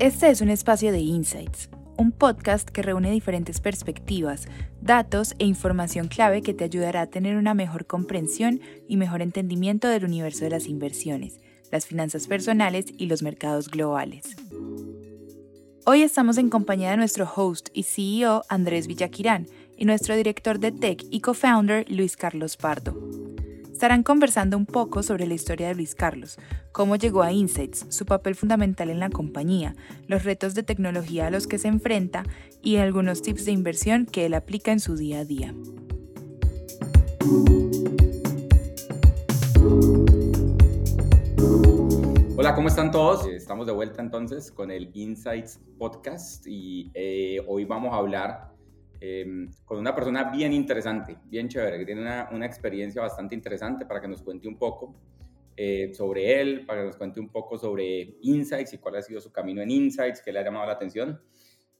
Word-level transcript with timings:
Este 0.00 0.30
es 0.30 0.40
un 0.40 0.48
espacio 0.48 0.92
de 0.92 1.00
Insights, 1.00 1.68
un 1.98 2.10
podcast 2.10 2.66
que 2.66 2.80
reúne 2.80 3.10
diferentes 3.10 3.60
perspectivas, 3.60 4.48
datos 4.80 5.34
e 5.38 5.44
información 5.44 6.08
clave 6.08 6.40
que 6.40 6.54
te 6.54 6.64
ayudará 6.64 7.02
a 7.02 7.06
tener 7.08 7.36
una 7.36 7.52
mejor 7.52 7.84
comprensión 7.84 8.62
y 8.88 8.96
mejor 8.96 9.20
entendimiento 9.20 9.88
del 9.88 10.06
universo 10.06 10.44
de 10.44 10.52
las 10.52 10.68
inversiones, 10.68 11.38
las 11.70 11.84
finanzas 11.84 12.28
personales 12.28 12.86
y 12.96 13.08
los 13.08 13.22
mercados 13.22 13.68
globales. 13.68 14.36
Hoy 15.84 16.00
estamos 16.00 16.38
en 16.38 16.48
compañía 16.48 16.92
de 16.92 16.96
nuestro 16.96 17.30
host 17.36 17.68
y 17.74 17.82
CEO 17.82 18.42
Andrés 18.48 18.86
Villaquirán 18.86 19.48
y 19.76 19.84
nuestro 19.84 20.16
director 20.16 20.60
de 20.60 20.72
Tech 20.72 21.04
y 21.10 21.20
co-founder 21.20 21.84
Luis 21.90 22.16
Carlos 22.16 22.56
Pardo. 22.56 23.29
Estarán 23.80 24.02
conversando 24.02 24.58
un 24.58 24.66
poco 24.66 25.02
sobre 25.02 25.26
la 25.26 25.32
historia 25.32 25.68
de 25.68 25.74
Luis 25.74 25.94
Carlos, 25.94 26.36
cómo 26.70 26.96
llegó 26.96 27.22
a 27.22 27.32
Insights, 27.32 27.86
su 27.88 28.04
papel 28.04 28.34
fundamental 28.34 28.90
en 28.90 29.00
la 29.00 29.08
compañía, 29.08 29.74
los 30.06 30.22
retos 30.22 30.52
de 30.52 30.62
tecnología 30.62 31.28
a 31.28 31.30
los 31.30 31.46
que 31.46 31.56
se 31.56 31.68
enfrenta 31.68 32.24
y 32.60 32.76
algunos 32.76 33.22
tips 33.22 33.46
de 33.46 33.52
inversión 33.52 34.04
que 34.04 34.26
él 34.26 34.34
aplica 34.34 34.70
en 34.70 34.80
su 34.80 34.96
día 34.96 35.20
a 35.20 35.24
día. 35.24 35.54
Hola, 42.36 42.54
¿cómo 42.54 42.68
están 42.68 42.90
todos? 42.90 43.26
Estamos 43.28 43.66
de 43.66 43.72
vuelta 43.72 44.02
entonces 44.02 44.52
con 44.52 44.70
el 44.70 44.90
Insights 44.92 45.58
Podcast 45.78 46.46
y 46.46 46.90
eh, 46.92 47.42
hoy 47.48 47.64
vamos 47.64 47.94
a 47.94 47.96
hablar 47.96 48.49
Em, 49.00 49.50
con 49.64 49.78
una 49.78 49.94
persona 49.94 50.24
bien 50.24 50.52
interesante, 50.52 51.16
bien 51.24 51.48
chévere, 51.48 51.78
que 51.78 51.86
tiene 51.86 52.02
una, 52.02 52.28
una 52.32 52.44
experiencia 52.44 53.00
bastante 53.00 53.34
interesante 53.34 53.86
para 53.86 54.00
que 54.00 54.08
nos 54.08 54.22
cuente 54.22 54.46
un 54.46 54.58
poco 54.58 54.94
eh, 55.62 55.92
sobre 55.92 56.40
él, 56.40 56.64
para 56.64 56.80
que 56.80 56.86
nos 56.86 56.96
cuente 56.96 57.20
un 57.20 57.28
poco 57.28 57.58
sobre 57.58 58.16
Insights 58.22 58.72
y 58.72 58.78
cuál 58.78 58.96
ha 58.96 59.02
sido 59.02 59.20
su 59.20 59.30
camino 59.30 59.60
en 59.60 59.70
Insights, 59.70 60.22
que 60.22 60.32
le 60.32 60.38
ha 60.38 60.42
llamado 60.42 60.64
la 60.64 60.72
atención. 60.72 61.20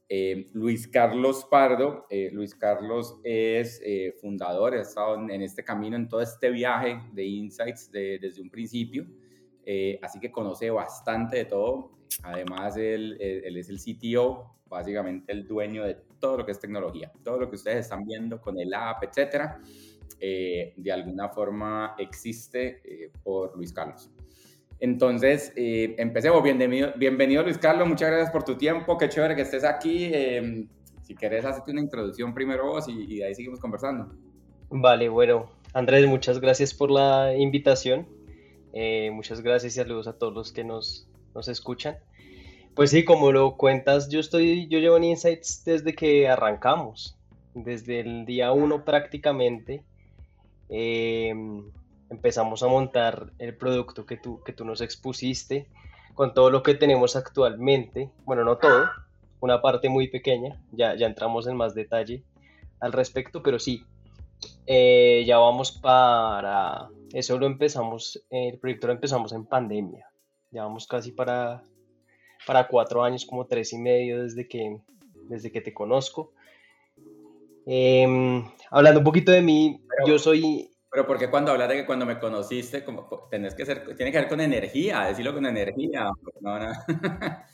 Eh, 0.07 0.49
Luis 0.53 0.87
Carlos 0.87 1.47
Pardo. 1.51 2.05
Eh, 2.11 2.29
Luis 2.31 2.55
Carlos 2.55 3.19
es 3.25 3.81
fundador, 4.21 4.75
ha 4.75 4.83
estado 4.83 5.15
en, 5.15 5.41
este 5.41 5.65
camino, 5.65 5.97
en 5.97 6.11
todo 6.11 6.21
este 6.21 6.51
viaje 6.51 7.01
de 7.15 7.25
Insights 7.25 7.91
desde 7.91 8.43
un 8.43 8.51
principio, 8.51 9.07
así 10.03 10.21
que 10.21 10.31
conoce 10.31 10.69
bastante 10.69 11.39
de 11.39 11.45
todo. 11.47 11.93
Además, 12.23 12.77
él, 12.77 13.17
él, 13.19 13.57
es 13.57 13.71
el 13.71 13.79
CTO, 13.79 14.59
básicamente 14.67 15.33
el 15.33 15.47
dueño 15.47 15.85
de 15.85 15.97
todo 16.21 16.37
lo 16.37 16.47
que 16.47 16.53
es 16.53 16.61
tecnología, 16.61 17.11
todo 17.25 17.39
lo 17.39 17.49
que 17.49 17.57
ustedes 17.57 17.79
están 17.79 18.05
viendo 18.05 18.41
con 18.41 18.61
el 18.61 18.73
app, 18.75 19.03
etcétera, 19.03 19.61
eh, 20.21 20.75
de 20.77 20.93
alguna 20.93 21.31
forma 21.31 21.95
existe 21.99 22.83
eh, 22.85 23.11
por 23.23 23.57
Luis 23.57 23.73
Carlos. 23.73 24.11
Entonces, 24.79 25.53
eh, 25.57 25.95
empecemos. 25.99 26.43
Bienvenido, 26.43 26.93
bienvenido, 26.97 27.43
Luis 27.43 27.59
Carlos. 27.59 27.89
Muchas 27.89 28.11
gracias 28.11 28.31
por 28.31 28.45
tu 28.45 28.57
tiempo. 28.57 28.97
Qué 28.97 29.09
chévere 29.09 29.35
que 29.35 29.43
estés 29.43 29.65
aquí. 29.65 30.11
Em, 30.13 30.69
si 31.03 31.15
querés, 31.15 31.45
hacerte 31.45 31.71
una 31.71 31.81
introducción 31.81 32.33
primero 32.33 32.67
vos 32.67 32.87
y, 32.89 33.23
ahí 33.23 33.35
seguimos 33.35 33.61
conversando. 33.61 34.15
Vale, 34.71 35.09
bueno. 35.09 35.51
Andrés, 35.73 36.07
muchas 36.07 36.41
gracias 36.41 36.75
por 36.75 36.91
la 36.91 37.35
invitación. 37.37 38.07
muchas 39.13 39.43
gracias 39.43 39.75
y 39.75 39.77
saludos 39.77 40.07
a 40.07 40.19
todos 40.19 40.33
los 40.33 40.53
que 40.53 40.65
nos, 40.65 41.09
nos 41.35 41.49
escuchan. 41.49 41.97
Pues 42.75 42.91
sí, 42.91 43.05
como 43.05 43.33
lo 43.33 43.57
cuentas, 43.57 44.09
yo 44.09 44.21
estoy, 44.21 44.69
yo 44.69 44.79
llevo 44.79 44.97
en 44.97 45.05
Insights 45.05 45.65
desde 45.65 45.95
que 45.95 46.29
arrancamos, 46.29 47.19
desde 47.55 48.01
el 48.01 48.25
día 48.27 48.53
uno 48.53 48.85
prácticamente. 48.85 49.85
Em, 50.69 51.71
empezamos 52.11 52.63
a 52.63 52.69
montar 52.69 53.33
el 53.39 53.57
producto 53.57 54.07
que 54.07 54.17
tú, 54.17 54.43
que 54.45 54.53
tú 54.53 54.65
nos 54.65 54.81
expusiste 54.81 55.69
con 56.15 56.33
todo 56.33 56.51
lo 56.51 56.63
que 56.63 56.75
tenemos 56.75 57.17
actualmente. 57.17 58.11
Bueno, 58.25 58.45
no 58.45 58.57
todo, 58.59 58.89
una 59.41 59.61
parte 59.61 59.89
muy 59.89 60.09
pequeña, 60.09 60.61
ya, 60.71 60.95
ya 60.95 61.07
entramos 61.07 61.47
en 61.47 61.57
más 61.57 61.75
detalle 61.75 62.23
al 62.79 62.93
respecto, 62.93 63.43
pero 63.43 63.59
sí, 63.59 63.85
eh, 64.67 65.25
ya 65.27 65.39
vamos 65.39 65.73
para, 65.73 66.89
eso 67.13 67.39
lo 67.39 67.47
empezamos, 67.47 68.25
el 68.31 68.59
proyecto 68.59 68.87
lo 68.87 68.93
empezamos 68.95 69.33
en 69.33 69.47
pandemia, 69.47 70.07
ya 70.51 70.65
vamos 70.65 70.87
casi 70.87 71.13
para 71.13 71.63
para 72.51 72.67
cuatro 72.67 73.05
años, 73.05 73.25
como 73.25 73.47
tres 73.47 73.73
y 73.73 73.79
medio 73.79 74.25
desde 74.25 74.49
que, 74.49 74.77
desde 75.29 75.53
que 75.53 75.61
te 75.61 75.73
conozco. 75.73 76.33
Em, 77.65 78.45
hablando 78.73 78.99
un 78.99 79.05
poquito 79.05 79.31
de 79.31 79.41
mí, 79.41 79.81
yo 80.05 80.19
soy... 80.19 80.69
Pero 80.91 81.07
porque 81.07 81.31
cuando 81.31 81.53
hablas 81.53 81.69
de 81.69 81.77
que 81.77 81.87
cuando 81.87 82.07
me 82.07 82.19
conociste, 82.19 82.83
como, 82.83 83.09
tenés 83.31 83.55
que 83.55 83.65
ser, 83.65 83.95
tiene 83.95 84.11
que 84.11 84.19
ver 84.19 84.29
con 84.29 84.41
energía, 84.41 85.03
decirlo 85.03 85.33
con 85.33 85.47
energía. 85.47 86.11
No, 86.41 86.59
no. 86.59 86.73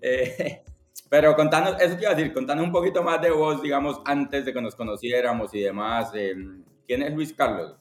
Eh, 0.00 0.62
pero 1.10 1.34
contanos, 1.34 1.80
eso 1.80 1.96
quiero 1.96 2.14
decir, 2.14 2.32
contanos 2.32 2.64
un 2.64 2.70
poquito 2.70 3.02
más 3.02 3.20
de 3.20 3.32
vos, 3.32 3.60
digamos, 3.60 4.00
antes 4.04 4.44
de 4.44 4.52
que 4.52 4.62
nos 4.62 4.76
conociéramos 4.76 5.52
y 5.54 5.62
demás. 5.62 6.12
Em, 6.14 6.62
¿Quién 6.86 7.02
es 7.02 7.12
Luis 7.12 7.32
Carlos? 7.32 7.74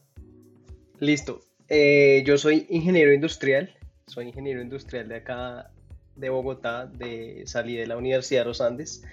Listo. 0.97 1.41
Eh, 1.69 2.23
yo 2.25 2.39
soy 2.39 2.65
ingeniero 2.71 3.13
industrial, 3.13 3.71
soy 4.07 4.29
ingeniero 4.29 4.63
industrial 4.63 5.07
de 5.07 5.17
acá 5.17 5.71
de 6.15 6.29
Bogotá, 6.29 6.85
de, 6.87 7.43
salí 7.45 7.75
de 7.75 7.87
la 7.87 7.97
Universidad 7.97 8.41
de 8.41 8.45
los 8.45 8.61
Andes. 8.61 9.03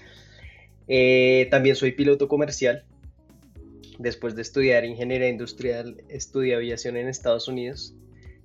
Eh, 0.88 1.48
también 1.50 1.76
soy 1.76 1.92
piloto 1.92 2.28
comercial. 2.28 2.84
Después 3.98 4.34
de 4.34 4.42
estudiar 4.42 4.84
ingeniería 4.84 5.28
industrial, 5.28 6.02
estudié 6.08 6.54
aviación 6.54 6.96
en 6.96 7.08
Estados 7.08 7.48
Unidos. 7.48 7.94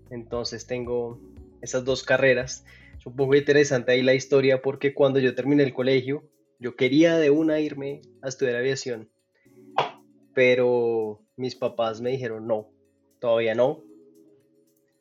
Entonces 0.10 0.68
tengo 0.68 1.20
esas 1.62 1.86
dos 1.86 2.04
carreras. 2.04 2.66
Es 2.98 3.06
un 3.06 3.16
poco 3.16 3.36
interesante 3.36 3.92
ahí 3.92 4.02
la 4.02 4.14
historia 4.14 4.62
porque 4.62 4.94
cuando 4.94 5.20
yo 5.20 5.36
terminé 5.36 5.64
el 5.64 5.74
colegio, 5.74 6.30
yo 6.60 6.76
quería 6.76 7.18
de 7.18 7.30
una 7.30 7.60
irme 7.60 8.02
a 8.22 8.30
estudiar 8.30 8.56
aviación. 8.56 9.10
Pero 10.34 11.22
mis 11.36 11.56
papás 11.56 12.02
me 12.02 12.12
dijeron, 12.12 12.48
no, 12.48 12.70
todavía 13.20 13.56
no. 13.56 13.84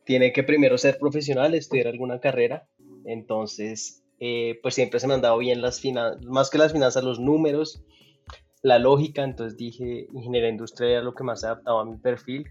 Tiene 0.04 0.32
que 0.32 0.42
primero 0.42 0.78
ser 0.78 0.98
profesional, 0.98 1.54
estudiar 1.54 1.88
alguna 1.88 2.20
carrera 2.20 2.68
entonces, 3.06 4.02
eh, 4.18 4.58
pues 4.62 4.74
siempre 4.74 5.00
se 5.00 5.06
me 5.06 5.14
han 5.14 5.20
dado 5.20 5.38
bien 5.38 5.62
las 5.62 5.80
finanzas, 5.80 6.24
más 6.24 6.50
que 6.50 6.58
las 6.58 6.72
finanzas, 6.72 7.04
los 7.04 7.20
números, 7.20 7.82
la 8.62 8.78
lógica. 8.78 9.22
Entonces 9.22 9.56
dije, 9.56 10.08
ingeniería 10.12 10.50
industrial 10.50 10.90
era 10.90 11.02
lo 11.02 11.14
que 11.14 11.24
más 11.24 11.40
se 11.40 11.46
adaptaba 11.46 11.82
a 11.82 11.84
mi 11.84 11.96
perfil. 11.96 12.48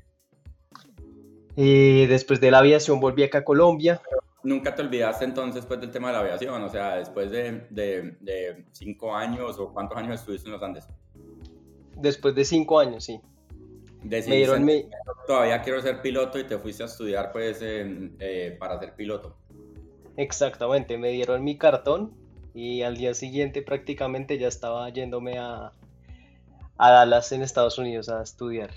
Eh, 1.58 2.06
después 2.10 2.42
de 2.42 2.52
la 2.52 2.60
aviación 2.60 3.00
volví 3.00 3.24
acá 3.24 3.40
a 3.40 3.44
Colombia. 3.44 4.02
Nunca 4.44 4.76
te 4.76 4.82
olvidaste 4.82 5.26
entonces 5.26 5.66
pues, 5.66 5.80
del 5.82 5.92
tema 5.92 6.08
de 6.08 6.14
la 6.14 6.20
aviación, 6.20 6.64
o 6.64 6.70
sea, 6.70 6.98
después 6.98 7.32
de, 7.32 7.66
de, 7.70 8.66
cinco 8.72 9.16
años 9.16 9.58
o 9.58 9.74
cuántos 9.74 9.98
años 9.98 10.20
estuviste 10.20 10.48
en 10.48 10.54
los 10.54 10.62
Andes. 10.62 10.88
Después 11.98 12.36
de 12.36 12.46
cinco 12.46 12.80
años, 12.80 13.06
sí. 13.06 13.20
Decidiste, 14.04 14.88
todavía 15.26 15.62
quiero 15.64 15.82
ser 15.82 16.02
piloto 16.02 16.38
y 16.38 16.44
te 16.44 16.60
fuiste 16.60 16.84
a 16.84 16.86
estudiar 16.86 17.32
pues 17.32 17.58
eh, 17.62 18.56
para 18.60 18.78
ser 18.80 18.94
piloto. 18.94 19.36
Exactamente, 20.18 20.98
me 20.98 21.10
dieron 21.10 21.44
mi 21.44 21.58
cartón 21.58 22.14
y 22.54 22.84
al 22.84 22.96
día 22.96 23.14
siguiente 23.14 23.62
prácticamente 23.62 24.38
ya 24.38 24.48
estaba 24.48 24.90
yéndome 24.90 25.38
a, 25.38 25.74
a 26.78 26.92
Dallas 26.92 27.32
en 27.32 27.42
Estados 27.42 27.78
Unidos 27.78 28.10
a 28.10 28.22
estudiar. 28.22 28.72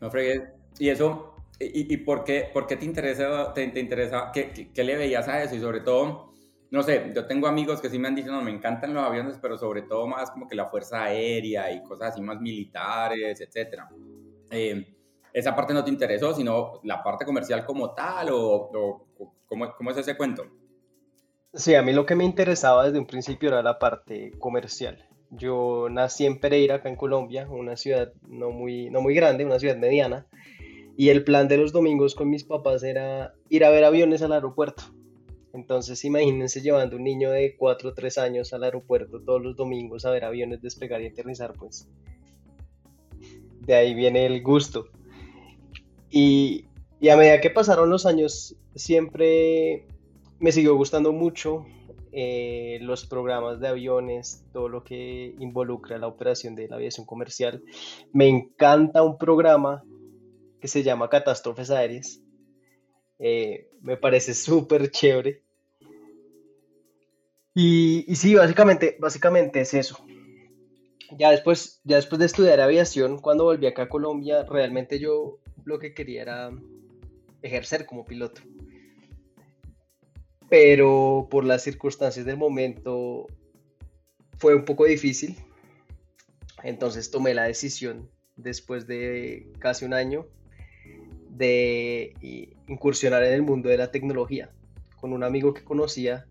No 0.00 0.10
fregues. 0.10 0.42
¿Y 0.78 0.88
eso? 0.88 1.34
¿Y, 1.58 1.92
y 1.92 1.96
por, 1.98 2.24
qué, 2.24 2.50
por 2.52 2.66
qué 2.66 2.76
te 2.76 2.84
interesa? 2.84 3.52
Te, 3.52 3.66
te 3.68 3.80
interesa 3.80 4.30
¿qué, 4.32 4.70
¿qué, 4.72 4.84
le 4.84 4.96
veías 4.96 5.28
a 5.28 5.42
eso? 5.42 5.54
Y 5.54 5.60
sobre 5.60 5.80
todo, 5.80 6.32
no 6.70 6.82
sé, 6.82 7.12
yo 7.14 7.26
tengo 7.26 7.46
amigos 7.46 7.80
que 7.80 7.90
sí 7.90 7.98
me 7.98 8.08
han 8.08 8.14
dicho, 8.14 8.32
no, 8.32 8.42
me 8.42 8.50
encantan 8.50 8.94
los 8.94 9.04
aviones, 9.04 9.38
pero 9.40 9.58
sobre 9.58 9.82
todo 9.82 10.06
más 10.06 10.30
como 10.30 10.48
que 10.48 10.54
la 10.54 10.66
fuerza 10.66 11.04
aérea 11.04 11.70
y 11.72 11.82
cosas 11.82 12.12
así 12.12 12.20
más 12.20 12.40
militares, 12.40 13.40
etcétera. 13.40 13.88
Eh, 14.50 14.86
esa 15.32 15.54
parte 15.54 15.72
no 15.72 15.82
te 15.82 15.90
interesó, 15.90 16.34
sino 16.34 16.80
la 16.84 17.02
parte 17.02 17.24
comercial 17.24 17.64
como 17.64 17.92
tal 17.92 18.28
o, 18.32 19.06
¿cómo, 19.46 19.72
¿cómo, 19.76 19.90
es 19.90 19.96
ese 19.98 20.16
cuento? 20.16 20.46
Sí, 21.54 21.74
a 21.74 21.82
mí 21.82 21.92
lo 21.92 22.06
que 22.06 22.14
me 22.14 22.24
interesaba 22.24 22.84
desde 22.84 22.98
un 22.98 23.06
principio 23.06 23.50
era 23.50 23.62
la 23.62 23.78
parte 23.78 24.32
comercial. 24.38 25.06
Yo 25.30 25.88
nací 25.90 26.26
en 26.26 26.40
Pereira, 26.40 26.76
acá 26.76 26.88
en 26.88 26.96
Colombia, 26.96 27.48
una 27.48 27.76
ciudad 27.76 28.12
no 28.28 28.50
muy, 28.50 28.90
no 28.90 29.00
muy 29.00 29.14
grande, 29.14 29.44
una 29.44 29.58
ciudad 29.58 29.76
mediana, 29.76 30.26
y 30.96 31.08
el 31.08 31.24
plan 31.24 31.48
de 31.48 31.56
los 31.56 31.72
domingos 31.72 32.14
con 32.14 32.28
mis 32.28 32.44
papás 32.44 32.82
era 32.82 33.34
ir 33.48 33.64
a 33.64 33.70
ver 33.70 33.84
aviones 33.84 34.22
al 34.22 34.32
aeropuerto. 34.32 34.84
Entonces 35.52 36.04
imagínense 36.04 36.60
llevando 36.62 36.96
un 36.96 37.04
niño 37.04 37.30
de 37.30 37.56
4 37.56 37.90
o 37.90 37.94
3 37.94 38.18
años 38.18 38.52
al 38.52 38.64
aeropuerto 38.64 39.20
todos 39.20 39.42
los 39.42 39.54
domingos 39.56 40.04
a 40.04 40.10
ver 40.10 40.24
aviones 40.24 40.62
despegar 40.62 41.02
y 41.02 41.06
aterrizar, 41.08 41.52
pues 41.54 41.88
de 43.66 43.74
ahí 43.74 43.94
viene 43.94 44.26
el 44.26 44.42
gusto. 44.42 44.86
Y, 46.10 46.66
a 47.08 47.16
medida 47.16 47.40
que 47.40 47.50
pasaron 47.50 47.90
los 47.90 48.06
años, 48.06 48.56
siempre 48.74 49.86
me 50.38 50.52
siguió 50.52 50.76
gustando 50.76 51.12
mucho 51.12 51.66
eh, 52.14 52.78
los 52.82 53.06
programas 53.06 53.58
de 53.58 53.68
aviones, 53.68 54.44
todo 54.52 54.68
lo 54.68 54.84
que 54.84 55.34
involucra 55.38 55.96
la 55.98 56.08
operación 56.08 56.54
de 56.54 56.68
la 56.68 56.76
aviación 56.76 57.06
comercial. 57.06 57.62
Me 58.12 58.28
encanta 58.28 59.02
un 59.02 59.16
programa 59.16 59.82
que 60.60 60.68
se 60.68 60.82
llama 60.82 61.08
Catástrofes 61.08 61.70
Aéreas. 61.70 62.20
Eh, 63.18 63.70
me 63.80 63.96
parece 63.96 64.34
súper 64.34 64.90
chévere. 64.90 65.42
Y, 67.54 68.04
y, 68.06 68.16
sí, 68.16 68.34
básicamente, 68.34 68.96
básicamente 69.00 69.60
es 69.62 69.72
eso. 69.74 70.04
Ya 71.18 71.30
después, 71.30 71.80
ya 71.84 71.96
después 71.96 72.18
de 72.18 72.26
estudiar 72.26 72.60
aviación, 72.60 73.18
cuando 73.18 73.44
volví 73.44 73.66
acá 73.66 73.82
a 73.82 73.88
Colombia, 73.88 74.44
realmente 74.44 74.98
yo 74.98 75.38
lo 75.64 75.78
que 75.78 75.94
quería 75.94 76.22
era 76.22 76.50
ejercer 77.42 77.86
como 77.86 78.04
piloto. 78.04 78.42
Pero 80.48 81.28
por 81.30 81.44
las 81.44 81.62
circunstancias 81.62 82.26
del 82.26 82.36
momento 82.36 83.26
fue 84.38 84.54
un 84.54 84.64
poco 84.64 84.84
difícil. 84.84 85.36
Entonces 86.62 87.10
tomé 87.10 87.34
la 87.34 87.44
decisión 87.44 88.10
después 88.36 88.86
de 88.86 89.50
casi 89.58 89.84
un 89.84 89.94
año 89.94 90.26
de 91.30 92.14
incursionar 92.68 93.24
en 93.24 93.32
el 93.32 93.42
mundo 93.42 93.68
de 93.68 93.78
la 93.78 93.90
tecnología. 93.90 94.50
Con 95.00 95.12
un 95.12 95.24
amigo 95.24 95.54
que 95.54 95.64
conocía, 95.64 96.26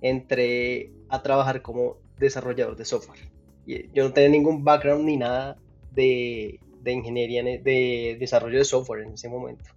entré 0.00 0.90
a 1.08 1.22
trabajar 1.22 1.62
como 1.62 1.98
desarrollador 2.18 2.76
de 2.76 2.84
software. 2.84 3.20
Yo 3.66 4.04
no 4.04 4.12
tenía 4.12 4.30
ningún 4.30 4.64
background 4.64 5.04
ni 5.04 5.16
nada 5.16 5.56
de, 5.92 6.60
de 6.82 6.92
ingeniería, 6.92 7.42
de 7.42 8.16
desarrollo 8.18 8.58
de 8.58 8.64
software 8.64 9.02
en 9.02 9.12
ese 9.12 9.28
momento. 9.28 9.70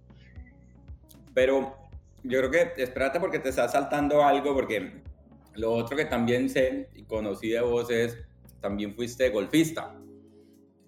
Pero 1.34 1.76
yo 2.22 2.38
creo 2.38 2.50
que 2.50 2.82
espérate 2.82 3.20
porque 3.20 3.38
te 3.38 3.50
estás 3.50 3.72
saltando 3.72 4.22
algo, 4.22 4.54
porque 4.54 5.02
lo 5.54 5.72
otro 5.72 5.96
que 5.96 6.04
también 6.04 6.48
sé 6.48 6.90
y 6.94 7.04
conocí 7.04 7.50
de 7.50 7.60
vos 7.60 7.90
es, 7.90 8.18
también 8.60 8.94
fuiste 8.94 9.28
golfista. 9.30 9.94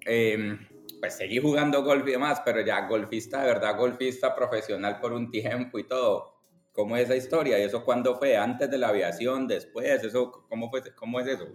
Eh, 0.06 0.58
pues 1.00 1.16
seguí 1.16 1.38
jugando 1.38 1.82
golf 1.82 2.06
y 2.06 2.12
demás, 2.12 2.42
pero 2.44 2.60
ya 2.60 2.86
golfista, 2.86 3.40
de 3.40 3.48
verdad, 3.48 3.76
golfista 3.76 4.36
profesional 4.36 5.00
por 5.00 5.12
un 5.12 5.30
tiempo 5.30 5.78
y 5.78 5.84
todo. 5.84 6.32
¿Cómo 6.72 6.96
es 6.96 7.04
esa 7.04 7.16
historia? 7.16 7.58
¿Y 7.58 7.62
eso 7.62 7.84
cuándo 7.84 8.16
fue? 8.16 8.36
¿Antes 8.36 8.70
de 8.70 8.78
la 8.78 8.88
aviación? 8.88 9.48
¿Después? 9.48 10.04
¿Eso, 10.04 10.30
cómo, 10.48 10.70
fue, 10.70 10.82
¿Cómo 10.94 11.18
es 11.18 11.26
eso? 11.26 11.48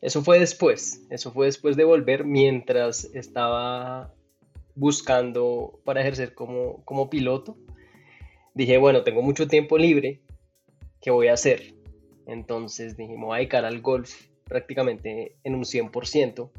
Eso 0.00 0.22
fue 0.22 0.38
después. 0.38 1.06
Eso 1.08 1.32
fue 1.32 1.46
después 1.46 1.76
de 1.76 1.84
volver 1.84 2.24
mientras 2.24 3.06
estaba 3.14 4.12
buscando 4.74 5.80
para 5.84 6.02
ejercer 6.02 6.34
como, 6.34 6.84
como 6.84 7.08
piloto. 7.08 7.56
Dije, 8.54 8.78
bueno, 8.78 9.02
tengo 9.02 9.20
mucho 9.20 9.48
tiempo 9.48 9.78
libre. 9.78 10.20
¿Qué 11.00 11.10
voy 11.10 11.28
a 11.28 11.34
hacer? 11.34 11.74
Entonces 12.26 12.96
dije, 12.96 13.16
me 13.16 13.26
voy 13.26 13.34
a 13.34 13.38
dedicar 13.38 13.64
al 13.64 13.80
golf 13.80 14.28
prácticamente 14.44 15.36
en 15.44 15.54
un 15.54 15.64
100%. 15.64 16.50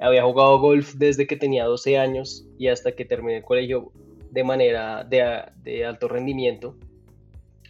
Había 0.00 0.22
jugado 0.22 0.58
golf 0.58 0.94
desde 0.94 1.26
que 1.26 1.36
tenía 1.36 1.64
12 1.64 1.98
años 1.98 2.46
y 2.58 2.68
hasta 2.68 2.92
que 2.92 3.04
terminé 3.04 3.38
el 3.38 3.44
colegio 3.44 3.92
de 4.30 4.44
manera 4.44 5.04
de, 5.04 5.84
alto 5.84 6.08
rendimiento. 6.08 6.76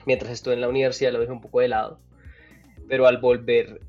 Mientras 0.06 0.32
estuve 0.32 0.54
en 0.54 0.60
la 0.60 0.68
universidad 0.68 1.12
lo 1.12 1.20
dejé 1.20 1.32
un 1.32 1.40
poco 1.40 1.60
de 1.60 1.68
lado. 1.68 2.00
Pero 2.88 3.06
al 3.06 3.18
volver 3.18 3.80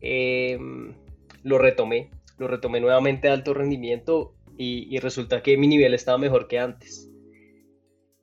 em, 0.00 0.94
lo 1.42 1.58
retomé. 1.58 2.10
Lo 2.38 2.48
retomé 2.48 2.80
nuevamente 2.80 3.28
de 3.28 3.34
alto 3.34 3.54
rendimiento 3.54 4.34
y, 4.56 4.98
resulta 4.98 5.42
que 5.42 5.56
mi 5.56 5.68
nivel 5.68 5.94
estaba 5.94 6.18
mejor 6.18 6.48
que 6.48 6.58
antes. 6.58 7.07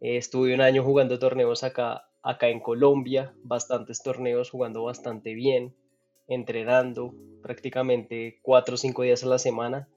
Estuve 0.02 0.54
un 0.54 0.62
año 0.62 0.84
jugando 0.84 1.20
torneos 1.20 1.64
acá, 1.64 2.08
acá 2.22 2.50
en 2.50 2.60
Colombia, 2.60 3.34
bastantes 3.44 4.02
torneos 4.04 4.50
jugando 4.50 4.84
bastante 4.84 5.34
bien 5.34 5.74
entrenando 6.28 7.14
prácticamente 7.42 8.40
cuatro 8.42 8.76
o 8.76 8.78
cinco 8.78 9.04
días 9.04 9.24
a 9.24 9.28
la 9.28 9.38
semana. 9.38 9.88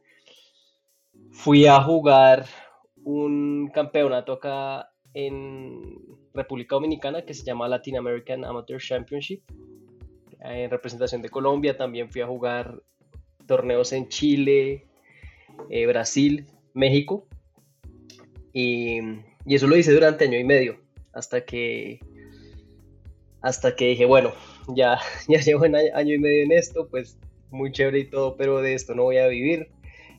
Fui 1.30 1.66
a 1.66 1.82
jugar 1.82 2.46
un 3.04 3.70
campeonato 3.72 4.32
acá 4.32 4.90
en 5.14 5.98
República 6.34 6.76
Dominicana 6.76 7.22
que 7.22 7.34
se 7.34 7.44
llama 7.44 7.68
Latin 7.68 7.96
American 7.96 8.44
Amateur 8.44 8.80
Championship. 8.80 9.42
En 10.40 10.70
representación 10.70 11.22
de 11.22 11.30
Colombia 11.30 11.76
también 11.76 12.10
fui 12.10 12.20
a 12.20 12.26
jugar 12.26 12.82
torneos 13.46 13.92
en 13.92 14.08
Chile, 14.08 14.86
eh, 15.70 15.86
Brasil, 15.86 16.46
México. 16.74 17.26
Y, 18.52 19.00
y, 19.44 19.54
eso 19.54 19.66
lo 19.66 19.76
hice 19.76 19.92
durante 19.92 20.24
año 20.24 20.38
y 20.38 20.44
medio, 20.44 20.80
hasta 21.12 21.44
que, 21.44 22.00
hasta 23.40 23.74
que 23.76 23.88
dije, 23.88 24.04
bueno, 24.04 24.32
ya, 24.74 24.98
ya 25.28 25.40
llevo 25.40 25.64
un 25.64 25.76
año, 25.76 26.14
y 26.14 26.18
medio 26.18 26.44
en 26.44 26.52
esto, 26.52 26.88
pues 26.88 27.18
muy 27.50 27.72
chévere 27.72 28.00
y 28.00 28.04
todo, 28.04 28.36
pero 28.36 28.60
de 28.60 28.74
esto 28.74 28.94
no 28.94 29.04
voy 29.04 29.18
a 29.18 29.26
vivir. 29.26 29.68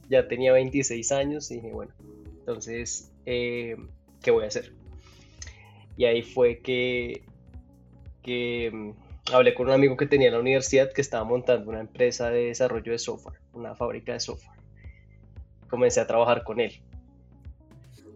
Ya 0.10 0.27
tenía 0.27 0.51
26 0.54 1.12
años 1.12 1.51
y 1.51 1.56
dije, 1.56 1.71
bueno, 1.71 1.94
entonces, 2.39 3.12
eh, 3.27 3.75
¿qué 4.24 4.31
voy 4.31 4.45
a 4.45 4.48
hacer? 4.48 4.74
Y 5.98 6.06
ahí 6.06 6.24
fue 6.24 6.60
que, 6.60 7.24
que 8.24 8.71
mm, 8.74 8.92
hablé 9.33 9.54
con 9.54 9.68
un 9.68 9.74
amigo 9.74 9.98
que 9.98 10.06
tenía 10.06 10.27
en 10.27 10.33
la 10.33 10.39
universidad 10.39 10.92
que 10.92 11.01
estaba 11.01 11.24
montando 11.24 11.69
una 11.69 11.81
empresa 11.81 12.30
de 12.30 12.45
desarrollo 12.45 12.92
de 12.92 13.00
software, 13.00 13.39
una 13.54 13.75
fábrica 13.75 14.13
de 14.13 14.19
software. 14.19 14.57
Comencé 15.69 16.00
a 16.00 16.07
trabajar 16.07 16.44
con 16.44 16.60
él. 16.60 16.81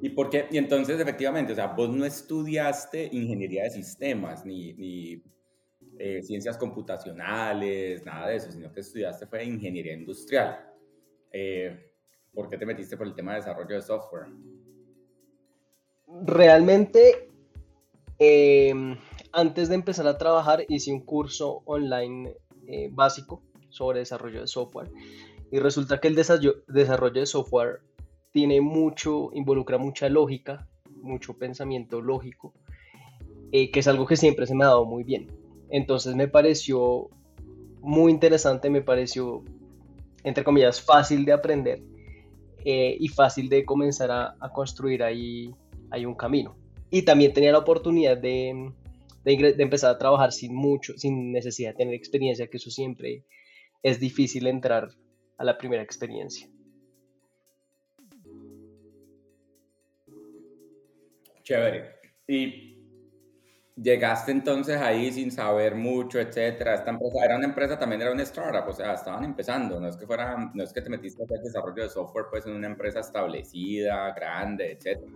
¿Y 0.04 0.10
por 0.10 0.30
qué? 0.30 0.48
Y 0.52 0.58
entonces, 0.58 1.00
efectivamente, 1.00 1.54
o 1.54 1.56
sea, 1.56 1.68
vos 1.68 1.88
no 1.90 2.04
estudiaste 2.04 3.08
ingeniería 3.14 3.64
de 3.64 3.70
sistemas, 3.70 4.46
ni, 4.46 4.74
ni 4.74 5.24
eh, 5.98 6.22
ciencias 6.22 6.58
computacionales, 6.58 8.04
nada 8.04 8.28
de 8.28 8.36
eso, 8.36 8.52
sino 8.52 8.70
que 8.74 8.82
estudiaste 8.82 9.28
fue 9.28 9.46
ingeniería 9.46 9.94
industrial. 9.94 10.60
Eh, 11.32 11.90
¿Por 12.34 12.50
qué 12.50 12.58
te 12.58 12.66
metiste 12.66 12.98
por 12.98 13.08
el 13.08 13.16
tema 13.16 13.32
de 13.32 13.38
desarrollo 13.38 13.76
de 13.76 13.82
software? 13.82 14.26
Realmente, 16.26 17.30
em, 18.20 18.98
antes 19.32 19.70
de 19.70 19.76
empezar 19.76 20.06
a 20.08 20.18
trabajar, 20.18 20.66
hice 20.68 20.92
un 20.92 21.06
curso 21.06 21.62
online 21.64 22.36
eh, 22.68 22.90
básico 22.92 23.42
sobre 23.70 24.00
desarrollo 24.00 24.42
de 24.42 24.48
software. 24.48 24.92
Y 25.50 25.60
resulta 25.60 26.02
que 26.02 26.10
el 26.10 26.16
desarrollo 26.16 26.62
de 27.14 27.26
software 27.26 27.80
tiene 28.34 28.60
mucho, 28.60 29.30
involucra 29.34 29.78
mucha 29.78 30.10
lógica, 30.10 30.68
mucho 31.02 31.38
pensamiento 31.38 32.02
lógico, 32.02 32.54
que 33.52 33.72
es 33.72 33.88
algo 33.88 34.06
que 34.06 34.18
siempre 34.18 34.48
se 34.48 34.56
me 34.56 34.66
ha 34.66 34.68
dado 34.68 34.86
muy 34.86 35.04
bien. 35.04 35.32
Entonces 35.70 36.16
me 36.16 36.28
pareció 36.28 37.10
muy 37.82 38.12
interesante, 38.12 38.70
me 38.70 38.82
pareció, 38.82 39.44
entre 40.24 40.44
comillas, 40.44 40.82
fácil 40.82 41.26
de 41.26 41.34
aprender 41.34 41.84
eh, 42.66 42.96
y 43.00 43.08
fácil 43.10 43.50
de 43.50 43.66
comenzar 43.66 44.10
a, 44.10 44.36
construir 44.54 45.04
ahí, 45.04 45.54
un 46.06 46.16
camino. 46.16 46.56
Y 46.90 47.04
también 47.04 47.34
tenía 47.34 47.52
la 47.52 47.60
oportunidad 47.60 48.18
de, 48.18 48.72
empezar 49.26 49.92
a 49.92 49.98
trabajar 49.98 50.32
sin 50.32 50.56
mucho, 50.56 50.94
sin 50.98 51.32
necesidad 51.32 51.72
de 51.72 51.78
tener 51.78 51.94
experiencia, 51.94 52.48
que 52.48 52.58
eso 52.58 52.72
siempre 52.72 53.26
es 53.84 54.00
difícil 54.00 54.48
entrar 54.48 54.90
a 55.38 55.44
la 55.44 55.58
primera 55.58 55.84
experiencia. 55.84 56.48
Chévere. 61.44 61.96
Y 62.28 62.74
llegaste 63.76 64.32
entonces 64.32 64.78
ahí 64.78 65.12
sin 65.12 65.32
saber 65.32 65.76
mucho, 65.76 66.20
etcétera. 66.20 66.76
Esta 66.76 66.92
empresa 66.92 67.26
era 67.26 67.38
una 67.38 67.46
empresa, 67.46 67.78
también 67.78 68.02
era 68.02 68.12
una 68.12 68.24
startup, 68.24 68.68
o 68.68 68.74
sea, 68.74 68.94
estaban 68.94 69.24
empezando, 69.24 69.80
no 69.80 69.88
es 69.88 69.98
que 69.98 70.06
fuera, 70.06 70.52
no 70.54 70.64
es 70.64 70.72
que 70.74 70.82
te 70.82 70.90
metiste 70.90 71.24
a 71.24 71.26
hacer 71.26 71.40
desarrollo 71.40 71.84
de 71.84 71.90
software 71.90 72.26
pues 72.30 72.46
en 72.46 72.54
una 72.54 72.68
empresa 72.68 73.00
establecida, 73.00 74.14
grande, 74.14 74.72
etcétera. 74.74 75.12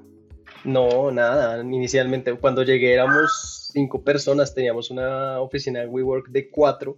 No, 0.63 1.12
nada, 1.12 1.62
inicialmente 1.62 2.34
cuando 2.34 2.63
llegué 2.63 2.93
éramos 2.93 3.69
cinco 3.74 4.03
personas, 4.03 4.53
teníamos 4.53 4.89
una 4.89 5.39
oficina 5.39 5.81
de 5.81 5.88
WeWork 5.88 6.29
de 6.29 6.50
cuatro, 6.50 6.98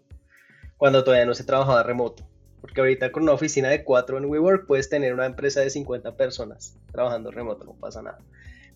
cuando 0.77 1.03
todavía 1.03 1.25
no 1.25 1.33
se 1.33 1.43
trabajaba 1.43 1.83
remoto. 1.83 2.27
Porque 2.62 2.81
ahorita 2.81 3.12
con 3.12 3.24
una 3.24 3.31
oficina 3.33 3.69
de 3.69 3.83
cuatro 3.83 4.17
en 4.17 4.25
WeWork 4.25 4.67
puedes 4.67 4.89
tener 4.89 5.13
una 5.13 5.25
empresa 5.25 5.62
de 5.62 5.69
50 5.69 6.15
personas 6.17 6.77
trabajando 6.91 7.31
remoto, 7.31 7.63
no 7.63 7.74
pasa 7.74 8.01
nada. 8.01 8.19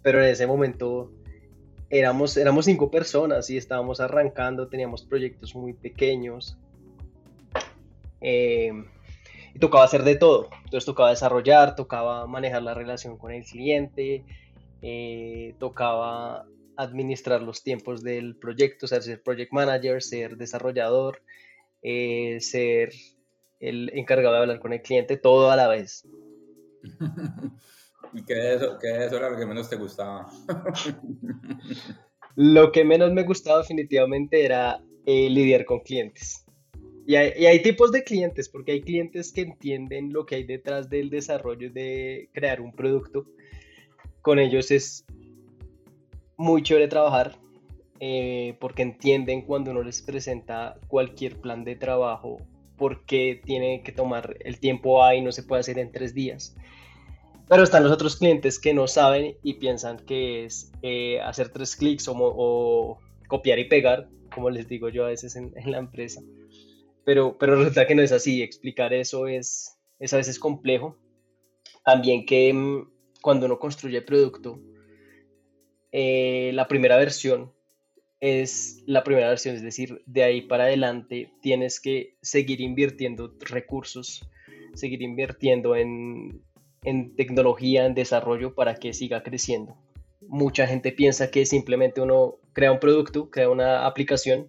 Pero 0.03 0.23
en 0.23 0.29
ese 0.29 0.45
momento 0.45 1.11
éramos, 1.89 2.37
éramos 2.37 2.65
cinco 2.65 2.91
personas 2.91 3.49
y 3.49 3.57
estábamos 3.57 3.99
arrancando, 3.99 4.67
teníamos 4.67 5.03
proyectos 5.03 5.55
muy 5.55 5.73
pequeños. 5.73 6.57
Eh, 8.21 8.71
y 9.53 9.59
tocaba 9.59 9.83
hacer 9.83 10.03
de 10.03 10.15
todo. 10.15 10.49
Entonces 10.63 10.85
tocaba 10.85 11.09
desarrollar, 11.09 11.75
tocaba 11.75 12.25
manejar 12.27 12.63
la 12.63 12.73
relación 12.73 13.17
con 13.17 13.31
el 13.31 13.43
cliente, 13.43 14.23
eh, 14.81 15.55
tocaba 15.59 16.45
administrar 16.75 17.41
los 17.41 17.63
tiempos 17.63 18.03
del 18.03 18.35
proyecto, 18.35 18.87
ser 18.87 19.21
project 19.21 19.51
manager, 19.51 20.01
ser 20.01 20.37
desarrollador, 20.37 21.21
eh, 21.83 22.39
ser 22.41 22.91
el 23.59 23.91
encargado 23.93 24.35
de 24.35 24.41
hablar 24.41 24.59
con 24.59 24.73
el 24.73 24.81
cliente, 24.81 25.17
todo 25.17 25.51
a 25.51 25.55
la 25.55 25.67
vez. 25.67 26.07
¿Y 28.11 28.23
qué 28.23 28.35
de, 28.35 28.55
eso, 28.55 28.77
qué 28.79 29.05
eso 29.05 29.17
era 29.17 29.29
lo 29.29 29.37
que 29.37 29.45
menos 29.45 29.69
te 29.69 29.75
gustaba? 29.75 30.31
lo 32.35 32.71
que 32.71 32.83
menos 32.83 33.13
me 33.13 33.23
gustaba 33.23 33.59
definitivamente 33.59 34.43
era 34.43 34.81
eh, 35.05 35.29
lidiar 35.29 35.65
con 35.65 35.79
clientes. 35.79 36.45
Y 37.05 37.15
hay, 37.15 37.33
y 37.37 37.45
hay, 37.45 37.61
tipos 37.61 37.91
de 37.91 38.03
clientes, 38.03 38.47
porque 38.49 38.73
hay 38.73 38.81
clientes 38.81 39.33
que 39.33 39.41
entienden 39.41 40.13
lo 40.13 40.25
que 40.25 40.35
hay 40.35 40.43
detrás 40.43 40.89
del 40.89 41.09
desarrollo 41.09 41.71
de 41.71 42.29
crear 42.33 42.61
un 42.61 42.73
producto. 42.73 43.25
Con 44.21 44.39
ellos 44.39 44.71
es 44.71 45.05
muy 46.37 46.63
chévere 46.63 46.87
trabajar. 46.87 47.37
eh, 47.99 48.57
porque 48.59 48.81
entienden 48.81 49.43
cuando 49.43 49.71
uno 49.71 49.81
les 49.81 50.01
presenta 50.01 50.77
cualquier 50.89 51.39
plan 51.39 51.63
de 51.63 51.77
trabajo, 51.77 52.37
por 52.77 53.05
qué 53.05 53.39
tiene 53.45 53.81
que 53.81 53.93
tomar 53.93 54.35
el 54.41 54.59
tiempo 54.59 55.03
A 55.03 55.15
y 55.15 55.21
no 55.21 55.31
se 55.31 55.43
puede 55.43 55.61
hacer 55.61 55.79
en 55.79 55.91
tres 55.91 56.13
días. 56.13 56.55
Pero 57.47 57.63
están 57.63 57.83
los 57.83 57.91
otros 57.91 58.15
clientes 58.15 58.59
que 58.59 58.73
no 58.73 58.87
saben 58.87 59.37
y 59.43 59.55
piensan 59.55 59.97
que 59.97 60.45
es 60.45 60.71
eh, 60.81 61.19
hacer 61.21 61.49
tres 61.49 61.75
clics 61.75 62.07
o, 62.07 62.97
copiar 63.27 63.59
y 63.59 63.65
pegar, 63.65 64.07
como 64.33 64.49
les 64.49 64.67
digo 64.67 64.89
yo 64.89 65.05
a 65.05 65.09
veces 65.09 65.35
en, 65.35 65.53
la 65.65 65.77
empresa. 65.77 66.21
Pero, 67.05 67.37
pero 67.37 67.55
resulta 67.55 67.85
que 67.85 67.95
no 67.95 68.01
es 68.01 68.11
así. 68.11 68.41
Explicar 68.41 68.93
eso 68.93 69.27
es, 69.27 69.77
es 69.99 70.13
a 70.13 70.17
veces 70.17 70.39
complejo. 70.39 70.97
También 71.83 72.25
que 72.25 72.53
mm, 72.53 72.89
cuando 73.21 73.45
uno 73.45 73.59
construye 73.59 74.01
producto, 74.01 74.59
eh, 75.91 76.51
la 76.53 76.67
primera 76.67 76.97
versión 76.97 77.51
es 78.19 78.81
la 78.85 79.03
primera 79.03 79.27
versión, 79.27 79.55
es 79.55 79.61
decir, 79.61 80.01
de 80.05 80.23
ahí 80.23 80.41
para 80.41 80.63
adelante 80.63 81.29
tienes 81.41 81.81
que 81.81 82.15
seguir 82.21 82.61
invirtiendo 82.61 83.35
recursos, 83.41 84.25
seguir 84.75 85.01
invirtiendo 85.01 85.75
en, 85.75 86.41
en 86.83 87.15
tecnología, 87.15 87.85
en 87.85 87.93
desarrollo 87.93 88.53
para 88.55 88.75
que 88.75 88.93
siga 88.93 89.23
creciendo. 89.23 89.75
Mucha 90.27 90.67
gente 90.67 90.91
piensa 90.91 91.31
que 91.31 91.45
simplemente 91.45 92.01
uno 92.01 92.35
crea 92.53 92.71
un 92.71 92.79
producto, 92.79 93.29
crea 93.29 93.49
una 93.49 93.85
aplicación 93.85 94.47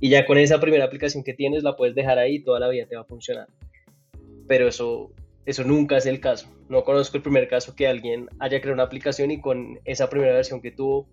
y 0.00 0.10
ya 0.10 0.26
con 0.26 0.38
esa 0.38 0.60
primera 0.60 0.84
aplicación 0.84 1.22
que 1.22 1.34
tienes 1.34 1.62
la 1.62 1.76
puedes 1.76 1.94
dejar 1.94 2.18
ahí 2.18 2.36
y 2.36 2.42
toda 2.42 2.60
la 2.60 2.68
vida 2.68 2.86
te 2.86 2.96
va 2.96 3.02
a 3.02 3.06
funcionar. 3.06 3.48
Pero 4.48 4.68
eso, 4.68 5.12
eso 5.46 5.64
nunca 5.64 5.96
es 5.96 6.06
el 6.06 6.20
caso. 6.20 6.48
No 6.68 6.84
conozco 6.84 7.16
el 7.16 7.22
primer 7.22 7.48
caso 7.48 7.74
que 7.74 7.86
alguien 7.86 8.28
haya 8.38 8.60
creado 8.60 8.74
una 8.74 8.84
aplicación 8.84 9.30
y 9.30 9.40
con 9.40 9.78
esa 9.84 10.08
primera 10.08 10.34
versión 10.34 10.60
que 10.60 10.70
tuvo 10.70 11.06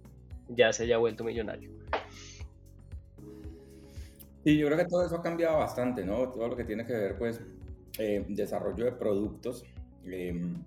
ya 0.47 0.73
se 0.73 0.83
haya 0.83 0.97
vuelto 0.97 1.23
millonario. 1.23 1.71
Y 4.43 4.57
yo 4.57 4.67
creo 4.67 4.77
que 4.77 4.85
todo 4.85 5.05
eso 5.05 5.17
ha 5.17 5.21
cambiado 5.21 5.59
bastante, 5.59 6.03
¿no? 6.03 6.29
Todo 6.29 6.47
lo 6.47 6.55
que 6.55 6.63
tiene 6.63 6.85
que 6.85 6.93
ver, 6.93 7.17
pues, 7.17 7.41
eh, 7.99 8.23
desarrollo 8.27 8.85
de 8.85 8.93
productos 8.93 9.65
Em, 10.05 10.63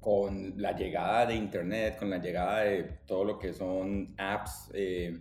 con 0.00 0.54
la 0.56 0.76
llegada 0.76 1.26
de 1.26 1.36
Internet, 1.36 1.96
con 1.96 2.10
la 2.10 2.18
llegada 2.18 2.62
de 2.62 2.82
todo 3.06 3.24
lo 3.24 3.38
que 3.38 3.52
son 3.52 4.12
apps 4.18 4.68
eh, 4.74 5.16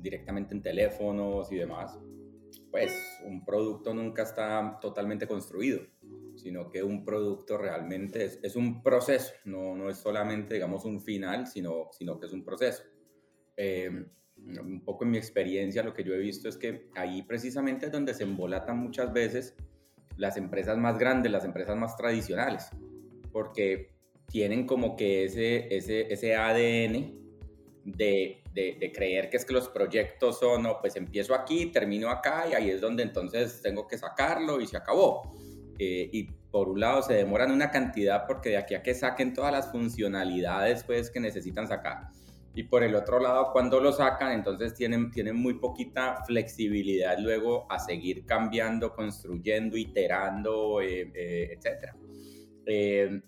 directamente 0.00 0.54
en 0.54 0.60
teléfonos 0.60 1.50
y 1.50 1.56
demás, 1.56 1.98
pues 2.70 2.92
un 3.24 3.42
producto 3.42 3.94
nunca 3.94 4.22
está 4.22 4.78
totalmente 4.82 5.26
construido, 5.26 5.80
sino 6.36 6.68
que 6.68 6.82
un 6.82 7.06
producto 7.06 7.56
realmente 7.56 8.26
es, 8.26 8.38
es 8.42 8.54
un 8.54 8.82
proceso, 8.82 9.32
no, 9.46 9.74
no, 9.74 9.88
es 9.88 9.96
solamente, 9.96 10.54
digamos, 10.54 10.84
un 10.84 11.00
final, 11.00 11.46
sino, 11.46 11.88
sino 11.92 12.20
que 12.20 12.26
es 12.26 12.32
un 12.34 12.44
proceso. 12.44 12.82
Em, 13.56 14.06
un 14.36 14.84
poco 14.84 15.04
en 15.04 15.10
mi 15.10 15.18
experiencia 15.18 15.82
lo 15.82 15.94
que 15.94 16.04
yo 16.04 16.14
he 16.14 16.18
visto 16.18 16.48
es 16.48 16.56
que 16.56 16.88
ahí 16.94 17.22
precisamente 17.22 17.86
es 17.86 17.92
donde 17.92 18.14
se 18.14 18.22
embolatan 18.24 18.78
muchas 18.78 19.12
veces 19.12 19.56
las 20.18 20.36
empresas 20.36 20.76
más 20.76 20.98
grandes, 20.98 21.32
las 21.32 21.44
empresas 21.44 21.76
más 21.76 21.96
tradicionales, 21.96 22.68
porque 23.32 23.94
tienen 24.26 24.66
como 24.66 24.96
que 24.96 25.24
ese, 25.24 25.74
ese, 25.74 26.12
ese 26.12 26.36
ADN 26.36 27.14
de, 27.84 28.42
de, 28.52 28.92
creer 28.94 29.30
que 29.30 29.38
es 29.38 29.44
que 29.44 29.54
los 29.54 29.68
proyectos 29.68 30.38
son, 30.40 30.64
no, 30.64 30.80
pues 30.80 30.96
empiezo 30.96 31.34
aquí, 31.34 31.66
termino 31.66 32.10
acá 32.10 32.46
y 32.50 32.54
ahí 32.54 32.70
es 32.70 32.80
donde 32.80 33.02
entonces 33.02 33.62
tengo 33.62 33.86
que 33.86 33.96
sacarlo 33.96 34.60
y 34.60 34.66
se 34.66 34.76
acabó. 34.76 35.32
Eh, 35.78 36.10
y 36.12 36.24
por 36.50 36.68
un 36.68 36.80
lado 36.80 37.02
se 37.02 37.14
demoran 37.14 37.52
una 37.52 37.70
cantidad 37.70 38.26
porque 38.26 38.50
de 38.50 38.56
aquí 38.58 38.74
a 38.74 38.82
que 38.82 38.94
saquen 38.94 39.32
todas 39.32 39.52
las 39.52 39.70
funcionalidades 39.70 40.82
pues 40.82 41.10
que 41.10 41.20
necesitan 41.20 41.68
sacar 41.68 42.08
y 42.58 42.64
por 42.64 42.82
el 42.82 42.96
otro 42.96 43.20
lado, 43.20 43.52
cuando 43.52 43.78
lo 43.78 43.92
sacan, 43.92 44.32
entonces 44.32 44.74
tienen, 44.74 45.12
tienen 45.12 45.36
muy 45.36 45.60
poquita 45.60 46.24
flexibilidad 46.26 47.16
luego 47.16 47.70
a 47.70 47.78
seguir 47.78 48.26
cambiando, 48.26 48.92
construyendo, 48.92 49.76
iterando, 49.76 50.80
eh, 50.80 51.08
eh, 51.14 51.52
etc. 51.52 51.94
Eh, 52.66 53.20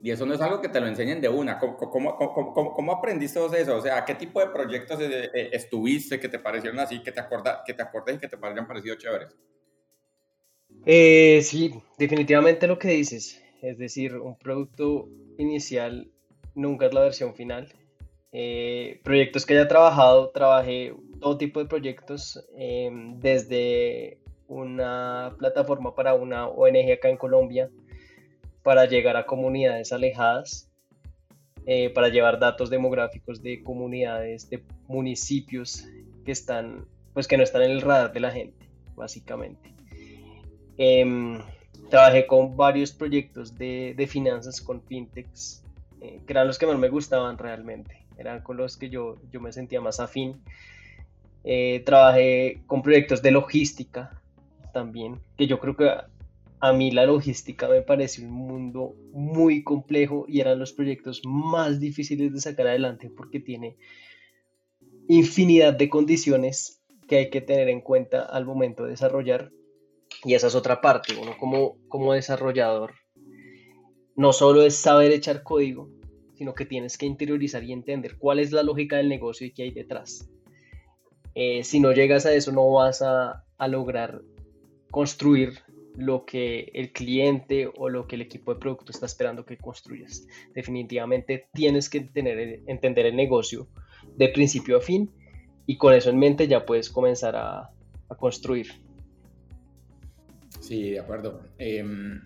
y 0.00 0.10
eso 0.10 0.26
no 0.26 0.34
es 0.34 0.40
algo 0.40 0.60
que 0.60 0.68
te 0.68 0.80
lo 0.80 0.88
enseñen 0.88 1.20
de 1.20 1.28
una. 1.28 1.60
¿Cómo, 1.60 2.92
aprendiste 2.92 3.38
eso? 3.56 3.76
O 3.76 3.80
sea, 3.80 4.04
¿qué 4.04 4.16
tipo 4.16 4.40
de 4.40 4.48
proyectos 4.48 4.98
estuviste 5.32 6.18
que 6.18 6.28
te 6.28 6.40
parecieron 6.40 6.80
así, 6.80 7.04
que 7.04 7.12
te, 7.12 7.20
acorda, 7.20 7.62
que 7.64 7.74
te 7.74 7.82
acordes 7.84 8.16
y 8.16 8.18
que 8.18 8.26
te 8.26 8.36
hayan 8.42 8.66
parecido 8.66 8.96
chéveres? 8.96 9.36
sí, 11.46 11.72
definitivamente 11.98 12.66
lo 12.66 12.80
que 12.80 12.88
dices. 12.88 13.40
Es 13.62 13.78
decir, 13.78 14.16
un 14.16 14.36
producto 14.36 15.08
inicial 15.38 16.10
nunca 16.56 16.86
es 16.86 16.94
la 16.94 17.02
versión 17.02 17.36
final 17.36 17.72
eh, 18.32 18.98
proyectos 19.04 19.44
que 19.44 19.54
haya 19.54 19.68
trabajado, 19.68 20.30
trabajé 20.30 20.94
todo 21.20 21.36
tipo 21.36 21.60
de 21.60 21.66
proyectos, 21.66 22.42
em, 22.56 23.20
desde 23.20 24.18
una 24.48 25.34
plataforma 25.38 25.94
para 25.94 26.14
una 26.14 26.48
ONG 26.48 26.92
acá 26.92 27.10
en 27.10 27.18
Colombia, 27.18 27.70
para 28.62 28.86
llegar 28.86 29.16
a 29.16 29.26
comunidades 29.26 29.92
alejadas, 29.92 30.70
eh, 31.66 31.90
para 31.90 32.08
llevar 32.08 32.38
datos 32.38 32.70
demográficos 32.70 33.42
de 33.42 33.62
comunidades, 33.62 34.48
de 34.48 34.64
municipios 34.88 35.84
que 36.24 36.32
están, 36.32 36.86
pues 37.12 37.28
que 37.28 37.36
no 37.36 37.42
están 37.42 37.62
en 37.62 37.70
el 37.72 37.82
radar 37.82 38.12
de 38.12 38.20
la 38.20 38.30
gente, 38.30 38.66
básicamente. 38.96 39.74
Em, 40.78 41.38
trabajé 41.90 42.26
con 42.26 42.56
varios 42.56 42.92
proyectos 42.92 43.56
de, 43.58 44.06
finanzas 44.08 44.60
con 44.62 44.82
fintechs, 44.82 45.62
eh, 46.00 46.20
que 46.26 46.32
eran 46.32 46.46
los 46.46 46.58
que 46.58 46.66
más 46.66 46.78
me 46.78 46.88
gustaban 46.88 47.36
realmente 47.36 48.01
eran 48.22 48.42
con 48.42 48.56
los 48.56 48.76
que 48.76 48.88
yo, 48.88 49.16
yo 49.30 49.40
me 49.40 49.52
sentía 49.52 49.80
más 49.80 50.00
afín. 50.00 50.40
Eh, 51.44 51.82
trabajé 51.84 52.62
con 52.66 52.82
proyectos 52.82 53.20
de 53.22 53.32
logística 53.32 54.20
también, 54.72 55.20
que 55.36 55.46
yo 55.46 55.58
creo 55.58 55.76
que 55.76 55.90
a 56.60 56.72
mí 56.72 56.90
la 56.90 57.04
logística 57.04 57.68
me 57.68 57.82
parece 57.82 58.24
un 58.24 58.30
mundo 58.30 58.94
muy 59.12 59.62
complejo 59.62 60.24
y 60.28 60.40
eran 60.40 60.58
los 60.58 60.72
proyectos 60.72 61.20
más 61.24 61.80
difíciles 61.80 62.32
de 62.32 62.40
sacar 62.40 62.68
adelante 62.68 63.10
porque 63.14 63.40
tiene 63.40 63.76
infinidad 65.08 65.74
de 65.74 65.88
condiciones 65.88 66.80
que 67.08 67.16
hay 67.16 67.30
que 67.30 67.40
tener 67.40 67.68
en 67.68 67.80
cuenta 67.80 68.22
al 68.22 68.46
momento 68.46 68.84
de 68.84 68.90
desarrollar. 68.90 69.50
Y 70.24 70.34
esa 70.34 70.46
es 70.46 70.54
otra 70.54 70.80
parte, 70.80 71.14
uno 71.20 71.36
como, 71.38 71.76
como 71.88 72.12
desarrollador 72.12 72.92
no 74.16 74.32
solo 74.32 74.62
es 74.62 74.76
saber 74.76 75.12
echar 75.12 75.42
código, 75.42 75.88
sino 76.34 76.54
que 76.54 76.66
tienes 76.66 76.98
que 76.98 77.06
interiorizar 77.06 77.62
y 77.64 77.72
entender 77.72 78.16
cuál 78.18 78.38
es 78.38 78.52
la 78.52 78.62
lógica 78.62 78.96
del 78.96 79.08
negocio 79.08 79.46
y 79.46 79.52
qué 79.52 79.64
hay 79.64 79.70
detrás. 79.70 80.28
Eh, 81.34 81.64
si 81.64 81.80
no 81.80 81.92
llegas 81.92 82.26
a 82.26 82.34
eso, 82.34 82.52
no 82.52 82.70
vas 82.70 83.02
a, 83.02 83.44
lograr 83.68 84.22
construir 84.90 85.60
lo 85.94 86.24
que 86.24 86.72
el 86.74 86.92
cliente 86.92 87.70
o 87.76 87.88
lo 87.88 88.08
que 88.08 88.16
el 88.16 88.22
equipo 88.22 88.52
de 88.52 88.58
producto 88.58 88.90
está 88.90 89.06
esperando 89.06 89.44
que 89.44 89.56
construyas. 89.56 90.26
Definitivamente 90.52 91.46
tienes 91.52 91.88
que 91.88 92.00
tener, 92.00 92.60
entender 92.66 93.06
el 93.06 93.14
negocio 93.14 93.68
de 94.16 94.28
principio 94.30 94.78
a 94.78 94.80
fin 94.80 95.12
y 95.66 95.76
con 95.76 95.94
eso 95.94 96.10
en 96.10 96.18
mente 96.18 96.48
ya 96.48 96.66
puedes 96.66 96.90
comenzar 96.90 97.36
a, 97.36 97.70
construir. 98.18 98.66
Sí, 100.60 100.90
de 100.90 101.00
acuerdo. 101.00 101.40
Em, 101.56 102.20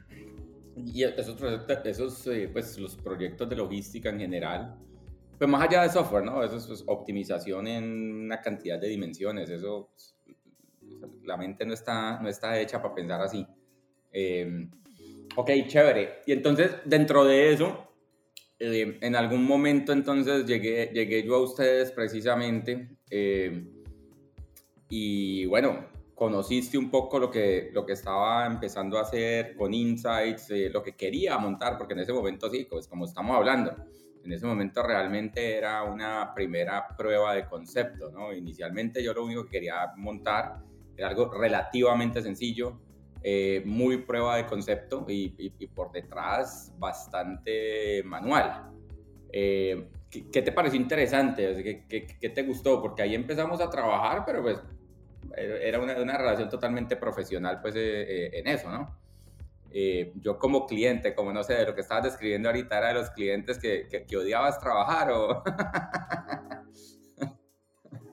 y 0.77 1.03
esos, 1.03 1.37
esos 1.85 2.27
eh, 2.27 2.49
pues, 2.53 2.79
los 2.79 2.97
proyectos 2.97 3.49
de 3.49 3.57
logística 3.57 4.11
en 4.11 4.21
general, 4.21 4.77
pues 5.39 5.51
más 5.51 5.63
allá 5.63 5.83
de 5.83 5.91
software, 5.91 6.25
¿no? 6.25 6.43
Eso 6.43 6.57
es 6.57 6.67
pues, 6.67 6.85
optimización 6.87 7.67
en 7.67 7.85
una 8.25 8.41
cantidad 8.41 8.79
de 8.79 8.89
dimensiones, 8.89 9.51
eso, 9.51 9.91
la 11.25 11.37
mente 11.37 11.65
no 11.65 11.75
está, 11.75 12.21
no 12.21 12.29
está 12.29 12.59
hecha 12.61 12.81
para 12.81 12.95
pensar 12.95 13.21
así. 13.21 13.47
Eh, 14.13 14.69
ok, 15.35 15.51
chévere. 15.67 16.21
Y 16.27 16.33
entonces, 16.33 16.77
dentro 16.85 17.25
de 17.25 17.53
eso, 17.53 17.87
eh, 18.59 18.99
en 19.03 19.17
algún 19.17 19.45
momento 19.45 19.93
entonces 19.93 20.47
llegué, 20.47 20.91
llegué 20.93 21.23
yo 21.23 21.35
a 21.35 21.43
ustedes 21.43 21.93
precisamente 21.93 22.97
eh, 23.11 23.67
y 24.89 25.45
bueno, 25.45 25.87
conociste 26.17 26.79
un 26.79 26.91
poco 26.91 27.19
lo 27.19 27.31
que, 27.31 27.71
lo 27.75 27.85
que 27.85 27.93
estaba 27.93 28.47
empezando 28.47 28.99
a 28.99 29.03
hacer 29.03 29.55
con 29.55 29.75
Insights, 29.75 30.51
eh, 30.51 30.71
lo 30.71 30.83
que 30.83 30.97
quería 30.97 31.37
montar, 31.37 31.77
porque 31.77 31.93
en 31.93 32.01
ese 32.01 32.13
momento 32.13 32.49
sí, 32.51 32.67
pues 32.69 32.89
como 32.89 33.05
estamos 33.05 33.37
hablando, 33.37 33.77
en 34.25 34.33
ese 34.33 34.47
momento 34.47 34.83
realmente 34.83 35.57
era 35.57 35.83
una 35.83 36.33
primera 36.35 36.89
prueba 36.97 37.35
de 37.35 37.45
concepto, 37.45 38.11
¿no? 38.11 38.33
Inicialmente 38.33 39.05
yo 39.05 39.13
lo 39.13 39.27
único 39.27 39.45
que 39.45 39.51
quería 39.51 39.93
montar 39.97 40.57
era 40.97 41.09
algo 41.09 41.31
relativamente 41.31 42.23
sencillo, 42.23 42.81
eh, 43.23 43.63
muy 43.67 43.99
prueba 43.99 44.39
de 44.39 44.47
concepto 44.47 45.05
y, 45.07 45.29
por 45.75 45.93
detrás 45.93 46.73
bastante 46.79 48.03
manual. 48.05 48.71
Eh, 49.31 49.87
¿qué, 50.09 50.41
te 50.41 50.51
pareció 50.51 50.81
interesante? 50.81 51.63
¿Qué, 51.63 51.85
qué, 51.87 52.07
qué 52.19 52.29
te 52.31 52.43
gustó? 52.43 52.81
Porque 52.81 53.03
ahí 53.03 53.15
empezamos 53.15 53.61
a 53.61 53.69
trabajar, 53.69 54.23
pero 54.25 54.43
pues 54.43 54.63
era 55.37 55.81
una, 55.81 56.01
una 56.01 56.19
relación 56.19 56.49
totalmente 56.49 56.97
profesional 56.97 57.61
pues 57.61 57.75
eh, 57.77 58.03
eh, 58.03 58.31
en 58.35 58.47
eso, 58.47 58.71
¿no? 58.71 58.99
Eh, 59.71 60.13
yo 60.23 60.39
como 60.39 60.67
cliente, 60.67 61.15
como 61.15 61.33
no 61.33 61.43
sé, 61.43 61.55
de 61.55 61.67
lo 61.67 61.75
que 61.75 61.83
estabas 61.83 62.05
describiendo 62.05 62.49
ahorita 62.49 62.79
era 62.79 62.89
de 62.89 62.95
los 62.95 63.11
clientes 63.11 63.59
que, 63.59 63.87
que, 63.89 64.17
odiabas 64.17 64.61
trabajar 64.61 65.11
o... 65.11 65.43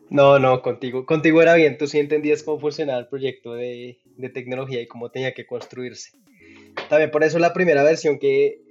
No, 0.10 0.38
no, 0.38 0.62
contigo, 0.62 1.08
contigo 1.08 1.42
era 1.42 1.56
bien, 1.56 1.80
tú 1.80 1.88
sí 1.88 1.98
entendías 1.98 2.44
cómo 2.44 2.60
funcionaba 2.60 3.00
el 3.00 3.08
proyecto 3.08 3.56
de, 3.56 3.98
de 4.16 4.30
tecnología 4.30 4.80
y 4.80 4.86
cómo 4.86 5.10
tenía 5.10 5.34
que 5.34 5.48
construirse. 5.48 6.12
También 6.88 7.10
por 7.10 7.24
eso 7.24 7.40
la 7.40 7.52
primera 7.52 7.82
versión 7.82 8.20
que, 8.20 8.62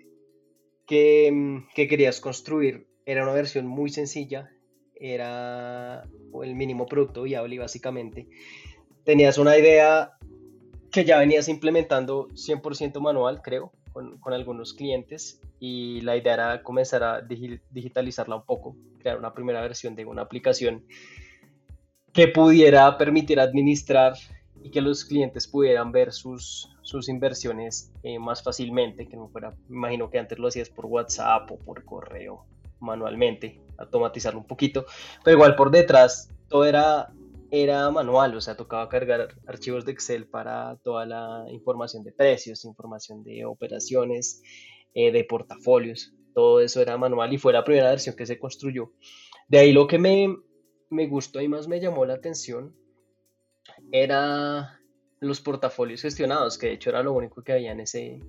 que, 0.87 1.31
mm, 1.33 1.69
que 1.75 1.89
querías 1.89 2.21
construir 2.21 2.87
era 3.07 3.25
una 3.25 3.33
versión 3.33 3.67
muy 3.67 3.91
sencilla, 3.91 4.53
era 5.03 6.05
el 6.43 6.55
mínimo 6.55 6.87
producto 6.87 7.23
viable 7.23 7.59
básicamente 7.59 8.29
tenías 9.05 9.39
una 9.39 9.57
idea 9.57 10.13
que 10.91 11.05
ya 11.05 11.19
venías 11.19 11.49
implementando 11.49 12.29
100% 12.29 13.01
manual, 13.01 13.41
creo, 13.43 13.73
con, 13.93 14.19
algunos 14.33 14.75
clientes 14.75 15.41
y 15.59 16.01
la 16.03 16.17
idea 16.17 16.35
era 16.35 16.63
comenzar 16.63 17.03
a 17.03 17.23
digitalizarla 17.23 18.37
un 18.37 18.45
poco, 18.45 18.77
crear 18.99 19.19
una 19.19 19.33
primera 19.33 19.61
versión 19.61 19.95
de 19.95 20.05
una 20.05 20.23
aplicación 20.23 20.85
que 22.13 22.29
pudiera 22.29 22.97
permitir 22.99 23.41
administrar 23.41 24.15
y 24.63 24.71
que 24.71 24.81
los 24.81 25.05
clientes 25.05 25.49
pudieran 25.49 25.93
ver 25.93 26.13
sus, 26.13 26.71
sus 26.83 27.09
inversiones 27.09 27.91
eh, 28.03 28.19
más 28.19 28.43
fácilmente, 28.43 29.09
que 29.09 29.17
no 29.17 29.29
fuera, 29.29 29.55
imagino 29.69 30.11
que 30.11 30.19
antes 30.19 30.39
lo 30.39 30.49
hacías 30.49 30.69
por 30.69 30.87
WhatsApp 30.87 31.51
o 31.51 31.59
por 31.59 31.85
correo 31.85 32.45
manualmente, 32.81 33.61
automatizarlo 33.83 34.41
un 34.41 34.47
poquito, 34.47 34.87
pero 35.25 35.37
igual 35.37 35.57
por 35.57 35.71
detrás 35.71 36.31
todo 36.49 36.65
era, 36.65 37.13
era 37.51 37.91
manual, 37.91 38.35
o 38.37 38.41
sea, 38.41 38.57
tocaba 38.57 38.89
cargar 38.89 39.35
archivos 39.47 39.85
de 39.85 39.93
Excel 39.93 40.27
para 40.27 40.77
toda 40.83 41.07
la 41.07 41.45
información 41.51 42.03
de 42.05 42.13
precios, 42.13 42.65
información 42.65 43.23
de 43.23 43.45
operaciones, 43.45 44.43
eh, 44.95 45.13
de 45.13 45.25
portafolios, 45.25 46.13
todo 46.35 46.61
eso 46.61 46.81
era 46.81 46.97
manual 46.97 47.33
y 47.33 47.39
fue 47.39 47.53
la 47.53 47.65
primera 47.65 47.91
versión 47.91 48.17
que 48.17 48.27
se 48.27 48.39
construyó. 48.39 48.93
De 49.49 49.59
ahí 49.59 49.73
lo 49.73 49.87
que 49.87 49.99
me, 49.99 50.35
me 50.91 51.07
gustó 51.07 51.41
y 51.41 51.49
más 51.49 51.69
me 51.69 51.81
llamó 51.81 52.05
la 52.05 52.15
atención 52.15 52.75
era 53.91 54.81
los 55.21 55.41
portafolios 55.41 56.03
gestionados, 56.03 56.59
que 56.59 56.67
de 56.69 56.73
hecho 56.75 56.91
era 56.91 57.03
lo 57.03 57.13
único 57.13 57.43
que 57.43 57.53
había 57.53 57.73
en 57.73 57.81
ese, 57.81 58.21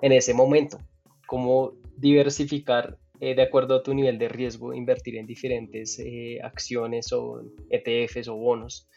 en 0.00 0.12
ese 0.12 0.34
momento. 0.34 0.78
Cómo 1.26 1.74
diversificar 1.96 2.98
eh, 3.20 3.34
de 3.34 3.42
acuerdo 3.42 3.76
a 3.76 3.82
tu 3.82 3.94
nivel 3.94 4.18
de 4.18 4.28
riesgo, 4.28 4.74
invertir 4.74 5.16
en 5.16 5.26
diferentes 5.26 5.98
eh, 6.00 6.40
acciones 6.42 7.12
o 7.12 7.44
ETFs 7.70 8.28
o 8.28 8.34
bonos. 8.34 8.88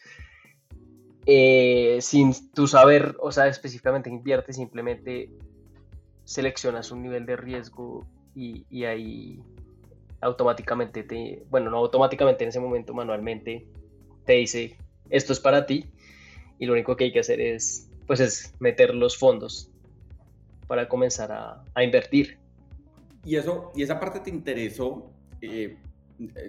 Eh, 1.24 1.98
sin 2.00 2.32
tu 2.52 2.66
saber, 2.66 3.14
o 3.20 3.30
sea, 3.30 3.46
específicamente 3.46 4.10
invierte, 4.10 4.52
simplemente 4.52 5.30
seleccionas 6.24 6.90
un 6.90 7.02
nivel 7.02 7.26
de 7.26 7.36
riesgo 7.36 8.06
y, 8.34 8.84
ahí 8.84 9.40
automáticamente 10.20 11.04
te, 11.04 11.44
bueno, 11.48 11.70
no 11.70 11.78
automáticamente 11.78 12.44
en 12.44 12.50
ese 12.50 12.60
momento, 12.60 12.94
manualmente 12.94 13.66
te 14.24 14.34
dice, 14.34 14.76
esto 15.10 15.32
es 15.32 15.40
para 15.40 15.66
ti 15.66 15.86
y 16.58 16.66
lo 16.66 16.72
único 16.72 16.96
que 16.96 17.04
hay 17.04 17.12
que 17.12 17.20
hacer 17.20 17.40
es, 17.40 17.88
pues 18.06 18.20
es 18.20 18.54
meter 18.58 18.94
los 18.94 19.16
fondos 19.16 19.70
para 20.66 20.88
comenzar 20.88 21.30
a 21.32 21.84
invertir. 21.84 22.38
Y, 23.24 23.36
eso, 23.36 23.72
y 23.74 23.82
esa 23.82 23.98
parte 23.98 24.20
te 24.20 24.30
interesó, 24.30 25.10
eh, 25.40 25.78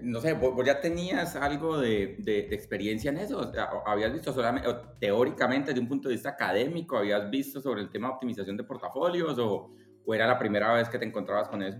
no 0.01 0.19
sé, 0.21 0.33
¿vos, 0.33 0.65
ya 0.65 0.79
tenías 0.79 1.35
algo 1.35 1.77
de, 1.77 2.15
de, 2.19 2.39
experiencia 2.51 3.11
en 3.11 3.17
eso? 3.17 3.51
¿Habías 3.85 4.13
visto 4.13 4.33
solamente, 4.33 4.69
teóricamente, 4.99 5.71
desde 5.71 5.81
un 5.81 5.87
punto 5.87 6.09
de 6.09 6.15
vista 6.15 6.29
académico, 6.29 6.97
habías 6.97 7.29
visto 7.29 7.61
sobre 7.61 7.81
el 7.81 7.89
tema 7.89 8.07
de 8.07 8.13
optimización 8.15 8.57
de 8.57 8.63
portafolios 8.63 9.37
o, 9.39 9.71
o 10.05 10.13
era 10.13 10.27
la 10.27 10.39
primera 10.39 10.73
vez 10.73 10.89
que 10.89 10.97
te 10.97 11.05
encontrabas 11.05 11.49
con 11.49 11.61
eso? 11.61 11.79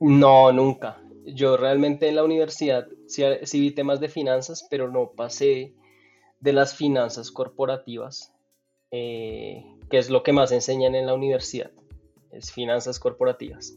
No, 0.00 0.50
nunca. 0.52 0.98
Yo 1.26 1.58
realmente 1.58 2.08
en 2.08 2.16
la 2.16 2.24
universidad 2.24 2.86
sí, 3.06 3.22
sí 3.42 3.60
vi 3.60 3.72
temas 3.72 4.00
de 4.00 4.08
finanzas, 4.08 4.66
pero 4.70 4.90
no 4.90 5.12
pasé 5.12 5.74
de 6.40 6.52
las 6.54 6.74
finanzas 6.74 7.30
corporativas, 7.30 8.32
eh, 8.90 9.62
que 9.90 9.98
es 9.98 10.08
lo 10.08 10.22
que 10.22 10.32
más 10.32 10.52
enseñan 10.52 10.94
en 10.94 11.06
la 11.06 11.14
universidad, 11.14 11.70
es 12.32 12.50
finanzas 12.50 12.98
corporativas. 12.98 13.76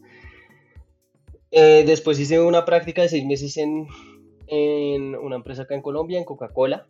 Eh, 1.56 1.84
después 1.86 2.18
hice 2.18 2.40
una 2.40 2.64
práctica 2.64 3.02
de 3.02 3.08
seis 3.08 3.24
meses 3.24 3.56
en, 3.56 3.86
en 4.48 5.14
una 5.14 5.36
empresa 5.36 5.62
acá 5.62 5.74
en 5.74 5.82
Colombia, 5.82 6.18
en 6.18 6.24
Coca-Cola. 6.24 6.86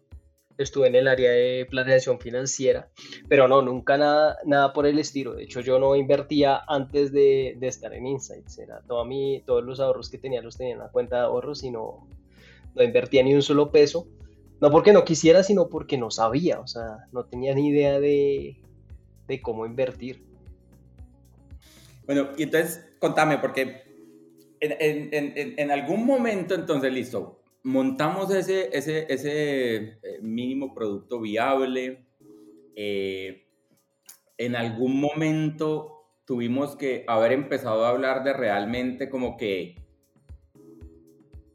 Estuve 0.57 0.87
en 0.87 0.95
el 0.95 1.09
área 1.09 1.33
de 1.33 1.67
planeación 1.69 2.21
financiera, 2.21 2.89
pero 3.29 3.49
no, 3.49 3.61
nunca 3.61 3.99
nada, 3.99 4.39
nada 4.45 4.73
por 4.73 4.87
el 4.87 4.99
estilo. 4.99 5.35
De 5.35 5.43
hecho, 5.43 5.61
yo 5.61 5.81
no 5.81 5.97
invertía 5.97 6.63
antes 6.69 7.13
de, 7.13 7.57
de 7.59 7.67
estar 7.67 7.93
en 7.93 8.07
Insights. 8.07 8.59
Era 8.59 8.81
todo 8.87 9.05
mí, 9.05 9.43
todos 9.47 9.65
los 9.65 9.81
ahorros 9.81 10.09
que 10.09 10.19
tenía 10.19 10.41
los 10.43 10.57
tenía 10.57 10.75
en 10.75 10.79
la 10.79 10.91
cuenta 10.91 11.17
de 11.17 11.23
ahorros 11.23 11.65
y 11.65 11.71
no, 11.71 12.09
no 12.75 12.83
invertía 12.83 13.23
ni 13.25 13.35
un 13.35 13.43
solo 13.43 13.73
peso 13.73 14.07
no 14.65 14.71
porque 14.71 14.95
no 14.95 15.05
quisiera, 15.05 15.43
sino 15.43 15.69
porque 15.69 15.99
no 15.99 16.11
sabía, 16.11 16.59
o 16.61 16.67
sea, 16.67 17.07
no 17.13 17.25
tenía 17.25 17.55
ni 17.55 17.69
idea 17.69 18.01
de, 18.01 18.57
cómo 19.43 19.67
invertir. 19.67 20.25
Bueno, 22.07 22.29
y 22.39 22.45
entonces 22.45 22.83
contame, 22.99 23.37
porque 23.37 23.84
en, 24.71 25.71
algún 25.71 26.07
momento, 26.07 26.55
entonces, 26.55 26.93
listo, 26.93 27.43
montamos 27.63 28.33
ese, 28.35 28.71
ese, 28.73 29.07
eh, 29.09 29.99
mínimo 30.23 30.75
producto 30.75 31.21
viable. 31.21 32.07
Eh, 32.77 33.47
en 34.37 34.57
algún 34.57 35.01
momento 35.01 36.09
tuvimos 36.25 36.77
que 36.77 37.05
haber 37.07 37.33
empezado 37.33 37.85
a 37.85 37.91
hablar 37.91 38.25
de 38.25 38.33
realmente 38.33 39.09
como 39.09 39.37
que 39.37 39.77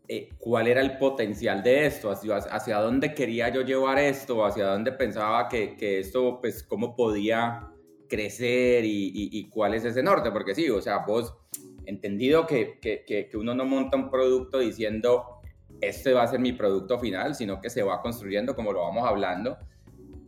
eh, 0.08 0.30
cuál 0.40 0.68
era 0.68 0.82
el 0.82 0.98
potencial 0.98 1.62
de 1.62 1.86
esto, 1.86 2.10
hacia, 2.10 2.38
hacia 2.38 2.78
dónde 2.80 3.14
quería 3.14 3.50
yo 3.50 3.62
llevar 3.62 4.00
esto, 4.00 4.46
hacia 4.46 4.66
dónde 4.66 4.92
pensaba 4.92 5.48
que, 5.50 5.76
que 5.76 6.00
esto, 6.00 6.40
pues, 6.42 6.64
cómo 6.64 6.96
podía 6.96 7.70
crecer 8.10 8.84
y, 8.86 9.50
cuál 9.50 9.76
es 9.76 9.86
ese 9.86 10.04
norte, 10.04 10.32
porque 10.32 10.54
sí, 10.54 10.70
o 10.70 10.82
sea, 10.82 11.06
vos, 11.06 11.34
entendido 11.90 12.46
que, 12.46 12.80
que, 12.80 13.04
que, 13.06 13.38
uno 13.38 13.54
no 13.56 13.66
monta 13.66 13.98
un 13.98 14.10
producto 14.10 14.60
diciendo, 14.60 15.42
este 15.82 16.14
va 16.14 16.24
a 16.24 16.28
ser 16.28 16.40
mi 16.40 16.54
producto 16.54 17.00
final, 17.00 17.36
sino 17.36 17.60
que 17.60 17.70
se 17.70 17.84
va 17.84 18.02
construyendo 18.02 18.56
como 18.56 18.72
lo 18.72 18.82
vamos 18.82 19.08
hablando, 19.08 19.58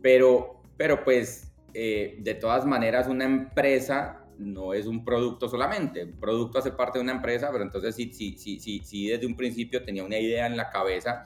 pero, 0.02 0.60
pero 0.76 1.04
pues, 1.04 1.52
eh, 1.74 2.16
de 2.18 2.34
todas 2.34 2.66
maneras, 2.66 3.06
una 3.06 3.24
empresa 3.24 4.18
no 4.38 4.74
es 4.74 4.86
un 4.86 5.04
producto 5.04 5.48
solamente. 5.48 6.04
Un 6.04 6.18
producto 6.18 6.58
hace 6.58 6.72
parte 6.72 6.98
de 6.98 7.04
una 7.04 7.12
empresa, 7.12 7.50
pero 7.52 7.64
entonces 7.64 7.94
sí, 7.94 8.12
sí, 8.12 8.36
sí, 8.36 8.58
sí, 8.58 8.82
sí 8.84 9.08
desde 9.08 9.26
un 9.26 9.36
principio 9.36 9.84
tenía 9.84 10.04
una 10.04 10.18
idea 10.18 10.46
en 10.46 10.56
la 10.56 10.70
cabeza 10.70 11.24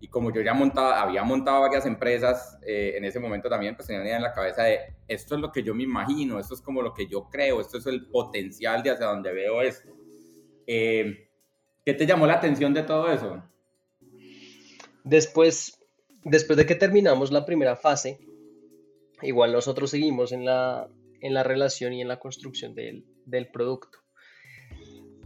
y 0.00 0.08
como 0.08 0.32
yo 0.32 0.40
ya 0.42 0.54
montaba, 0.54 1.02
había 1.02 1.24
montado 1.24 1.62
varias 1.62 1.86
empresas 1.86 2.58
eh, 2.66 2.94
en 2.96 3.04
ese 3.04 3.18
momento 3.18 3.48
también, 3.48 3.74
pues 3.74 3.86
tenía 3.86 4.00
una 4.00 4.08
idea 4.08 4.16
en 4.18 4.22
la 4.22 4.32
cabeza 4.32 4.64
de 4.64 4.78
esto 5.08 5.34
es 5.34 5.40
lo 5.40 5.50
que 5.50 5.62
yo 5.62 5.74
me 5.74 5.82
imagino, 5.82 6.38
esto 6.38 6.54
es 6.54 6.60
como 6.60 6.82
lo 6.82 6.94
que 6.94 7.06
yo 7.06 7.28
creo, 7.28 7.60
esto 7.60 7.78
es 7.78 7.86
el 7.86 8.06
potencial 8.06 8.82
de 8.82 8.90
hacia 8.90 9.06
donde 9.06 9.32
veo 9.32 9.62
esto. 9.62 9.90
Eh, 10.66 11.28
¿Qué 11.84 11.94
te 11.94 12.06
llamó 12.06 12.26
la 12.26 12.34
atención 12.34 12.74
de 12.74 12.82
todo 12.82 13.10
eso? 13.10 13.42
Después, 15.04 15.80
después 16.22 16.56
de 16.56 16.66
que 16.66 16.74
terminamos 16.74 17.32
la 17.32 17.46
primera 17.46 17.76
fase, 17.76 18.20
igual 19.22 19.52
nosotros 19.52 19.90
seguimos 19.90 20.32
en 20.32 20.44
la, 20.44 20.88
en 21.20 21.34
la 21.34 21.42
relación 21.42 21.92
y 21.92 22.02
en 22.02 22.08
la 22.08 22.18
construcción 22.18 22.74
del, 22.74 23.48
producto. 23.52 23.98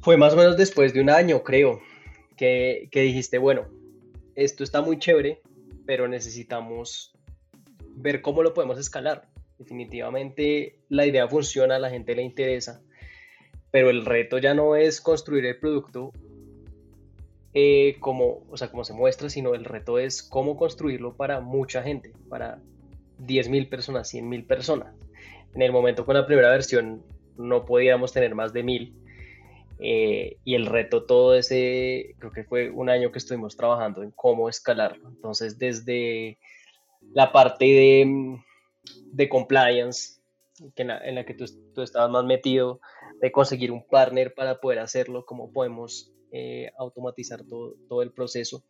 Fue 0.01 0.17
más 0.17 0.33
o 0.35 0.37
menos 0.37 0.57
después 0.57 0.93
de 0.93 1.01
un 1.01 1.11
año, 1.11 1.43
creo, 1.43 1.81
que, 2.37 2.89
dijiste, 2.93 3.39
bueno, 3.39 3.67
esto 4.35 4.65
está 4.65 4.83
muy 4.83 4.99
chévere, 4.99 5.41
pero 5.87 6.09
necesitamos 6.09 7.13
ver 7.95 8.23
cómo 8.23 8.43
lo 8.43 8.55
podemos 8.55 8.79
escalar. 8.79 9.29
Definitivamente 9.59 10.79
la 10.89 11.07
idea 11.07 11.29
funciona, 11.29 11.77
a 11.77 11.79
la 11.79 11.91
gente 11.91 12.15
le 12.15 12.23
interesa, 12.23 12.83
pero 13.71 13.91
el 13.91 14.05
reto 14.05 14.39
ya 14.39 14.55
no 14.55 14.77
es 14.77 15.01
construir 15.01 15.47
el 15.47 15.59
producto 15.59 16.13
eh, 17.55 17.97
como, 18.01 18.45
o 18.51 18.57
sea, 18.57 18.71
como 18.71 18.85
se 18.85 18.95
muestra, 18.95 19.29
sino 19.29 19.55
el 19.55 19.65
reto 19.65 19.99
es 19.99 20.23
cómo 20.23 20.57
construirlo 20.57 21.15
para 21.15 21.41
mucha 21.41 21.83
gente, 21.83 22.13
para 22.29 22.61
10.000 23.21 23.69
personas, 23.69 24.13
100.000 24.13 24.47
personas. 24.47 24.95
En 25.55 25.63
el 25.63 25.71
momento 25.71 26.07
con 26.07 26.15
la 26.15 26.27
primera 26.27 26.49
versión 26.49 27.03
no 27.37 27.65
podíamos 27.65 28.13
tener 28.13 28.35
más 28.35 28.53
de 28.53 28.63
mil. 28.63 28.95
Eh, 29.85 30.39
y 30.45 30.55
el 30.55 30.67
reto 30.67 31.05
todo 31.05 31.35
ese, 31.35 32.15
creo 32.19 32.31
que 32.31 32.45
fue 32.45 32.71
un 32.71 32.89
año 32.89 33.11
que 33.11 33.19
estuvimos 33.19 33.57
trabajando 33.57 34.03
en 34.03 34.13
cómo 34.13 34.49
escalarlo. 34.49 35.09
Entonces, 35.09 35.59
desde 35.59 36.39
la 37.13 37.33
parte 37.33 37.65
de, 37.65 38.39
de 39.13 39.29
compliance, 39.29 40.21
en, 40.77 40.87
la, 40.89 41.25
que 41.25 41.35
tú, 41.35 41.47
tú, 41.75 41.83
estabas 41.83 42.11
más 42.11 42.25
metido, 42.25 42.81
de 43.21 43.33
conseguir 43.33 43.73
un 43.73 43.85
partner 43.87 44.35
para 44.35 44.61
poder 44.61 44.79
hacerlo, 44.79 45.25
cómo 45.27 45.53
podemos 45.53 46.13
eh, 46.31 46.71
automatizar 46.79 47.43
todo, 47.45 47.75
todo 47.89 48.03
el 48.03 48.13
proceso 48.13 48.63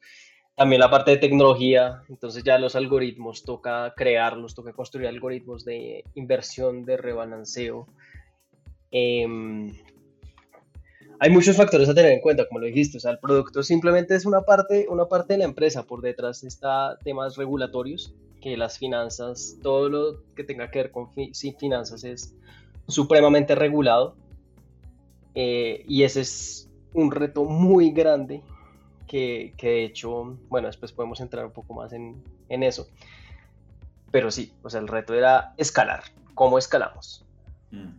también 0.54 0.80
la 0.80 0.90
parte 0.90 1.12
de 1.12 1.16
tecnología, 1.16 2.02
entonces 2.08 2.44
ya 2.44 2.58
los 2.58 2.76
algoritmos 2.76 3.42
toca 3.42 3.94
crearlos, 3.96 4.54
toca 4.54 4.72
construir 4.72 5.08
algoritmos 5.08 5.64
de 5.64 6.04
inversión, 6.14 6.84
de 6.84 6.98
rebalanceo. 6.98 7.88
Em, 8.90 9.72
hay 11.22 11.30
muchos 11.30 11.56
factores 11.56 11.88
a 11.88 11.94
tener 11.94 12.10
en 12.10 12.20
cuenta, 12.20 12.48
como 12.48 12.58
lo 12.58 12.66
dijiste, 12.66 12.96
o 12.96 13.00
sea, 13.00 13.12
el 13.12 13.20
producto 13.20 13.62
simplemente 13.62 14.16
es 14.16 14.26
una 14.26 14.40
parte, 14.40 14.86
una 14.88 15.04
parte 15.04 15.34
de 15.34 15.38
la 15.38 15.44
empresa, 15.44 15.84
por 15.84 16.00
detrás 16.00 16.42
está 16.42 16.98
temas 17.04 17.36
regulatorios, 17.36 18.12
que 18.40 18.56
las 18.56 18.76
finanzas, 18.76 19.56
todo 19.62 19.88
lo 19.88 20.24
que 20.34 20.42
tenga 20.42 20.68
que 20.72 20.80
ver 20.80 20.90
con 20.90 21.10
finanzas 21.60 22.02
es 22.02 22.34
supremamente 22.88 23.54
regulado, 23.54 24.16
eh, 25.36 25.84
y 25.86 26.02
ese 26.02 26.22
es 26.22 26.68
un 26.92 27.12
reto 27.12 27.44
muy 27.44 27.92
grande 27.92 28.42
que, 29.06 29.54
que, 29.56 29.68
de 29.68 29.84
hecho, 29.84 30.36
bueno, 30.48 30.66
después 30.66 30.90
podemos 30.90 31.20
entrar 31.20 31.46
un 31.46 31.52
poco 31.52 31.72
más 31.72 31.92
en, 31.92 32.20
en 32.48 32.64
eso, 32.64 32.88
pero 34.10 34.32
sí, 34.32 34.52
o 34.64 34.68
sea, 34.68 34.80
el 34.80 34.88
reto 34.88 35.14
era 35.14 35.54
escalar, 35.56 36.02
¿cómo 36.34 36.58
escalamos? 36.58 37.24
Mm. 37.70 37.90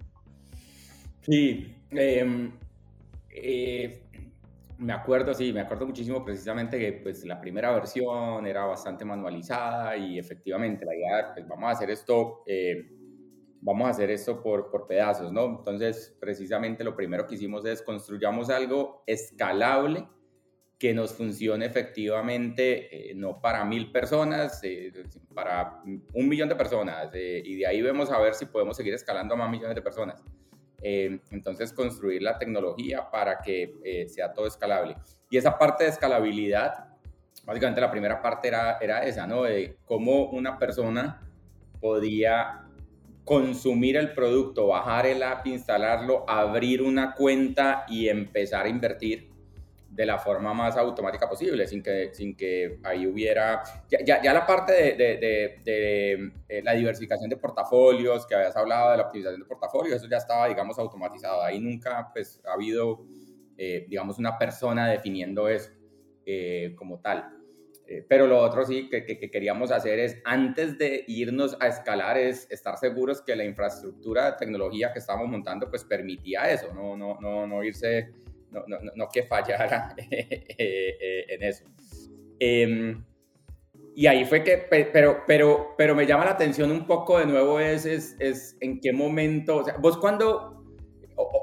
Sí, 1.22 1.74
eh, 1.92 2.52
eh, 3.36 4.04
me 4.78 4.94
acuerdo, 4.94 5.34
sí, 5.34 5.54
me 5.54 5.62
acuerdo 5.62 5.86
muchísimo 5.86 6.24
precisamente 6.24 6.80
que 6.80 6.94
pues 6.94 7.26
la 7.26 7.40
primera 7.40 7.72
versión 7.72 8.46
era 8.46 8.66
bastante 8.66 9.06
manualizada 9.06 9.96
y 9.96 10.20
efectivamente 10.20 10.86
la 10.86 10.96
idea, 10.96 11.34
pues 11.34 11.48
vamos 11.48 11.70
a 11.70 11.72
hacer 11.72 11.90
esto, 11.90 12.44
eh, 12.46 12.90
vamos 13.62 13.88
a 13.88 13.92
hacer 13.92 14.12
esto 14.12 14.42
por, 14.42 14.70
por 14.70 14.88
pedazos, 14.88 15.32
¿no? 15.32 15.46
Entonces, 15.58 16.16
precisamente 16.20 16.84
lo 16.84 16.96
primero 16.96 17.26
que 17.28 17.36
hicimos 17.36 17.66
es 17.66 17.82
construyamos 17.82 18.50
algo 18.50 19.04
escalable 19.08 20.08
que 20.78 20.94
nos 20.94 21.14
funcione 21.14 21.66
efectivamente, 21.66 23.12
eh, 23.12 23.16
no 23.16 23.40
para 23.40 23.64
mil 23.64 23.90
personas, 23.92 24.62
para 25.34 25.82
un 25.86 26.28
millón 26.28 26.50
de 26.50 26.56
personas, 26.56 27.10
y 27.14 27.56
de 27.56 27.66
ahí 27.66 27.82
vemos 27.82 28.12
a 28.12 28.20
ver 28.20 28.34
si 28.34 28.48
podemos 28.48 28.76
seguir 28.76 28.94
escalando 28.94 29.36
a 29.36 29.38
más 29.38 29.50
millones 29.50 29.76
de 29.76 29.82
personas. 29.82 30.22
Eh, 30.84 31.20
entonces, 31.32 31.72
construir 31.72 32.22
la 32.22 32.38
tecnología 32.38 33.10
para 33.10 33.40
que 33.40 33.76
eh, 33.84 34.08
sea 34.10 34.34
todo 34.34 34.46
escalable. 34.46 34.98
Y 35.30 35.38
esa 35.38 35.58
parte 35.58 35.86
de 35.86 35.90
escalabilidad, 35.90 36.90
básicamente 37.46 37.82
la 37.82 37.90
primera 37.90 38.22
parte 38.22 38.50
era, 38.50 38.78
era 38.80 39.04
esa, 39.04 39.26
¿no? 39.26 39.44
De 39.44 39.78
cómo 39.86 40.26
una 40.30 40.60
persona 40.60 41.22
podía 41.80 42.64
consumir 43.24 43.96
el 43.96 44.14
producto, 44.14 44.68
bajar 44.68 45.06
el 45.06 45.24
app, 45.24 45.48
instalarlo, 45.48 46.26
abrir 46.30 46.82
una 46.82 47.16
cuenta 47.16 47.86
y 47.88 48.10
empezar 48.10 48.66
a 48.66 48.70
invertir 48.70 49.33
de 49.94 50.08
la 50.08 50.18
forma 50.18 50.54
más 50.54 50.76
automática 50.76 51.30
posible, 51.30 51.68
sin 51.68 51.84
que, 51.84 52.10
sin 52.14 52.36
que 52.36 52.80
ahí 52.84 53.06
hubiera... 53.06 53.62
Ya, 53.88 54.22
ya, 54.22 54.34
la 54.34 54.46
parte 54.46 54.74
de, 54.74 54.96
de, 54.96 55.60
de, 55.64 56.32
eh, 56.50 56.64
la 56.64 56.74
diversificación 56.74 57.30
de 57.30 57.38
portafolios, 57.38 58.26
que 58.26 58.34
habías 58.34 58.56
hablado 58.56 58.92
de 58.92 58.98
la 58.98 59.04
optimización 59.04 59.42
de 59.42 59.46
portafolios, 59.46 59.98
eso 59.98 60.08
ya 60.10 60.18
estaba, 60.18 60.48
digamos, 60.48 60.80
automatizado. 60.80 61.44
Ahí 61.44 61.60
nunca 61.60 62.10
pues, 62.12 62.42
ha 62.46 62.54
habido, 62.54 63.06
eh, 63.56 63.86
digamos, 63.88 64.18
una 64.18 64.36
persona 64.40 64.90
definiendo 64.90 65.48
eso 65.48 65.70
eh, 66.26 66.74
como 66.76 67.00
tal. 67.00 67.30
pero 68.10 68.26
lo 68.26 68.40
otro 68.40 68.66
sí 68.66 68.90
que, 68.90 69.06
que, 69.06 69.30
queríamos 69.30 69.70
hacer 69.70 70.00
es, 70.00 70.18
antes 70.24 70.80
de 70.80 71.04
irnos 71.08 71.56
a 71.60 71.68
escalar, 71.68 72.18
es 72.18 72.50
estar 72.50 72.78
seguros 72.78 73.22
que 73.22 73.36
la 73.36 73.44
infraestructura 73.44 74.32
de 74.32 74.38
tecnología 74.38 74.92
que 74.92 74.98
estamos 75.00 75.28
montando 75.28 75.70
pues 75.70 75.84
permitía 75.84 76.50
eso, 76.50 76.74
no, 76.74 76.98
no, 76.98 77.20
no, 77.22 77.46
no 77.46 77.64
irse 77.64 78.23
no, 78.54 78.78
no, 78.80 78.92
no 78.96 79.10
que 79.10 79.24
fallara 79.24 79.96
eh, 79.98 80.46
eh, 80.58 81.26
en 81.30 81.44
eso. 81.44 81.66
Em, 82.40 83.04
y 83.96 84.08
ahí 84.08 84.26
fue 84.26 84.44
que, 84.44 84.58
pero, 84.92 85.24
pero, 85.28 85.76
pero 85.78 85.96
me 85.96 86.06
llama 86.06 86.26
la 86.26 86.32
atención 86.32 86.72
un 86.72 86.88
poco 86.88 87.20
de 87.20 87.26
nuevo 87.26 87.60
es, 87.60 87.86
es, 87.86 88.16
es 88.20 88.58
en 88.60 88.80
qué 88.80 88.92
momento, 88.92 89.58
o 89.58 89.64
sea, 89.64 89.78
vos 89.78 89.98
cuando, 89.98 90.64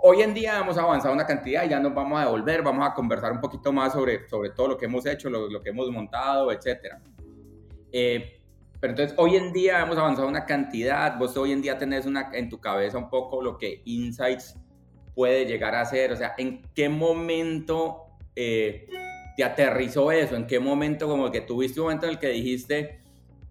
hoy 0.02 0.22
en 0.22 0.34
día 0.34 0.58
hemos 0.58 0.76
avanzado 0.76 1.14
una 1.14 1.26
cantidad 1.26 1.64
y 1.64 1.68
ya 1.68 1.78
nos 1.78 1.94
vamos 1.94 2.20
a 2.20 2.24
devolver, 2.24 2.62
vamos 2.62 2.88
a 2.88 2.94
conversar 2.94 3.32
un 3.32 3.40
poquito 3.40 3.72
más 3.72 3.92
sobre, 3.92 4.28
sobre 4.28 4.50
todo 4.50 4.68
lo 4.68 4.76
que 4.76 4.86
hemos 4.86 5.06
hecho, 5.06 5.30
lo, 5.30 5.48
lo 5.48 5.62
que 5.62 5.70
hemos 5.70 5.90
montado, 5.90 6.50
etcétera. 6.50 7.00
Eh, 7.92 8.40
pero 8.80 8.92
entonces, 8.92 9.14
hoy 9.18 9.36
en 9.36 9.52
día 9.52 9.82
hemos 9.82 9.98
avanzado 9.98 10.26
una 10.26 10.46
cantidad, 10.46 11.18
vos 11.18 11.36
hoy 11.36 11.52
en 11.52 11.60
día 11.60 11.76
tenés 11.76 12.06
una, 12.06 12.30
en 12.32 12.48
tu 12.48 12.58
cabeza 12.60 12.96
un 12.96 13.10
poco 13.10 13.42
lo 13.42 13.58
que 13.58 13.82
Insights 13.84 14.56
puede 15.20 15.44
llegar 15.44 15.74
a 15.74 15.84
ser? 15.84 16.12
O 16.12 16.16
sea, 16.16 16.32
¿en 16.38 16.62
qué 16.74 16.88
momento 16.88 18.06
eh, 18.34 18.88
te 19.36 19.44
aterrizó 19.44 20.10
eso? 20.10 20.34
¿En 20.34 20.46
qué 20.46 20.58
momento 20.58 21.06
como 21.08 21.30
que 21.30 21.42
tuviste 21.42 21.78
un 21.78 21.88
momento 21.88 22.06
en 22.06 22.12
el 22.12 22.18
que 22.18 22.28
dijiste, 22.28 23.00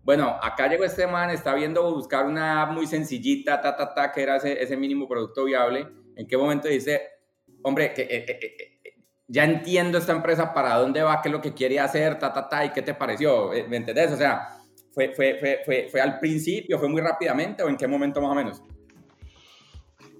bueno, 0.02 0.36
acá 0.42 0.68
llegó 0.68 0.84
este 0.84 1.06
man, 1.06 1.30
está 1.30 1.54
viendo 1.54 1.94
buscar 1.94 2.26
una 2.26 2.66
muy 2.66 2.88
sencillita, 2.88 3.62
ta, 3.62 3.76
ta, 3.76 3.94
ta, 3.94 4.12
que 4.12 4.24
era 4.24 4.38
ese, 4.38 4.76
mínimo 4.78 5.08
producto 5.08 5.46
viable? 5.46 5.88
¿En 6.16 6.26
qué 6.26 6.36
momento 6.38 6.68
dice, 6.68 7.02
hombre, 7.62 7.94
que, 7.94 8.02
eh, 8.02 8.26
eh, 8.28 9.04
ya 9.28 9.44
entiendo 9.44 10.00
esta 10.00 10.14
empresa 10.14 10.52
para 10.52 10.74
dónde 10.74 11.04
va, 11.04 11.22
qué 11.22 11.30
es 11.30 11.34
lo 11.34 11.40
que 11.40 11.54
quiere 11.54 11.80
hacer, 11.80 12.18
ta, 12.18 12.34
ta, 12.34 12.50
ta, 12.50 12.66
y 12.66 12.72
qué 12.72 12.82
te 12.82 12.96
pareció? 12.96 13.52
¿Me 13.70 13.78
entendés? 13.78 14.12
O 14.12 14.18
sea, 14.18 14.58
¿fue, 14.92 15.14
fue, 15.14 15.38
fue, 15.40 15.62
fue, 15.64 15.88
fue 15.92 16.02
al 16.02 16.18
principio, 16.18 16.80
fue 16.80 16.90
muy 16.90 17.02
rápidamente 17.02 17.62
o 17.62 17.70
en 17.70 17.78
qué 17.78 17.88
momento 17.88 18.20
más 18.22 18.32
o 18.32 18.36
menos? 18.36 18.64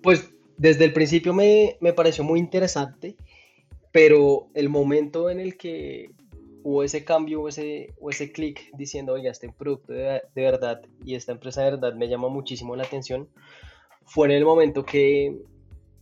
Pues 0.04 0.30
desde 0.60 0.84
el 0.84 0.92
principio 0.92 1.34
me, 1.34 1.78
pareció 1.96 2.26
muy 2.26 2.38
interesante, 2.38 3.16
pero 3.94 4.50
el 4.54 4.68
momento 4.68 5.30
en 5.30 5.40
el 5.40 5.58
que 5.58 6.12
hubo 6.64 6.84
ese 6.84 7.06
cambio 7.06 7.42
o 7.42 7.48
ese, 7.48 7.94
ese 8.10 8.32
clic 8.34 8.70
diciendo, 8.76 9.14
oiga, 9.14 9.32
este 9.32 9.50
producto 9.50 9.94
de, 9.94 10.22
verdad 10.36 10.82
y 11.06 11.16
esta 11.16 11.32
empresa 11.32 11.64
de 11.64 11.72
verdad 11.72 11.96
me 11.96 12.10
llama 12.10 12.28
muchísimo 12.28 12.76
la 12.76 12.84
atención, 12.84 13.30
fue 14.04 14.28
en 14.28 14.34
el 14.34 14.44
momento 14.44 14.84
que, 14.84 15.38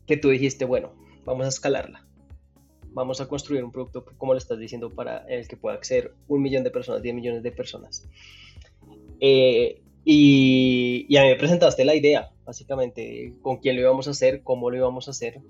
que 0.07 0.17
tú 0.17 0.29
dijiste, 0.29 0.65
bueno, 0.65 0.95
vamos 1.23 1.45
a 1.45 1.49
escalarla. 1.49 2.03
Vamos 2.93 3.21
a 3.21 3.27
construir 3.27 3.63
un 3.63 3.71
producto, 3.71 4.05
como 4.17 4.33
le 4.33 4.39
estás 4.39 4.57
diciendo, 4.57 4.89
para 4.89 5.19
el 5.27 5.47
que 5.47 5.55
pueda 5.55 5.75
acceder 5.75 6.15
un 6.27 6.41
millón 6.41 6.63
de 6.63 6.71
personas, 6.71 7.03
10 7.03 7.13
millones 7.13 7.43
de 7.43 7.51
personas. 7.51 8.09
Eh, 9.19 9.83
y, 10.09 11.05
y, 11.09 11.17
a 11.17 11.23
mí 11.23 11.27
me 11.27 11.35
presentaste 11.35 11.83
la 11.83 11.93
idea, 11.93 12.31
básicamente, 12.45 13.33
con 13.41 13.57
quién 13.57 13.75
lo 13.75 13.81
íbamos 13.81 14.07
a 14.07 14.11
hacer, 14.11 14.41
cómo 14.41 14.71
lo 14.71 14.77
íbamos 14.77 15.09
a 15.09 15.11
hacer. 15.11 15.41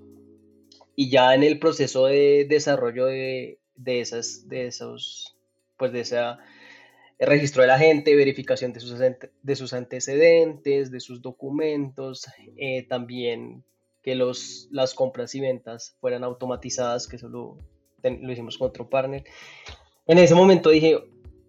Y 0.96 1.10
ya 1.10 1.32
en 1.36 1.44
el 1.44 1.60
proceso 1.60 2.06
de 2.06 2.44
desarrollo 2.48 3.06
de, 3.06 3.60
de 3.76 4.00
esas, 4.00 4.48
de 4.48 4.66
esos, 4.66 5.36
pues 5.76 5.92
de 5.92 6.00
esa 6.00 6.40
registro 7.20 7.62
de 7.62 7.68
la 7.68 7.78
gente, 7.78 8.16
verificación 8.16 8.72
de 8.72 8.80
sus, 8.80 8.98
de 8.98 9.56
sus 9.56 9.72
antecedentes, 9.74 10.90
de 10.90 10.98
sus 10.98 11.22
documentos, 11.22 12.26
eh, 12.56 12.82
también 12.82 13.62
que 14.02 14.16
los, 14.16 14.66
las 14.72 14.92
compras 14.92 15.36
y 15.36 15.40
ventas 15.40 15.96
fueran 16.00 16.24
automatizadas, 16.24 17.06
que 17.06 17.14
eso 17.14 17.28
lo, 17.28 17.58
lo 18.02 18.32
hicimos 18.32 18.58
con 18.58 18.70
otro 18.70 18.90
partner. 18.90 19.22
En 20.08 20.18
ese 20.18 20.34
momento 20.34 20.70
dije, 20.70 20.98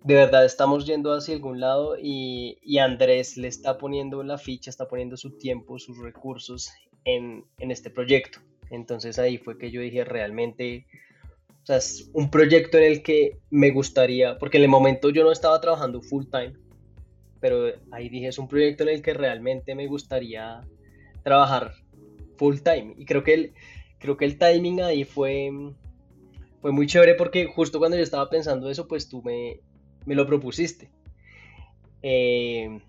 de 0.04 0.14
verdad 0.14 0.46
estamos 0.46 0.86
yendo 0.86 1.14
hacia 1.14 1.36
algún 1.36 1.60
lado 1.60 1.98
y, 1.98 2.78
Andrés 2.80 3.38
le 3.38 3.48
está 3.48 3.78
poniendo 3.78 4.24
la 4.24 4.38
ficha, 4.38 4.70
está 4.70 4.88
poniendo 4.88 5.18
su 5.18 5.38
tiempo, 5.38 5.78
sus 5.78 5.98
recursos 5.98 6.72
en, 7.04 7.46
este 7.58 7.90
proyecto. 7.90 8.40
Entonces 8.70 9.20
ahí 9.20 9.38
fue 9.38 9.58
que 9.58 9.72
yo 9.72 9.82
dije 9.82 10.06
realmente, 10.06 10.86
o 11.64 11.66
sea, 11.66 11.78
es 11.78 12.10
un 12.14 12.30
proyecto 12.30 12.78
en 12.78 12.84
el 12.86 13.04
que 13.04 13.40
me 13.50 13.72
gustaría, 13.72 14.38
porque 14.38 14.58
en 14.58 14.64
el 14.64 14.70
momento 14.70 15.10
yo 15.10 15.24
no 15.24 15.32
estaba 15.32 15.60
trabajando 15.60 16.02
full 16.02 16.26
time, 16.32 16.54
pero 17.42 17.68
ahí 17.92 18.10
dije, 18.10 18.28
es 18.28 18.38
un 18.38 18.48
proyecto 18.48 18.84
en 18.84 18.90
el 18.90 19.02
que 19.02 19.14
realmente 19.14 19.76
me 19.76 19.88
gustaría 19.88 20.62
trabajar 21.24 21.74
full 22.38 22.58
time. 22.60 22.94
Y 22.98 23.06
creo 23.06 23.24
que 23.24 23.34
el, 23.34 23.54
creo 23.98 24.18
que 24.18 24.26
el 24.26 24.38
timing 24.38 24.82
ahí 24.82 25.04
fue, 25.04 25.50
fue 26.62 26.72
muy 26.72 26.88
chévere 26.88 27.16
porque 27.16 27.46
justo 27.48 27.80
cuando 27.80 27.98
yo 27.98 28.04
estaba 28.04 28.30
pensando 28.30 28.70
eso, 28.70 28.88
pues 28.88 29.10
tú 29.10 29.22
me, 29.24 29.62
me 30.06 30.16
lo 30.16 30.26
propusiste. 30.26 30.90
Eh, 32.02 32.80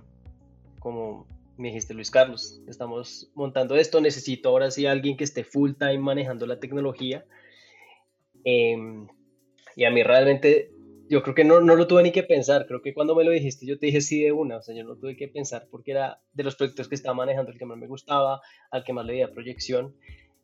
como 0.78 1.26
me 1.60 1.68
dijiste, 1.68 1.94
Luis 1.94 2.10
Carlos, 2.10 2.60
estamos 2.66 3.30
montando 3.34 3.76
esto, 3.76 4.00
necesito 4.00 4.48
ahora 4.48 4.70
sí 4.70 4.86
alguien 4.86 5.16
que 5.16 5.24
esté 5.24 5.44
full 5.44 5.72
time 5.78 5.98
manejando 5.98 6.46
la 6.46 6.58
tecnología. 6.58 7.24
Em, 8.44 9.06
y 9.76 9.84
a 9.84 9.90
mí 9.90 10.02
realmente, 10.02 10.70
yo 11.08 11.22
creo 11.22 11.34
que 11.34 11.44
no, 11.44 11.60
no, 11.60 11.76
lo 11.76 11.86
tuve 11.86 12.02
ni 12.02 12.12
que 12.12 12.22
pensar, 12.22 12.66
creo 12.66 12.80
que 12.80 12.94
cuando 12.94 13.14
me 13.14 13.24
lo 13.24 13.30
dijiste 13.30 13.66
yo 13.66 13.78
te 13.78 13.86
dije 13.86 14.00
sí 14.00 14.22
de 14.22 14.32
una, 14.32 14.56
o 14.56 14.62
sea, 14.62 14.74
yo 14.74 14.84
no 14.84 14.96
tuve 14.96 15.16
que 15.16 15.28
pensar 15.28 15.68
porque 15.70 15.90
era 15.90 16.20
de 16.32 16.44
los 16.44 16.56
proyectos 16.56 16.88
que 16.88 16.94
estaba 16.94 17.14
manejando 17.14 17.52
el 17.52 17.58
que 17.58 17.66
más 17.66 17.76
me 17.76 17.86
gustaba, 17.86 18.40
al 18.70 18.84
que 18.84 18.92
más 18.94 19.04
le 19.04 19.12
di 19.14 19.26
proyección, 19.26 19.94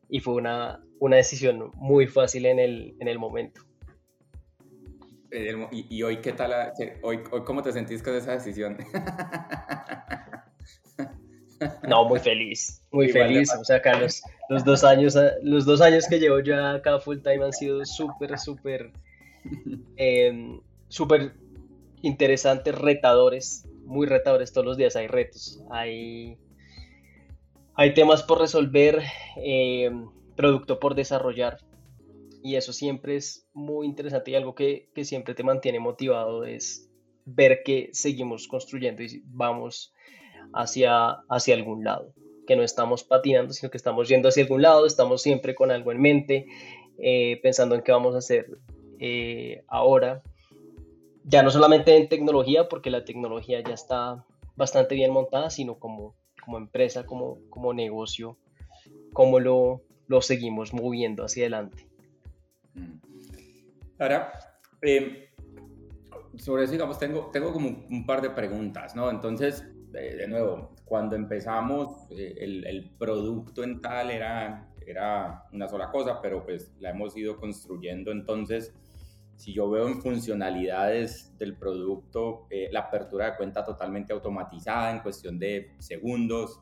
y 0.09 0.21
fue 0.21 0.35
una, 0.35 0.85
una 1.01 1.17
decisión 1.17 1.71
muy 1.75 2.07
fácil 2.07 2.47
en 2.47 2.59
el, 2.59 2.95
en 3.01 3.09
el 3.09 3.19
momento. 3.19 3.63
Y, 5.31 6.03
hoy, 6.03 6.19
¿qué 6.19 6.33
tal? 6.33 6.73
Hoy, 7.03 7.21
hoy, 7.31 7.43
¿Cómo 7.45 7.63
te 7.63 7.73
sentís 7.73 8.03
con 8.03 8.15
esa 8.15 8.33
decisión? 8.33 8.77
No, 11.89 12.05
muy 12.05 12.21
feliz, 12.21 12.83
muy 12.91 13.09
feliz. 13.09 13.51
O 13.59 13.65
sea, 13.65 13.77
acá 13.77 13.99
los, 13.99 14.65
dos 14.65 14.85
años, 14.85 15.17
los 15.43 15.65
dos 15.65 15.81
años 15.81 16.07
que 16.07 16.19
llevo 16.19 16.41
ya 16.41 16.73
acá 16.73 16.99
full 16.99 17.19
time 17.21 17.45
han 17.45 17.53
sido 17.53 17.85
súper, 17.87 18.39
súper, 18.39 18.93
em, 19.97 20.61
súper 20.89 21.33
interesantes, 22.03 22.75
retadores, 22.75 23.67
muy 23.85 24.07
retadores. 24.07 24.53
Todos 24.53 24.67
los 24.67 24.77
días 24.77 24.97
hay 24.97 25.07
retos, 25.07 25.63
hay, 25.71 26.37
hay 27.75 27.95
temas 27.95 28.23
por 28.23 28.41
resolver, 28.41 29.03
em, 29.37 30.11
producto 30.37 30.79
por 30.79 30.95
desarrollar 30.95 31.59
y 32.47 32.55
eso 32.55 32.73
siempre 32.73 33.17
es 33.17 33.49
muy 33.55 33.89
interesante 33.89 34.31
y 34.31 34.37
algo 34.37 34.55
que, 34.55 34.89
que 34.95 35.05
siempre 35.05 35.35
te 35.35 35.43
mantiene 35.43 35.81
motivado 35.81 36.45
es 36.45 36.89
ver 37.25 37.65
que 37.65 37.91
seguimos 37.93 38.47
construyendo 38.47 39.03
y 39.03 39.21
vamos 39.27 39.93
hacia, 40.53 41.09
hacia 41.29 41.57
algún 41.57 41.83
lado, 41.83 42.13
que 42.47 42.55
no 42.55 42.63
estamos 42.63 43.03
patinando, 43.03 43.53
sino 43.53 43.69
que 43.69 43.77
estamos 43.77 44.07
yendo 44.09 44.29
hacia 44.29 44.45
algún 44.45 44.63
lado, 44.63 44.87
estamos 44.87 45.23
siempre 45.23 45.57
con 45.57 45.73
algo 45.73 45.91
en 45.91 46.01
mente, 46.01 46.47
eh, 46.99 47.41
pensando 47.43 47.75
en 47.75 47.83
qué 47.83 47.91
vamos 47.91 48.15
a 48.15 48.19
hacer 48.19 48.47
eh, 49.01 49.65
ahora. 49.67 50.23
Ya 51.25 51.43
no 51.43 51.51
solamente 51.51 51.97
en 51.97 52.09
tecnología, 52.09 52.69
porque 52.69 52.91
la 52.91 53.05
tecnología 53.05 53.61
ya 53.61 53.75
está 53.75 54.25
bastante 54.55 54.95
bien 54.95 55.11
montada, 55.11 55.51
sino 55.51 55.81
como, 55.81 56.15
como 56.45 56.59
empresa, 56.59 57.07
como, 57.07 57.39
como 57.51 57.75
negocio, 57.75 58.37
cómo 59.13 59.41
lo, 59.41 59.83
lo 60.07 60.23
seguimos 60.23 60.73
moviendo 60.73 61.25
hacia 61.25 61.43
adelante. 61.43 61.86
Mm. 62.77 63.01
Ahora, 63.99 64.33
eh, 64.83 65.31
sobre 66.39 66.65
eso, 66.65 66.73
digamos, 66.73 66.99
tengo, 66.99 67.31
tengo 67.33 67.53
como 67.53 67.87
un 67.91 68.07
par 68.07 68.21
de 68.21 68.31
preguntas, 68.31 68.95
¿no? 68.95 69.11
Entonces, 69.11 69.65
de, 69.91 70.27
nuevo, 70.29 70.75
cuando 70.85 71.17
empezamos, 71.17 72.11
eh, 72.11 72.35
el, 72.39 72.67
el, 72.67 72.91
producto 72.91 73.65
en 73.65 73.81
tal 73.81 74.11
era, 74.11 74.69
era 74.87 75.45
una 75.53 75.69
sola 75.69 75.91
cosa, 75.91 76.21
pero 76.21 76.45
pues 76.45 76.73
la 76.79 76.91
hemos 76.91 77.17
ido 77.17 77.39
construyendo. 77.39 78.13
Entonces, 78.13 78.75
si 79.37 79.53
yo 79.53 79.71
veo 79.71 79.87
en 79.89 80.01
funcionalidades 80.01 81.37
del 81.39 81.57
producto, 81.57 82.47
eh, 82.51 82.69
la 82.73 82.81
apertura 82.81 83.31
de 83.31 83.37
cuenta 83.37 83.65
totalmente 83.65 84.13
automatizada 84.13 84.91
en 84.91 85.01
cuestión 85.01 85.39
de 85.39 85.75
segundos, 85.79 86.61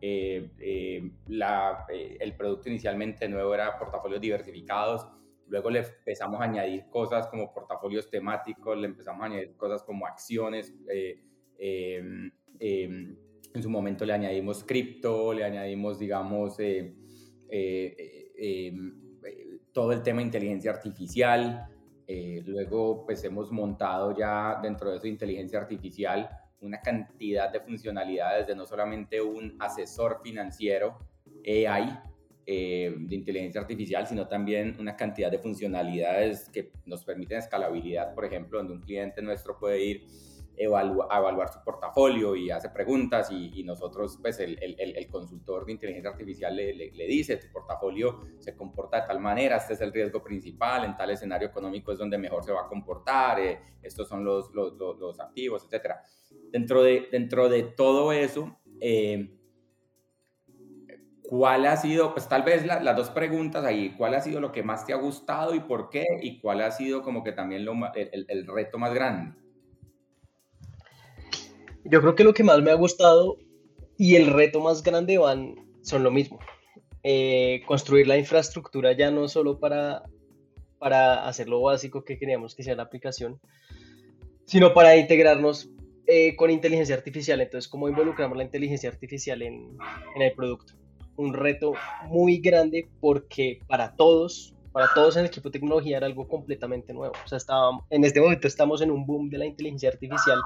eh, 0.00 1.12
la, 1.28 1.86
el 1.88 2.34
producto 2.36 2.68
inicialmente 2.68 3.28
nuevo 3.28 3.54
era 3.54 3.78
portafolios 3.78 4.20
diversificados, 4.20 5.06
luego 5.52 5.70
le 5.70 5.80
empezamos 5.80 6.40
a 6.40 6.44
añadir 6.44 6.88
cosas 6.90 7.28
como 7.28 7.52
portafolios 7.52 8.10
temáticos, 8.10 8.76
le 8.76 8.86
empezamos 8.86 9.22
a 9.22 9.26
añadir 9.26 9.54
cosas 9.56 9.84
como 9.84 10.06
acciones, 10.06 10.74
em, 11.58 12.32
Em, 12.64 13.16
en 13.54 13.62
su 13.62 13.68
momento 13.68 14.04
le 14.04 14.12
añadimos 14.12 14.62
cripto, 14.62 15.32
le 15.32 15.42
añadimos, 15.42 15.98
digamos, 15.98 16.60
eh, 16.60 16.94
eh, 17.50 18.32
em, 18.36 18.94
todo 19.72 19.90
el 19.90 20.00
tema 20.02 20.20
de 20.20 20.26
inteligencia 20.26 20.70
artificial. 20.70 21.66
Eh, 22.06 22.40
luego, 22.46 23.04
pues 23.04 23.24
hemos 23.24 23.50
montado 23.50 24.16
ya 24.16 24.60
dentro 24.62 24.92
de 24.92 24.98
eso 24.98 25.08
inteligencia 25.08 25.58
artificial 25.58 26.28
una 26.60 26.80
cantidad 26.80 27.52
de 27.52 27.58
funcionalidades 27.58 28.46
de 28.46 28.54
no 28.54 28.64
solamente 28.64 29.20
un 29.20 29.56
asesor 29.58 30.20
financiero 30.22 30.98
AI 31.44 31.98
de 32.46 33.14
inteligencia 33.14 33.60
artificial, 33.60 34.06
sino 34.06 34.26
también 34.26 34.76
una 34.78 34.96
cantidad 34.96 35.30
de 35.30 35.38
funcionalidades 35.38 36.48
que 36.48 36.72
nos 36.86 37.04
permiten 37.04 37.38
escalabilidad, 37.38 38.14
por 38.14 38.24
ejemplo, 38.24 38.58
donde 38.58 38.74
un 38.74 38.80
cliente 38.80 39.22
nuestro 39.22 39.58
puede 39.58 39.84
ir 39.84 40.06
evaluar 40.56 41.52
su 41.52 41.62
portafolio 41.64 42.36
y 42.36 42.50
hace 42.50 42.68
preguntas 42.68 43.30
y, 43.30 43.62
nosotros, 43.64 44.18
pues 44.20 44.38
el, 44.40 44.58
el, 44.60 45.08
consultor 45.08 45.64
de 45.64 45.72
inteligencia 45.72 46.10
artificial 46.10 46.54
le, 46.54 46.74
le, 46.74 47.06
dice, 47.06 47.36
tu 47.36 47.50
portafolio 47.50 48.20
se 48.38 48.56
comporta 48.56 49.00
de 49.00 49.06
tal 49.06 49.20
manera, 49.20 49.56
este 49.56 49.74
es 49.74 49.80
el 49.80 49.92
riesgo 49.92 50.22
principal, 50.22 50.84
en 50.84 50.96
tal 50.96 51.10
escenario 51.10 51.48
económico 51.48 51.92
es 51.92 51.98
donde 51.98 52.18
mejor 52.18 52.44
se 52.44 52.52
va 52.52 52.62
a 52.62 52.68
comportar, 52.68 53.40
eh, 53.40 53.60
estos 53.82 54.08
son 54.08 54.24
los, 54.24 54.50
activos, 55.20 55.66
etc. 55.70 55.94
Dentro 56.50 56.82
de, 56.82 57.08
dentro 57.10 57.48
de 57.48 57.62
todo 57.62 58.12
eso, 58.12 58.58
eh, 58.80 59.38
¿cuál 61.22 61.66
ha 61.66 61.76
sido, 61.76 62.12
pues 62.12 62.28
tal 62.28 62.42
vez 62.42 62.66
las 62.66 62.96
dos 62.96 63.10
preguntas 63.10 63.64
ahí, 63.64 63.94
cuál 63.96 64.14
ha 64.14 64.20
sido 64.20 64.40
lo 64.40 64.52
que 64.52 64.62
más 64.62 64.86
te 64.86 64.92
ha 64.92 64.96
gustado 64.96 65.54
y 65.54 65.60
por 65.60 65.90
qué? 65.90 66.04
Y 66.22 66.40
cuál 66.40 66.60
ha 66.62 66.70
sido 66.70 67.02
como 67.02 67.24
que 67.24 67.32
también 67.32 67.64
lo, 67.64 67.74
el, 67.94 68.26
el 68.28 68.46
reto 68.46 68.78
más 68.78 68.92
grande. 68.92 69.34
Yo 71.84 72.00
creo 72.00 72.14
que 72.14 72.24
lo 72.24 72.34
que 72.34 72.44
más 72.44 72.60
me 72.62 72.70
ha 72.70 72.74
gustado 72.74 73.38
y 73.96 74.16
el 74.16 74.28
reto 74.32 74.60
más 74.60 74.82
grande 74.82 75.18
van 75.18 75.54
son 75.82 76.02
lo 76.02 76.10
mismo. 76.10 76.38
Eh, 77.04 77.62
construir 77.66 78.06
la 78.06 78.16
infraestructura 78.16 78.92
ya 78.92 79.10
no 79.10 79.26
solo 79.28 79.58
para, 79.58 80.04
para 80.78 81.26
hacer 81.26 81.48
lo 81.48 81.60
básico 81.60 82.04
que 82.04 82.18
queríamos 82.18 82.54
que 82.54 82.62
sea 82.62 82.76
la 82.76 82.84
aplicación, 82.84 83.40
sino 84.44 84.72
para 84.72 84.96
integrarnos 84.96 85.70
eh, 86.06 86.36
con 86.36 86.50
inteligencia 86.50 86.94
artificial. 86.94 87.40
Entonces, 87.40 87.68
¿cómo 87.68 87.88
involucramos 87.88 88.36
la 88.36 88.44
inteligencia 88.44 88.88
artificial 88.88 89.42
en, 89.42 89.76
en, 90.14 90.22
el 90.22 90.32
producto? 90.32 90.74
Un 91.16 91.34
reto 91.34 91.74
muy 92.06 92.38
grande 92.38 92.88
porque 93.00 93.60
para 93.66 93.94
todos, 93.94 94.54
para 94.72 94.88
todos 94.94 95.16
en 95.16 95.20
el 95.20 95.26
equipo 95.26 95.48
de 95.48 95.58
tecnología 95.58 95.98
era 95.98 96.06
algo 96.06 96.26
completamente 96.26 96.92
nuevo. 96.92 97.14
O 97.24 97.28
sea, 97.28 97.38
estábamos, 97.38 97.84
en 97.90 98.04
este 98.04 98.20
momento 98.20 98.48
estamos 98.48 98.80
en 98.80 98.90
un 98.90 99.06
boom 99.06 99.28
de 99.28 99.38
la 99.38 99.46
inteligencia 99.46 99.90
artificial 99.90 100.38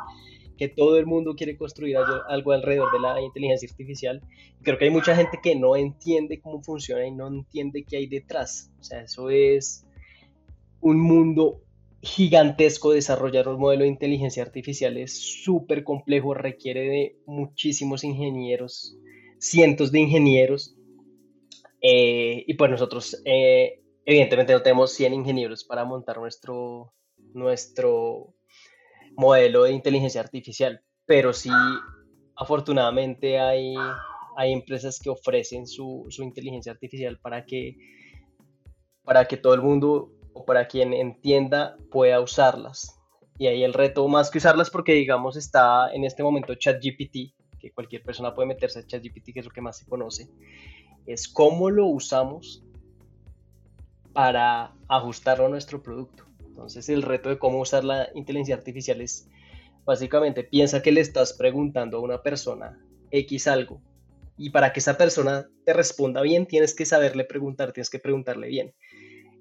que 0.56 0.68
todo 0.68 0.98
el 0.98 1.06
mundo 1.06 1.34
quiere 1.34 1.56
construir 1.56 1.96
algo, 1.96 2.52
alrededor 2.52 2.90
de 2.92 3.00
la 3.00 3.20
inteligencia 3.20 3.68
artificial. 3.68 4.22
Creo 4.62 4.78
que 4.78 4.86
hay 4.86 4.90
mucha 4.90 5.14
gente 5.14 5.38
que 5.42 5.54
no 5.54 5.76
entiende 5.76 6.40
cómo 6.40 6.62
funciona 6.62 7.06
y 7.06 7.10
no 7.10 7.28
entiende 7.28 7.84
qué 7.84 7.98
hay 7.98 8.06
detrás. 8.06 8.70
O 8.80 8.82
sea, 8.82 9.02
eso 9.02 9.30
es 9.30 9.86
un 10.80 11.00
mundo 11.00 11.60
gigantesco. 12.02 12.92
Desarrollar 12.92 13.48
un 13.48 13.60
modelo 13.60 13.82
de 13.82 13.88
inteligencia 13.88 14.42
artificial 14.42 14.96
es 14.96 15.18
súper 15.44 15.84
complejo, 15.84 16.34
requiere 16.34 16.88
de 16.88 17.16
muchísimos 17.26 18.02
ingenieros, 18.04 18.96
cientos 19.38 19.92
de 19.92 20.00
ingenieros. 20.00 20.76
Eh, 21.80 22.44
y 22.46 22.54
pues 22.54 22.70
nosotros, 22.70 23.20
eh, 23.24 23.82
evidentemente, 24.04 24.52
no 24.52 24.62
tenemos 24.62 24.92
100 24.92 25.14
ingenieros 25.14 25.64
para 25.64 25.84
montar 25.84 26.18
nuestro, 26.18 26.92
nuestro 27.32 28.34
modelo 29.16 29.64
de 29.64 29.72
inteligencia 29.72 30.20
artificial, 30.20 30.82
pero 31.06 31.32
sí, 31.32 31.50
afortunadamente 32.36 33.38
hay, 33.38 33.74
hay 34.36 34.52
empresas 34.52 35.00
que 35.00 35.10
ofrecen 35.10 35.66
su, 35.66 36.06
inteligencia 36.18 36.72
artificial 36.72 37.18
para 37.18 37.44
que, 37.44 37.76
para 39.02 39.26
que 39.26 39.36
todo 39.36 39.54
el 39.54 39.62
mundo 39.62 40.12
o 40.34 40.44
para 40.44 40.68
quien 40.68 40.92
entienda 40.92 41.76
pueda 41.90 42.20
usarlas. 42.20 42.92
Y 43.38 43.48
ahí 43.48 43.62
el 43.62 43.74
reto, 43.74 44.06
más 44.08 44.30
que 44.30 44.38
usarlas, 44.38 44.70
porque 44.70 44.92
digamos 44.92 45.36
está 45.36 45.90
en 45.92 46.04
este 46.04 46.22
momento 46.22 46.54
ChatGPT, 46.54 47.35
cualquier 47.72 48.02
persona 48.02 48.34
puede 48.34 48.48
meterse 48.48 48.80
a 48.80 48.86
ChatGPT, 48.86 49.32
que 49.32 49.40
es 49.40 49.46
lo 49.46 49.52
que 49.52 49.60
más 49.60 49.78
se 49.78 49.86
conoce, 49.86 50.28
es 51.06 51.28
cómo 51.28 51.70
lo 51.70 51.86
usamos 51.86 52.64
para 54.12 54.72
ajustarlo 54.88 55.46
a 55.46 55.48
nuestro 55.48 55.82
producto. 55.82 56.24
Entonces 56.46 56.88
el 56.88 57.02
reto 57.02 57.28
de 57.28 57.38
cómo 57.38 57.60
usar 57.60 57.84
la 57.84 58.08
inteligencia 58.14 58.54
artificial 58.54 59.00
es 59.00 59.28
básicamente 59.84 60.42
piensa 60.42 60.82
que 60.82 60.90
le 60.90 61.00
estás 61.00 61.34
preguntando 61.34 61.98
a 61.98 62.00
una 62.00 62.22
persona 62.22 62.78
X 63.10 63.46
algo 63.46 63.80
y 64.36 64.50
para 64.50 64.72
que 64.72 64.80
esa 64.80 64.98
persona 64.98 65.48
te 65.64 65.72
responda 65.72 66.22
bien 66.22 66.46
tienes 66.46 66.74
que 66.74 66.86
saberle 66.86 67.24
preguntar, 67.24 67.72
tienes 67.72 67.90
que 67.90 67.98
preguntarle 67.98 68.48
bien. 68.48 68.74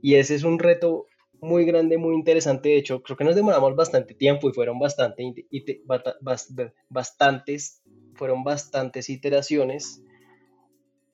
Y 0.02 0.16
ese 0.16 0.36
es 0.36 0.44
un 0.44 0.60
reto 0.60 1.08
muy 1.42 1.66
grande, 1.66 1.98
muy 1.98 2.16
interesante. 2.16 2.70
De 2.70 2.78
hecho, 2.78 3.02
creo 3.02 3.18
que 3.18 3.24
nos 3.24 3.36
demoramos 3.36 3.76
bastante 3.76 4.14
tiempo 4.14 4.50
y 4.50 4.54
fueron 4.54 4.80
bastante, 4.80 5.34
bastantes, 6.90 7.82
fueron 8.16 8.44
bastantes 8.44 9.10
iteraciones 9.10 10.02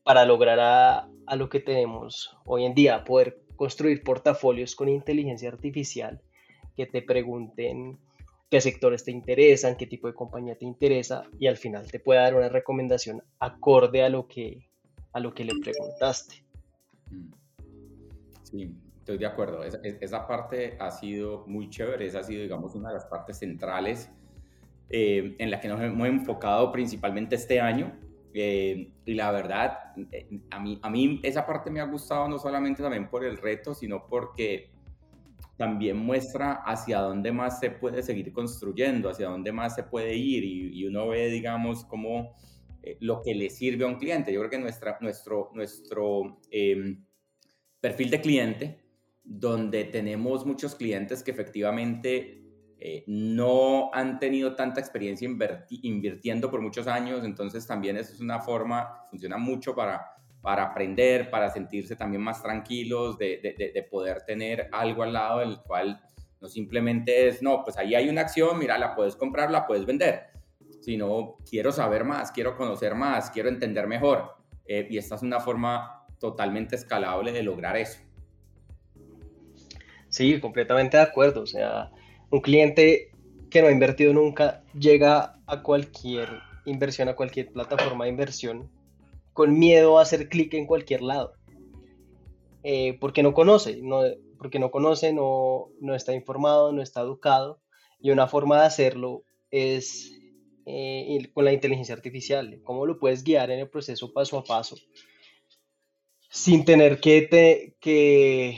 para 0.03 0.25
lograr 0.25 0.59
a, 0.59 1.35
lo 1.35 1.49
que 1.49 1.59
tenemos 1.59 2.37
hoy 2.45 2.65
en 2.65 2.73
día, 2.73 3.03
poder 3.03 3.41
construir 3.55 4.03
portafolios 4.03 4.75
con 4.75 4.89
inteligencia 4.89 5.49
artificial 5.49 6.21
que 6.75 6.85
te 6.85 7.01
pregunten 7.01 7.99
qué 8.49 8.59
sectores 8.59 9.05
te 9.05 9.11
interesan, 9.11 9.77
qué 9.77 9.87
tipo 9.87 10.07
de 10.07 10.13
compañía 10.13 10.55
te 10.55 10.65
interesa 10.65 11.23
y 11.39 11.47
al 11.47 11.57
final 11.57 11.89
te 11.89 11.99
pueda 11.99 12.23
dar 12.23 12.35
una 12.35 12.49
recomendación 12.49 13.23
acorde 13.39 14.03
a 14.03 14.09
lo 14.09 14.27
que, 14.27 14.67
a 15.13 15.19
lo 15.19 15.33
que 15.33 15.45
le 15.45 15.53
preguntaste. 15.61 16.43
Mm. 17.09 17.31
Sí, 18.43 18.75
estoy 18.97 19.17
de 19.17 19.25
acuerdo. 19.25 19.63
Esa 19.63 20.27
parte 20.27 20.75
ha 20.79 20.91
sido 20.91 21.45
muy 21.47 21.69
chévere, 21.69 22.05
esa 22.05 22.19
ha 22.19 22.23
sido, 22.23 22.41
digamos, 22.41 22.75
una 22.75 22.89
de 22.89 22.95
las 22.95 23.05
partes 23.05 23.37
centrales 23.37 24.11
eh, 24.91 25.35
en 25.39 25.51
la 25.51 25.59
que 25.59 25.67
nos 25.67 25.81
hemos 25.81 26.07
enfocado 26.07 26.71
principalmente 26.71 27.35
este 27.35 27.59
año 27.59 27.91
eh, 28.33 28.91
y 29.05 29.13
la 29.13 29.31
verdad, 29.31 29.77
eh, 30.11 30.27
a 30.51 30.59
mí, 30.59 30.79
a 30.81 30.89
mí 30.89 31.19
esa 31.23 31.45
parte 31.45 31.69
me 31.69 31.81
ha 31.81 31.85
gustado 31.85 32.27
no 32.27 32.39
solamente 32.39 32.81
también 32.81 33.09
por 33.09 33.25
el 33.25 33.37
reto, 33.37 33.73
sino 33.73 34.07
porque 34.07 34.71
también 35.57 35.97
muestra 35.97 36.53
hacia 36.65 36.99
dónde 36.99 37.31
más 37.31 37.59
se 37.59 37.71
puede 37.71 38.01
seguir 38.03 38.31
construyendo, 38.31 39.09
hacia 39.09 39.27
dónde 39.27 39.51
más 39.51 39.75
se 39.75 39.83
puede 39.83 40.15
ir 40.15 40.43
y, 40.43 40.85
uno 40.85 41.09
ve, 41.09 41.29
digamos, 41.29 41.85
como 41.85 42.35
eh, 42.81 42.97
lo 43.01 43.21
que 43.21 43.35
le 43.35 43.49
sirve 43.49 43.83
a 43.83 43.87
un 43.87 43.95
cliente. 43.95 44.31
Yo 44.33 44.39
creo 44.39 44.49
que 44.49 44.59
nuestra, 44.59 44.97
nuestro, 45.01 45.51
nuestro 45.53 46.39
em, 46.49 47.03
perfil 47.79 48.09
de 48.09 48.21
cliente, 48.21 48.79
donde 49.23 49.83
tenemos 49.83 50.45
muchos 50.45 50.73
clientes 50.73 51.21
que 51.21 51.31
efectivamente 51.31 52.40
eh, 52.83 53.03
no 53.05 53.91
han 53.93 54.17
tenido 54.17 54.55
tanta 54.55 54.79
experiencia 54.79 55.29
invirtiendo 55.69 56.49
por 56.49 56.61
muchos 56.61 56.87
años, 56.87 57.23
entonces 57.23 57.67
también 57.67 57.95
eso 57.95 58.11
es 58.11 58.19
una 58.19 58.39
forma, 58.39 59.03
funciona 59.07 59.37
mucho 59.37 59.75
para, 59.75 60.15
para 60.41 60.63
aprender, 60.63 61.29
para 61.29 61.51
sentirse 61.51 61.95
también 61.95 62.23
más 62.23 62.41
tranquilos, 62.41 63.19
de, 63.19 63.87
poder 63.91 64.23
tener 64.23 64.67
algo 64.71 65.03
al 65.03 65.13
lado 65.13 65.41
del 65.41 65.59
cual 65.59 66.01
no 66.41 66.47
simplemente 66.47 67.27
es, 67.27 67.43
no, 67.43 67.63
pues 67.63 67.77
ahí 67.77 67.93
hay 67.93 68.09
una 68.09 68.21
acción, 68.21 68.57
mira, 68.57 68.79
la 68.79 68.95
puedes 68.95 69.15
comprar, 69.15 69.51
la 69.51 69.67
puedes 69.67 69.85
vender, 69.85 70.31
sino 70.79 71.37
quiero 71.47 71.71
saber 71.71 72.03
más, 72.03 72.31
quiero 72.31 72.57
conocer 72.57 72.95
más, 72.95 73.29
quiero 73.29 73.49
entender 73.49 73.85
mejor. 73.85 74.37
Eh, 74.65 74.87
y 74.89 74.97
esta 74.97 75.13
es 75.13 75.21
una 75.21 75.39
forma 75.39 76.07
totalmente 76.19 76.75
escalable 76.75 77.31
de 77.31 77.43
lograr 77.43 77.77
eso. 77.77 77.99
Sí, 80.09 80.39
completamente 80.41 80.97
de 80.97 81.03
acuerdo. 81.03 81.43
O 81.43 81.47
sea, 81.47 81.91
un 82.31 82.39
cliente 82.39 83.11
que 83.49 83.61
no 83.61 83.67
ha 83.67 83.71
invertido 83.71 84.13
nunca 84.13 84.63
llega 84.73 85.37
a 85.45 85.61
cualquier 85.61 86.29
inversión, 86.65 87.09
a 87.09 87.15
cualquier 87.15 87.51
plataforma 87.51 88.05
de 88.05 88.11
inversión 88.11 88.71
con 89.33 89.59
miedo 89.59 89.99
a 89.99 90.01
hacer 90.01 90.29
clic 90.29 90.53
en 90.53 90.65
cualquier 90.65 91.01
lado. 91.01 91.33
Eh, 92.63 92.97
porque 92.99 93.23
no 93.23 93.33
conoce, 93.33 93.81
no, 93.81 94.03
porque 94.37 94.59
no 94.59 94.71
conoce, 94.71 95.13
no, 95.13 95.69
no, 95.79 95.95
está 95.95 96.13
informado, 96.13 96.71
no 96.71 96.81
está 96.81 97.01
educado. 97.01 97.61
Y 97.99 98.11
una 98.11 98.27
forma 98.27 98.59
de 98.59 98.67
hacerlo 98.67 99.23
es 99.51 100.11
eh, 100.65 101.29
con 101.33 101.45
la 101.45 101.53
inteligencia 101.53 101.95
artificial. 101.95 102.61
¿Cómo 102.63 102.85
lo 102.85 102.99
puedes 102.99 103.23
guiar 103.23 103.51
en 103.51 103.59
el 103.59 103.69
proceso 103.69 104.13
paso 104.13 104.37
a 104.37 104.43
paso? 104.43 104.75
Sin 106.29 106.63
tener 106.63 106.99
que, 107.01 107.23
te, 107.23 107.75
que 107.79 108.57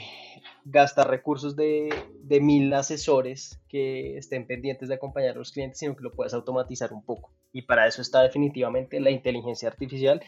gastar 0.64 1.10
recursos 1.10 1.56
de, 1.56 1.88
de, 2.28 2.40
mil 2.40 2.72
asesores 2.72 3.60
que 3.68 4.16
estén 4.16 4.46
pendientes 4.46 4.88
de 4.88 4.94
acompañar 4.94 5.34
a 5.34 5.38
los 5.38 5.52
clientes, 5.52 5.78
sino 5.78 5.96
que 5.96 6.02
lo 6.02 6.12
puedes 6.12 6.34
automatizar 6.34 6.92
un 6.92 7.04
poco. 7.04 7.32
Y 7.52 7.62
para 7.62 7.86
eso 7.86 8.02
está 8.02 8.22
definitivamente 8.22 9.00
la 9.00 9.10
inteligencia 9.10 9.68
artificial. 9.68 10.20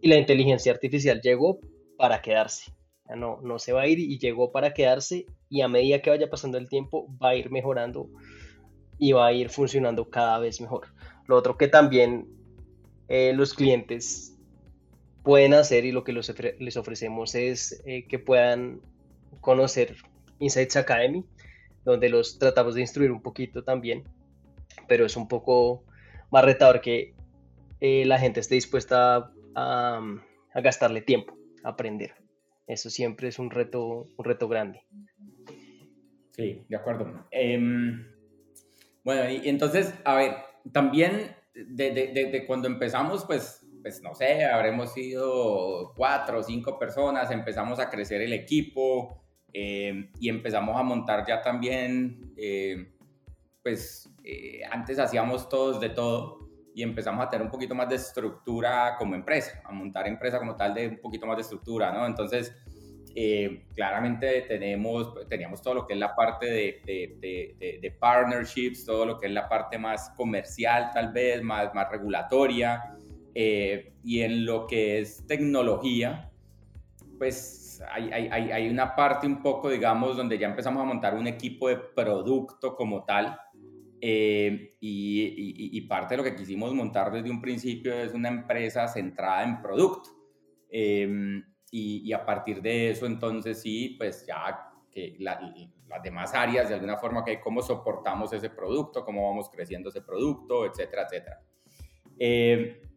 Y 0.00 0.08
la 0.08 0.16
inteligencia 0.16 0.72
artificial 0.72 1.20
llegó 1.20 1.60
para 1.96 2.22
quedarse. 2.22 2.72
No, 3.16 3.40
no 3.40 3.58
se 3.58 3.72
va 3.72 3.82
a 3.82 3.86
ir 3.86 3.98
y 3.98 4.18
llegó 4.18 4.52
para 4.52 4.74
quedarse 4.74 5.24
y 5.48 5.62
a 5.62 5.68
medida 5.68 6.02
que 6.02 6.10
vaya 6.10 6.28
pasando 6.28 6.58
el 6.58 6.68
tiempo 6.68 7.08
va 7.22 7.30
a 7.30 7.36
ir 7.36 7.50
mejorando 7.50 8.10
y 8.98 9.12
va 9.12 9.28
a 9.28 9.32
ir 9.32 9.48
funcionando 9.48 10.10
cada 10.10 10.38
vez 10.38 10.60
mejor. 10.60 10.88
Lo 11.26 11.36
otro 11.36 11.56
que 11.56 11.68
también 11.68 12.28
eh, 13.08 13.32
los 13.34 13.54
clientes 13.54 14.36
pueden 15.22 15.54
hacer 15.54 15.86
y 15.86 15.92
lo 15.92 16.04
que 16.04 16.12
les 16.12 16.76
ofrecemos 16.76 17.34
es 17.34 17.82
eh, 17.86 18.06
que 18.06 18.18
puedan 18.18 18.82
conocer 19.40 19.96
Insights 20.38 20.76
Academy, 20.76 21.24
donde 21.90 22.08
los 22.08 22.38
tratamos 22.38 22.74
de 22.74 22.82
instruir 22.82 23.10
un 23.10 23.22
poquito 23.22 23.64
también, 23.64 24.04
pero 24.86 25.06
es 25.06 25.16
un 25.16 25.28
poco 25.28 25.84
más 26.30 26.44
retador 26.44 26.80
que 26.80 27.14
eh, 27.80 28.04
la 28.04 28.18
gente 28.18 28.40
esté 28.40 28.54
dispuesta 28.54 29.32
a, 29.54 30.00
gastarle 30.54 31.02
tiempo, 31.02 31.36
a 31.64 31.70
aprender. 31.70 32.14
Eso 32.66 32.90
siempre 32.90 33.28
es 33.28 33.38
un 33.38 33.50
reto, 33.50 34.08
un 34.16 34.24
reto 34.24 34.48
grande. 34.48 34.82
Sí, 36.32 36.64
de 36.68 36.76
acuerdo. 36.76 37.26
Em, 37.30 38.06
bueno, 39.04 39.30
y 39.30 39.48
entonces, 39.48 39.94
a 40.04 40.14
ver, 40.14 40.36
también 40.72 41.34
de, 41.54 42.44
cuando 42.46 42.68
empezamos, 42.68 43.24
pues, 43.24 43.66
pues 43.82 44.02
no 44.02 44.14
sé, 44.14 44.44
habremos 44.44 44.92
sido 44.92 45.94
cuatro 45.96 46.40
o 46.40 46.42
cinco 46.42 46.78
personas, 46.78 47.30
empezamos 47.30 47.78
a 47.78 47.88
crecer 47.88 48.20
el 48.20 48.32
equipo, 48.32 49.22
eh, 49.52 50.10
y 50.20 50.28
empezamos 50.28 50.78
a 50.78 50.82
montar 50.82 51.24
ya 51.26 51.40
también, 51.40 52.32
eh, 52.36 52.92
pues 53.62 54.08
eh, 54.22 54.60
antes 54.70 54.98
hacíamos 54.98 55.48
todos 55.48 55.80
de 55.80 55.90
todo 55.90 56.48
y 56.74 56.82
empezamos 56.82 57.24
a 57.24 57.28
tener 57.28 57.44
un 57.44 57.50
poquito 57.50 57.74
más 57.74 57.88
de 57.88 57.96
estructura 57.96 58.96
como 58.98 59.14
empresa, 59.14 59.60
a 59.64 59.72
montar 59.72 60.06
empresa 60.06 60.38
como 60.38 60.54
tal 60.54 60.74
de 60.74 60.88
un 60.88 60.98
poquito 60.98 61.26
más 61.26 61.36
de 61.36 61.42
estructura, 61.42 61.92
¿no? 61.92 62.06
Entonces, 62.06 62.54
claramente 63.74 64.42
tenemos, 64.42 65.12
teníamos 65.28 65.60
todo 65.60 65.74
lo 65.74 65.86
que 65.88 65.94
es 65.94 65.98
la 65.98 66.14
parte 66.14 66.46
de, 66.46 66.80
de, 67.18 67.78
de, 67.80 67.90
partnerships, 67.90 68.84
todo 68.84 69.04
lo 69.06 69.18
que 69.18 69.26
es 69.26 69.32
la 69.32 69.48
parte 69.48 69.76
más 69.76 70.10
comercial 70.10 70.90
tal 70.94 71.12
vez, 71.12 71.42
más, 71.42 71.74
más 71.74 71.90
regulatoria, 71.90 72.96
y 73.34 74.20
en 74.20 74.46
lo 74.46 74.68
que 74.68 75.00
es 75.00 75.26
tecnología, 75.26 76.30
pues 77.18 77.67
hay, 77.90 78.68
una 78.68 78.94
parte 78.94 79.26
un 79.26 79.42
poco, 79.42 79.70
digamos, 79.70 80.16
donde 80.16 80.38
ya 80.38 80.48
empezamos 80.48 80.82
a 80.82 80.84
montar 80.84 81.14
un 81.14 81.26
equipo 81.26 81.68
de 81.68 81.76
producto 81.76 82.74
como 82.74 83.04
tal. 83.04 83.38
Eh, 84.00 84.70
y, 84.80 85.80
parte 85.88 86.14
de 86.14 86.18
lo 86.18 86.24
que 86.24 86.36
quisimos 86.36 86.72
montar 86.72 87.10
desde 87.10 87.30
un 87.30 87.40
principio 87.40 87.94
es 87.94 88.12
una 88.12 88.28
empresa 88.28 88.86
centrada 88.88 89.42
en 89.44 89.60
producto. 89.60 90.10
Em, 90.70 91.42
y, 91.70 92.12
a 92.12 92.24
partir 92.24 92.62
de 92.62 92.90
eso, 92.90 93.06
entonces 93.06 93.60
sí, 93.60 93.96
pues 93.98 94.26
ya 94.26 94.70
que 94.90 95.16
las 95.18 96.02
demás 96.02 96.34
áreas, 96.34 96.68
de 96.68 96.74
alguna 96.74 96.96
forma, 96.96 97.24
que 97.24 97.40
cómo 97.40 97.62
soportamos 97.62 98.32
ese 98.32 98.50
producto, 98.50 99.04
cómo 99.04 99.28
vamos 99.28 99.48
creciendo 99.50 99.88
ese 99.88 100.02
producto, 100.02 100.66
etcétera, 100.66 101.02
etcétera. 101.02 101.40
Eh, 102.18 102.87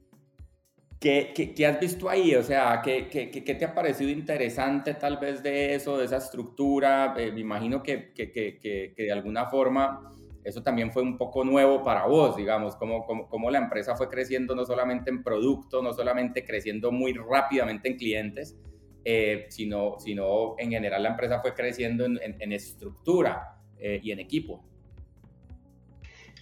¿Qué, 1.01 1.33
qué, 1.33 1.65
has 1.65 1.79
visto 1.79 2.07
ahí? 2.07 2.35
O 2.35 2.43
sea, 2.43 2.79
¿qué, 2.83 3.07
¿qué, 3.07 3.31
qué, 3.31 3.55
te 3.55 3.65
ha 3.65 3.73
parecido 3.73 4.11
interesante 4.11 4.93
tal 4.93 5.17
vez 5.17 5.41
de 5.41 5.73
eso, 5.73 5.97
de 5.97 6.05
esa 6.05 6.17
estructura? 6.17 7.15
Eh, 7.17 7.31
me 7.31 7.39
imagino 7.39 7.81
que, 7.81 8.13
que, 8.13 8.93
de 8.95 9.11
alguna 9.11 9.47
forma 9.47 10.13
eso 10.43 10.61
también 10.61 10.91
fue 10.91 11.01
un 11.01 11.17
poco 11.17 11.43
nuevo 11.43 11.83
para 11.83 12.05
vos, 12.05 12.37
digamos, 12.37 12.75
cómo, 12.75 13.03
cómo, 13.07 13.27
cómo, 13.27 13.49
la 13.49 13.57
empresa 13.57 13.95
fue 13.95 14.09
creciendo 14.09 14.53
no 14.53 14.63
solamente 14.63 15.09
en 15.09 15.23
producto, 15.23 15.81
no 15.81 15.91
solamente 15.91 16.45
creciendo 16.45 16.91
muy 16.91 17.13
rápidamente 17.13 17.89
en 17.89 17.97
clientes, 17.97 18.55
eh, 19.03 19.47
sino, 19.49 19.95
sino 19.97 20.53
en 20.59 20.69
general 20.69 21.01
la 21.01 21.09
empresa 21.09 21.41
fue 21.41 21.55
creciendo 21.55 22.05
en, 22.05 22.19
en, 22.21 22.51
estructura 22.51 23.57
eh, 23.79 23.99
y 24.03 24.11
en 24.11 24.19
equipo. 24.19 24.63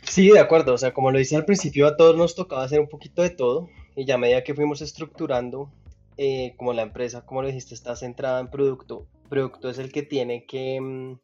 Sí, 0.04 0.30
de 0.32 0.40
acuerdo. 0.40 0.74
O 0.74 0.78
sea, 0.78 0.94
como 0.94 1.12
lo 1.12 1.18
decía 1.18 1.38
al 1.38 1.46
principio, 1.46 1.88
a 1.88 1.96
todos 1.96 2.18
nos 2.18 2.36
tocaba 2.36 2.64
hacer 2.64 2.82
un 2.82 2.90
poquito 2.90 3.22
de 3.22 3.30
todo 3.30 3.70
y 4.00 4.06
ya 4.06 4.16
a 4.16 4.18
medida 4.18 4.46
que 4.46 4.56
fuimos 4.56 4.82
estructurando, 4.82 5.74
eh, 6.16 6.54
como 6.56 6.72
la 6.72 6.84
empresa, 6.84 7.26
como 7.26 7.42
lo 7.42 7.50
dijiste, 7.50 7.76
está 7.76 7.98
centrada 7.98 8.40
en 8.40 8.50
producto, 8.50 9.10
producto 9.28 9.70
es 9.70 9.78
el 9.78 9.92
que 9.92 10.04
tiene 10.04 10.46
que 10.46 10.80
mm, 10.80 11.20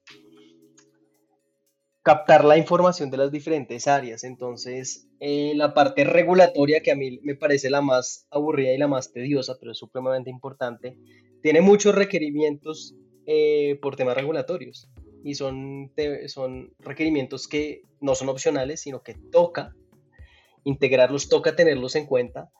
captar 2.03 2.43
la 2.43 2.57
información 2.57 3.09
de 3.11 3.15
las 3.15 3.31
diferentes 3.31 3.87
áreas. 3.87 4.25
Entonces, 4.25 5.07
eh, 5.21 5.53
la 5.55 5.73
parte 5.73 6.03
regulatoria, 6.03 6.81
que 6.81 6.91
a 6.91 6.97
mí 6.97 7.17
me 7.23 7.35
parece 7.35 7.69
la 7.69 7.79
más 7.79 8.27
aburrida 8.29 8.73
y 8.73 8.77
la 8.77 8.89
más 8.89 9.13
tediosa, 9.13 9.55
pero 9.57 9.71
es 9.71 9.77
supremamente 9.77 10.29
importante, 10.29 10.97
tiene 11.41 11.61
muchos 11.61 11.95
requerimientos 11.95 12.93
eh, 13.25 13.79
por 13.81 13.95
temas 13.95 14.17
regulatorios. 14.17 14.89
Y 15.23 15.35
son, 15.35 15.93
son 16.27 16.73
requerimientos 16.79 17.47
que 17.47 17.83
no 18.01 18.15
son 18.15 18.27
opcionales, 18.27 18.81
sino 18.81 19.01
que 19.01 19.13
toca 19.31 19.73
integrarlos, 20.65 21.29
toca 21.29 21.55
tenerlos 21.55 21.95
en 21.95 22.05
cuenta 22.05 22.51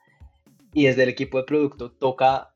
y 0.76 0.84
desde 0.84 1.04
el 1.04 1.08
equipo 1.08 1.38
de 1.38 1.44
producto 1.44 1.90
toca 1.90 2.50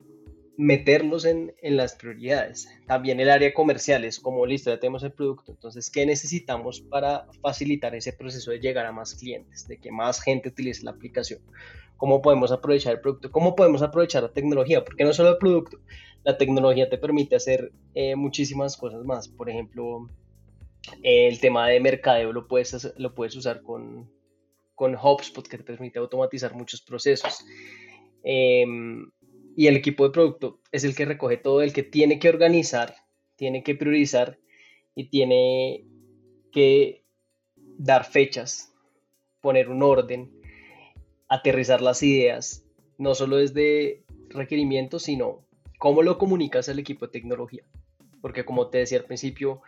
meterlos 0.55 1.25
en, 1.25 1.55
en, 1.63 1.75
las 1.75 1.95
prioridades. 1.95 2.69
También 2.85 3.19
el 3.19 3.31
área 3.31 3.51
comercial 3.51 4.05
es 4.05 4.19
como, 4.19 4.45
listo, 4.45 4.69
ya 4.69 4.79
tenemos 4.79 5.01
el 5.01 5.11
producto, 5.11 5.51
entonces, 5.51 5.89
¿qué 5.89 6.05
necesitamos 6.05 6.81
para 6.81 7.25
facilitar 7.41 7.95
ese 7.95 8.13
proceso 8.13 8.51
de 8.51 8.59
llegar 8.59 8.85
a 8.85 8.91
más 8.91 9.15
clientes, 9.15 9.67
de 9.67 9.79
que 9.79 9.91
más 9.91 10.21
gente 10.21 10.49
utilice 10.49 10.85
la 10.85 10.91
aplicación? 10.91 11.39
¿Cómo 11.97 12.21
podemos 12.21 12.51
aprovechar 12.51 12.93
el 12.93 13.01
producto? 13.01 13.31
¿Cómo 13.31 13.55
podemos 13.55 13.81
aprovechar 13.81 14.21
la 14.21 14.31
tecnología? 14.31 14.85
Porque 14.85 15.03
no 15.03 15.13
solo 15.13 15.29
el 15.29 15.37
producto, 15.39 15.79
la 16.23 16.37
tecnología 16.37 16.87
te 16.89 16.99
permite 16.99 17.35
hacer 17.35 17.71
eh, 17.95 18.15
muchísimas 18.15 18.77
cosas 18.77 19.03
más. 19.03 19.29
Por 19.29 19.49
ejemplo, 19.49 20.07
el 21.01 21.39
tema 21.39 21.67
de 21.69 21.79
mercadeo 21.79 22.33
lo 22.33 22.47
puedes, 22.47 22.93
lo 22.97 23.15
puedes 23.15 23.35
usar 23.35 23.63
con, 23.63 24.11
con 24.75 24.95
HubSpot, 24.95 25.47
que 25.47 25.57
te 25.57 25.63
permite 25.63 25.97
automatizar 25.97 26.53
muchos 26.53 26.83
procesos. 26.83 27.43
Em, 28.23 29.11
y 29.55 29.67
el 29.67 29.75
equipo 29.75 30.05
de 30.05 30.11
producto 30.11 30.59
es 30.71 30.83
el 30.83 30.95
que 30.95 31.05
recoge 31.05 31.37
todo, 31.37 31.61
el 31.61 31.73
que 31.73 31.83
tiene 31.83 32.19
que 32.19 32.29
organizar, 32.29 32.95
tiene 33.35 33.63
que 33.63 33.75
priorizar 33.75 34.37
y 34.95 35.05
tiene 35.05 35.85
que 36.51 37.03
dar 37.77 38.05
fechas, 38.05 38.73
poner 39.41 39.69
un 39.69 39.83
orden, 39.83 40.31
aterrizar 41.27 41.81
las 41.81 42.03
ideas, 42.03 42.65
no 42.97 43.15
solo 43.15 43.37
desde 43.37 44.03
requerimientos, 44.29 45.03
sino 45.03 45.45
cómo 45.79 46.03
lo 46.03 46.17
comunicas 46.17 46.69
al 46.69 46.79
equipo 46.79 47.07
de 47.07 47.13
tecnología. 47.13 47.63
Porque 48.21 48.45
como 48.45 48.67
te 48.67 48.79
decía 48.79 48.99
al 48.99 49.05
principio, 49.05 49.61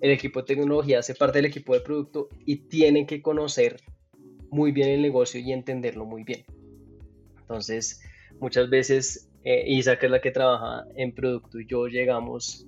el 0.00 0.10
equipo 0.10 0.40
de 0.40 0.46
tecnología 0.46 1.00
hace 1.00 1.14
parte 1.14 1.38
del 1.38 1.46
equipo 1.46 1.74
de 1.74 1.80
producto 1.80 2.28
y 2.46 2.56
tiene 2.56 3.06
que 3.06 3.20
conocer 3.20 3.80
muy 4.50 4.72
bien 4.72 4.88
el 4.88 5.02
negocio 5.02 5.40
y 5.40 5.52
entenderlo 5.52 6.06
muy 6.06 6.24
bien. 6.24 6.44
Entonces, 7.48 8.02
muchas 8.40 8.68
veces 8.68 9.28
eh, 9.44 9.64
Isa, 9.66 9.98
que 9.98 10.06
es 10.06 10.12
la 10.12 10.20
que 10.20 10.30
trabaja 10.30 10.84
en 10.96 11.14
producto, 11.14 11.58
y 11.58 11.66
yo 11.66 11.86
llegamos 11.86 12.66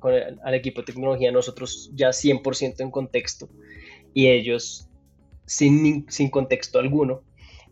al 0.00 0.54
equipo 0.54 0.80
de 0.80 0.86
tecnología, 0.86 1.32
nosotros 1.32 1.90
ya 1.94 2.10
100% 2.10 2.80
en 2.80 2.90
contexto 2.90 3.48
y 4.14 4.28
ellos 4.28 4.88
sin, 5.44 6.10
sin 6.10 6.30
contexto 6.30 6.78
alguno. 6.78 7.22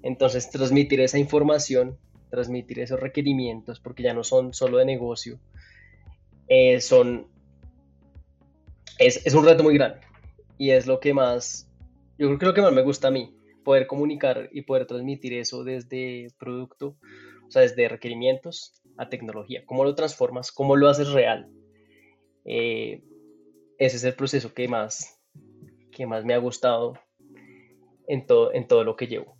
Entonces, 0.02 0.50
transmitir 0.50 1.00
esa 1.00 1.18
información 1.18 1.98
transmitir 2.30 2.78
esos 2.80 2.98
requerimientos, 2.98 3.80
porque 3.80 4.04
ya 4.04 4.14
no 4.14 4.24
son 4.24 4.54
solo 4.54 4.78
de 4.78 4.86
negocio, 4.86 5.38
eh, 6.48 6.80
son, 6.80 7.26
es, 8.98 9.26
es, 9.26 9.34
un 9.34 9.44
reto 9.44 9.62
muy 9.62 9.74
grande 9.74 10.00
y 10.56 10.70
es 10.70 10.86
lo 10.86 11.00
que 11.00 11.12
más, 11.12 11.68
yo 12.18 12.28
creo 12.28 12.38
que 12.38 12.46
lo 12.46 12.54
que 12.54 12.62
más 12.62 12.72
me 12.72 12.82
gusta 12.82 13.08
a 13.08 13.10
mí, 13.10 13.34
poder 13.64 13.86
comunicar 13.86 14.48
y 14.52 14.62
poder 14.62 14.86
transmitir 14.86 15.34
eso 15.34 15.64
desde 15.64 16.28
producto, 16.38 16.96
o 17.46 17.50
sea, 17.50 17.62
desde 17.62 17.88
requerimientos 17.88 18.80
a 18.96 19.08
tecnología, 19.08 19.62
cómo 19.66 19.84
lo 19.84 19.94
transformas, 19.94 20.52
cómo 20.52 20.76
lo 20.76 20.88
haces 20.88 21.10
real. 21.12 21.50
Eh, 22.44 23.02
ese 23.78 23.96
es 23.96 24.04
el 24.04 24.14
proceso 24.14 24.52
que 24.52 24.68
más, 24.68 25.20
que 25.90 26.06
más 26.06 26.24
me 26.24 26.34
ha 26.34 26.38
gustado 26.38 26.94
en 28.06 28.26
todo, 28.26 28.52
en 28.52 28.66
todo 28.66 28.84
lo 28.84 28.96
que 28.96 29.06
llevo. 29.06 29.36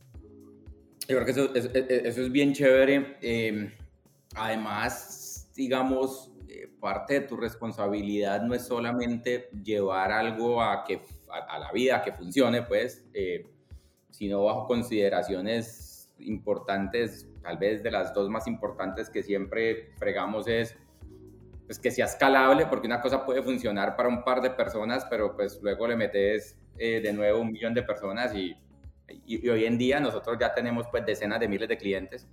Yo 1.08 1.20
creo 1.20 1.24
que 1.24 1.58
eso, 1.58 2.20
es 2.22 2.32
bien 2.32 2.52
chévere. 2.52 3.16
Em, 3.20 3.72
además, 4.34 5.50
digamos, 5.56 6.32
eh, 6.48 6.68
parte 6.80 7.14
de 7.14 7.20
tu 7.22 7.36
responsabilidad 7.36 8.42
no 8.42 8.54
es 8.54 8.62
solamente 8.62 9.48
llevar 9.62 10.12
algo 10.12 10.62
a, 10.62 10.84
que, 10.84 11.00
a, 11.28 11.58
la 11.58 11.72
vida, 11.72 11.96
a 11.96 12.02
que 12.02 12.12
funcione, 12.12 12.62
pues, 12.62 13.04
eh, 13.12 13.44
sino 14.11 14.44
bajo 14.44 14.66
consideraciones 14.66 16.11
importantes, 16.18 17.28
tal 17.42 17.58
vez 17.58 17.82
de 17.82 17.90
las 17.90 18.12
dos 18.12 18.28
más 18.28 18.46
importantes 18.46 19.08
que 19.08 19.22
siempre 19.22 19.92
fregamos 19.96 20.46
es 20.48 20.76
pues 21.70 21.78
que 21.78 21.92
sea 21.92 22.06
escalable, 22.06 22.66
porque 22.66 22.88
una 22.88 23.00
cosa 23.00 23.24
puede 23.24 23.44
funcionar 23.44 23.94
para 23.94 24.08
un 24.08 24.24
par 24.24 24.42
de 24.42 24.50
personas, 24.50 25.06
pero 25.08 25.36
pues 25.36 25.61
luego 25.62 25.86
le 25.86 25.94
metes 25.94 26.58
eh, 26.76 27.00
de 27.00 27.12
nuevo 27.12 27.42
un 27.42 27.52
millón 27.52 27.74
de 27.74 27.84
personas 27.84 28.34
y, 28.34 28.56
y, 29.24 29.48
hoy 29.48 29.64
en 29.66 29.78
día 29.78 30.00
nosotros 30.00 30.36
ya 30.40 30.52
tenemos 30.52 30.88
pues 30.90 31.06
decenas 31.06 31.38
de 31.38 31.46
miles 31.46 31.68
de 31.68 31.78
clientes. 31.78 32.26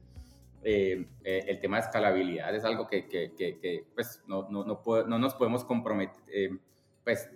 Eh, 0.64 1.06
eh, 1.24 1.46
el 1.50 1.60
tema 1.60 1.78
de 1.78 1.84
escalabilidad 1.84 2.56
es 2.56 2.66
algo 2.66 2.88
que, 2.88 3.08
que, 3.08 3.36
que, 3.36 3.86
pues 3.94 4.24
no, 4.26 4.50
no, 4.50 4.64
no, 4.64 4.82
no, 5.06 5.20
nos 5.20 5.36
podemos 5.36 5.64
comprometer, 5.64 6.50
pues 7.04 7.30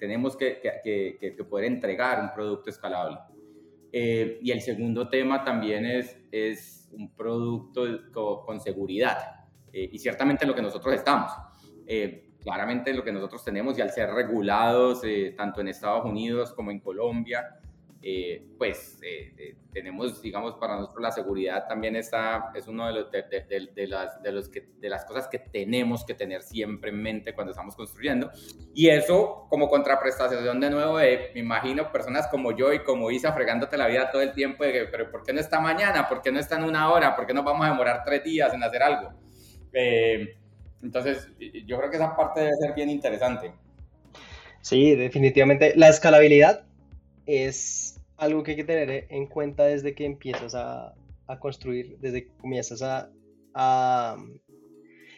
tenemos 0.00 0.34
que, 0.34 1.36
poder 1.46 1.66
entregar 1.66 2.22
un 2.22 2.32
producto 2.32 2.70
escalable. 2.70 3.18
Y 3.92 4.50
el 4.50 4.60
segundo 4.60 5.08
tema 5.08 5.44
también 5.44 5.86
es, 5.86 6.16
es 6.30 6.88
un 6.92 7.14
producto 7.14 7.84
con, 8.12 8.44
con 8.44 8.60
seguridad. 8.60 9.38
Eh, 9.72 9.90
y 9.92 9.98
ciertamente 9.98 10.46
lo 10.46 10.54
que 10.54 10.62
nosotros 10.62 10.94
estamos. 10.94 11.32
Eh, 11.86 12.30
claramente 12.40 12.92
lo 12.94 13.02
que 13.02 13.12
nosotros 13.12 13.44
tenemos 13.44 13.78
y 13.78 13.80
al 13.80 13.90
ser 13.90 14.10
regulados 14.10 15.02
eh, 15.04 15.34
tanto 15.36 15.60
en 15.60 15.68
Estados 15.68 16.04
Unidos 16.04 16.52
como 16.52 16.70
en 16.70 16.80
Colombia, 16.80 17.60
pues 18.56 19.00
tenemos, 19.72 20.22
digamos, 20.22 20.54
para 20.54 20.76
nosotros 20.76 21.02
la 21.02 21.10
seguridad 21.10 21.66
también 21.68 21.96
está, 21.96 22.50
es 22.54 22.66
uno 22.68 22.86
de, 22.86 22.92
los, 22.92 23.10
de, 23.10 23.86
las, 23.86 24.22
de, 24.22 24.32
los 24.32 24.48
que, 24.48 24.68
de 24.78 24.88
las 24.88 25.04
cosas 25.04 25.28
que 25.28 25.38
tenemos 25.38 26.04
que 26.04 26.14
tener 26.14 26.42
siempre 26.42 26.90
en 26.90 27.02
mente 27.02 27.34
cuando 27.34 27.50
estamos 27.50 27.74
construyendo. 27.74 28.30
Y 28.74 28.88
eso 28.88 29.46
como 29.48 29.68
contraprestación 29.68 30.60
de 30.60 30.70
nuevo 30.70 30.98
de, 30.98 31.30
me 31.34 31.40
imagino, 31.40 31.90
personas 31.90 32.28
como 32.28 32.56
yo 32.56 32.72
y 32.72 32.82
como 32.84 33.10
Isa 33.10 33.32
fregándote 33.32 33.76
la 33.76 33.86
vida 33.88 34.10
todo 34.10 34.22
el 34.22 34.32
tiempo 34.32 34.64
de 34.64 34.72
que, 34.72 34.84
pero 34.84 35.10
¿por 35.10 35.22
qué 35.22 35.32
no 35.32 35.40
está 35.40 35.60
mañana? 35.60 36.08
¿Por 36.08 36.22
qué 36.22 36.30
no 36.30 36.38
está 36.38 36.56
en 36.56 36.64
una 36.64 36.92
hora? 36.92 37.16
¿Por 37.16 37.26
qué 37.26 37.34
nos 37.34 37.44
vamos 37.44 37.66
a 37.66 37.70
demorar 37.70 38.02
tres 38.04 38.22
días 38.24 38.52
en 38.54 38.62
hacer 38.62 38.82
algo? 38.82 39.12
Eh, 39.72 40.36
entonces, 40.82 41.28
yo 41.66 41.78
creo 41.78 41.90
que 41.90 41.96
esa 41.96 42.14
parte 42.16 42.40
debe 42.40 42.56
ser 42.56 42.74
bien 42.74 42.90
interesante. 42.90 43.52
Sí, 44.60 44.94
definitivamente. 44.94 45.72
La 45.76 45.88
escalabilidad 45.88 46.67
es 47.28 48.00
algo 48.16 48.42
que 48.42 48.52
hay 48.52 48.56
que 48.56 48.64
tener 48.64 49.06
en 49.10 49.26
cuenta 49.26 49.64
desde 49.64 49.94
que 49.94 50.04
empiezas 50.04 50.54
a, 50.54 50.94
construir, 51.38 51.98
desde 52.00 52.24
que 52.24 52.36
comienzas 52.38 52.82
a, 52.82 53.12
a, 53.54 54.16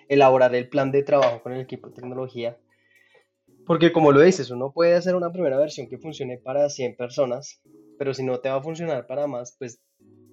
elaborar 0.08 0.54
el 0.54 0.68
plan 0.68 0.90
de 0.90 1.04
trabajo 1.04 1.40
con 1.42 1.52
el 1.52 1.60
equipo 1.60 1.88
de 1.88 1.94
tecnología. 1.94 2.58
Porque 3.64 3.92
como 3.92 4.10
lo 4.10 4.20
dices, 4.20 4.50
uno 4.50 4.72
puede 4.72 4.94
hacer 4.94 5.14
una 5.14 5.32
primera 5.32 5.56
versión 5.56 5.86
que 5.88 5.98
funcione 5.98 6.36
para 6.36 6.68
100 6.68 6.96
personas, 6.96 7.62
pero 7.96 8.12
si 8.12 8.24
no 8.24 8.40
te 8.40 8.48
va 8.48 8.56
a 8.56 8.62
funcionar 8.62 9.06
para 9.06 9.26
más, 9.26 9.54
pues 9.56 9.80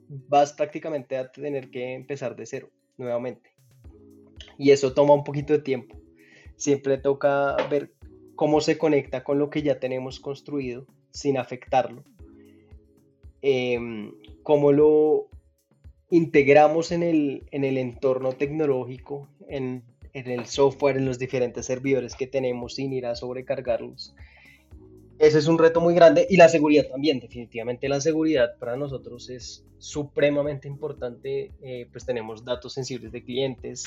vas 0.07 0.53
prácticamente 0.53 1.15
a 1.15 1.31
tener 1.31 1.69
que 1.69 1.93
empezar 1.93 2.35
de 2.35 2.47
cero 2.47 2.71
nuevamente 2.97 3.57
y 4.57 4.71
eso 4.71 4.93
toma 4.93 5.13
un 5.13 5.23
poquito 5.23 5.53
de 5.53 5.59
tiempo. 5.59 5.95
Siempre 6.55 6.97
toca 6.97 7.55
ver 7.69 7.93
cómo 8.35 8.61
se 8.61 8.77
conecta 8.77 9.23
con 9.23 9.39
lo 9.39 9.49
que 9.49 9.61
ya 9.61 9.79
tenemos 9.79 10.19
construido 10.19 10.87
sin 11.17 11.37
afectarlo. 11.37 12.03
Em, 13.41 14.13
cómo 14.43 14.71
lo 14.71 15.29
integramos 16.09 16.91
en 16.91 17.01
el, 17.01 17.43
en 17.51 17.63
el 17.63 17.77
entorno 17.77 18.33
tecnológico, 18.33 19.27
en, 19.49 19.83
en, 20.13 20.29
el 20.29 20.45
software, 20.45 20.97
en 20.97 21.05
los 21.05 21.17
diferentes 21.17 21.65
servidores 21.65 22.15
que 22.15 22.27
tenemos 22.27 22.75
sin 22.75 22.93
ir 22.93 23.07
a 23.07 23.15
sobrecargarlos. 23.15 24.13
Ese 25.17 25.39
es 25.39 25.47
un 25.47 25.57
reto 25.57 25.81
muy 25.81 25.95
grande 25.95 26.27
y 26.29 26.37
la 26.37 26.49
seguridad 26.49 26.87
también, 26.87 27.19
definitivamente 27.19 27.89
la 27.89 27.99
seguridad 27.99 28.55
para 28.59 28.77
nosotros 28.77 29.31
es 29.31 29.65
supremamente 29.79 30.67
importante, 30.67 31.51
eh, 31.63 31.87
pues 31.91 32.05
tenemos 32.05 32.45
datos 32.45 32.73
sensibles 32.73 33.11
de 33.11 33.23
clientes, 33.23 33.85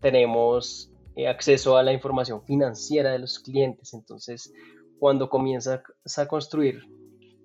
tenemos 0.00 0.90
eh, 1.16 1.28
acceso 1.28 1.76
a 1.76 1.82
la 1.82 1.92
información 1.92 2.42
financiera 2.42 3.12
de 3.12 3.18
los 3.18 3.38
clientes. 3.38 3.92
Entonces, 3.92 4.52
cuando 4.98 5.28
comienzas 5.28 5.82
a 6.16 6.26
construir 6.26 6.82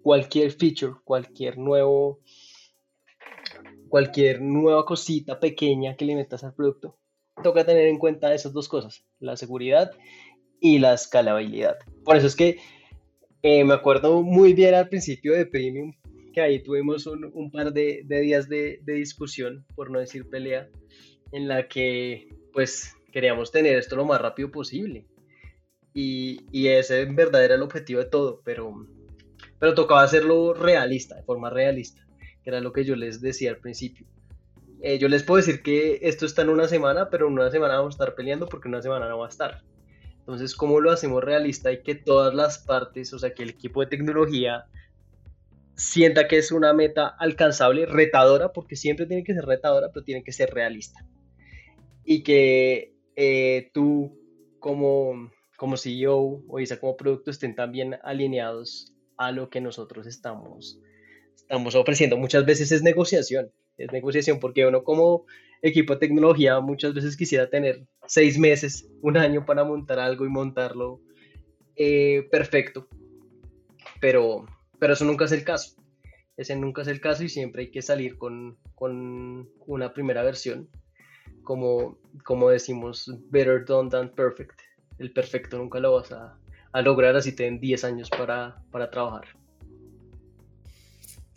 cualquier 0.02 0.52
feature, 0.52 0.94
cualquier 1.04 1.58
nuevo, 1.58 2.20
cualquier 3.90 4.42
nueva 4.42 4.86
cosita 4.86 5.40
pequeña 5.40 5.96
que 5.96 6.06
le 6.06 6.16
metas 6.16 6.44
al 6.44 6.54
producto, 6.54 6.98
toca 7.44 7.66
tener 7.66 7.88
en 7.88 7.98
cuenta 7.98 8.34
esas 8.34 8.54
dos 8.54 8.68
cosas, 8.68 9.06
la 9.20 9.38
seguridad 9.38 9.92
y 10.60 10.80
la 10.80 10.94
escalabilidad. 10.94 11.78
Por 12.04 12.16
eso 12.16 12.28
es 12.28 12.36
que 12.36 12.58
eh, 13.44 13.64
me 13.64 13.74
acuerdo 13.74 14.22
muy 14.22 14.54
bien 14.54 14.76
al 14.76 14.90
principio 14.90 15.34
de 15.34 15.46
Premium, 15.46 15.94
que 16.34 16.42
ahí 16.42 16.64
tuvimos 16.64 17.08
un, 17.08 17.52
par 17.52 17.74
de, 17.74 18.06
días 18.08 18.48
de, 18.48 18.80
de, 18.84 18.94
discusión, 18.94 19.66
por 19.76 19.92
no 19.92 20.00
decir 20.00 20.30
pelea, 20.30 20.70
en 21.32 21.48
la 21.48 21.68
que 21.68 22.30
pues 22.54 22.96
queríamos 23.12 23.52
tener 23.52 23.78
esto 23.78 23.96
lo 23.96 24.06
más 24.06 24.22
rápido 24.22 24.52
posible. 24.52 25.06
Y, 25.94 26.46
y, 26.52 26.68
ese 26.68 27.02
en 27.02 27.16
verdad 27.16 27.44
era 27.44 27.56
el 27.56 27.62
objetivo 27.62 28.00
de 28.00 28.10
todo, 28.10 28.42
pero, 28.46 28.88
pero 29.60 29.74
tocaba 29.74 30.04
hacerlo 30.04 30.54
realista, 30.54 31.16
de 31.16 31.24
forma 31.24 31.50
realista, 31.50 32.06
que 32.44 32.50
era 32.50 32.62
lo 32.62 32.72
que 32.72 32.86
yo 32.86 32.96
les 32.96 33.20
decía 33.20 33.50
al 33.50 33.58
principio. 33.58 34.08
Eh, 34.82 34.98
yo 35.00 35.10
les 35.10 35.24
puedo 35.24 35.38
decir 35.38 35.62
que 35.62 36.00
esto 36.04 36.26
está 36.26 36.44
en 36.44 36.50
una 36.50 36.68
semana, 36.68 37.10
pero 37.10 37.28
en 37.28 37.34
una 37.34 37.52
semana 37.52 37.76
vamos 37.76 37.96
a 37.96 37.98
estar 37.98 38.16
peleando 38.16 38.48
porque 38.48 38.68
en 38.68 38.76
una 38.76 38.82
semana 38.82 39.10
no 39.10 39.20
va 39.20 39.26
a 39.26 39.30
estar. 39.30 39.64
Entonces, 40.20 40.56
¿cómo 40.56 40.80
lo 40.80 40.92
hacemos 40.92 41.24
realista 41.24 41.72
y 41.72 41.84
que 41.84 41.96
todas 41.96 42.34
las 42.34 42.60
partes, 42.60 43.14
o 43.14 43.20
sea, 43.20 43.34
que 43.34 43.44
el 43.44 43.50
equipo 43.50 43.82
de 43.82 43.88
tecnología 43.88 44.66
sienta 45.76 46.28
que 46.28 46.38
es 46.38 46.52
una 46.52 46.74
meta 46.74 47.08
alcanzable, 47.08 47.86
retadora, 47.86 48.54
porque 48.54 48.76
siempre 48.76 49.08
tiene 49.08 49.24
que 49.24 49.34
ser 49.34 49.46
retadora, 49.46 49.90
pero 49.94 50.06
tiene 50.06 50.24
que 50.24 50.32
ser 50.32 50.54
realista 50.54 51.06
y 52.04 52.24
que 52.24 52.94
eh, 53.16 53.72
tú 53.74 54.18
como, 54.60 55.32
como 55.62 55.78
CEO 55.78 56.42
o 56.48 56.60
ISA 56.60 56.80
como 56.80 56.98
producto 56.98 57.30
estén 57.30 57.54
también 57.54 58.00
alineados 58.02 58.96
a 59.16 59.32
lo 59.32 59.52
que 59.52 59.62
nosotros 59.62 60.08
estamos, 60.08 60.80
estamos 61.36 61.76
ofreciendo. 61.76 62.18
Muchas 62.18 62.48
veces 62.48 62.72
es 62.72 62.82
negociación, 62.82 63.52
es 63.78 63.92
negociación 63.92 64.40
porque 64.40 64.66
uno 64.66 64.84
como 64.84 65.28
equipo 65.62 65.94
de 65.94 66.00
tecnología 66.00 66.60
muchas 66.62 66.96
veces 66.96 67.16
quisiera 67.16 67.48
tener 67.48 67.86
seis 68.08 68.40
meses, 68.40 68.90
un 69.04 69.18
año 69.18 69.46
para 69.46 69.64
montar 69.64 70.00
algo 70.00 70.26
y 70.26 70.30
montarlo 70.30 71.00
eh, 71.76 72.28
perfecto, 72.32 72.88
pero, 74.00 74.48
pero 74.80 74.94
eso 74.94 75.06
nunca 75.06 75.26
es 75.26 75.32
el 75.32 75.44
caso. 75.44 75.76
Ese 76.38 76.56
nunca 76.56 76.82
es 76.82 76.88
el 76.88 77.00
caso 77.00 77.24
y 77.24 77.30
siempre 77.30 77.62
hay 77.62 77.70
que 77.70 77.84
salir 77.84 78.18
con, 78.18 78.58
con 78.74 79.48
una 79.68 79.94
primera 79.94 80.24
versión 80.24 80.72
como, 81.44 82.00
como 82.24 82.50
decimos, 82.50 83.12
better 83.30 83.64
done 83.64 83.92
than 83.92 84.10
perfect. 84.10 84.60
El 85.02 85.12
perfecto 85.12 85.58
nunca 85.58 85.80
lo 85.80 85.94
vas 85.94 86.12
a, 86.12 86.38
lograr 86.82 87.16
así 87.16 87.36
te 87.36 87.44
den 87.44 87.60
10 87.60 87.84
años 87.84 88.10
para, 88.10 88.62
trabajar. 88.92 89.26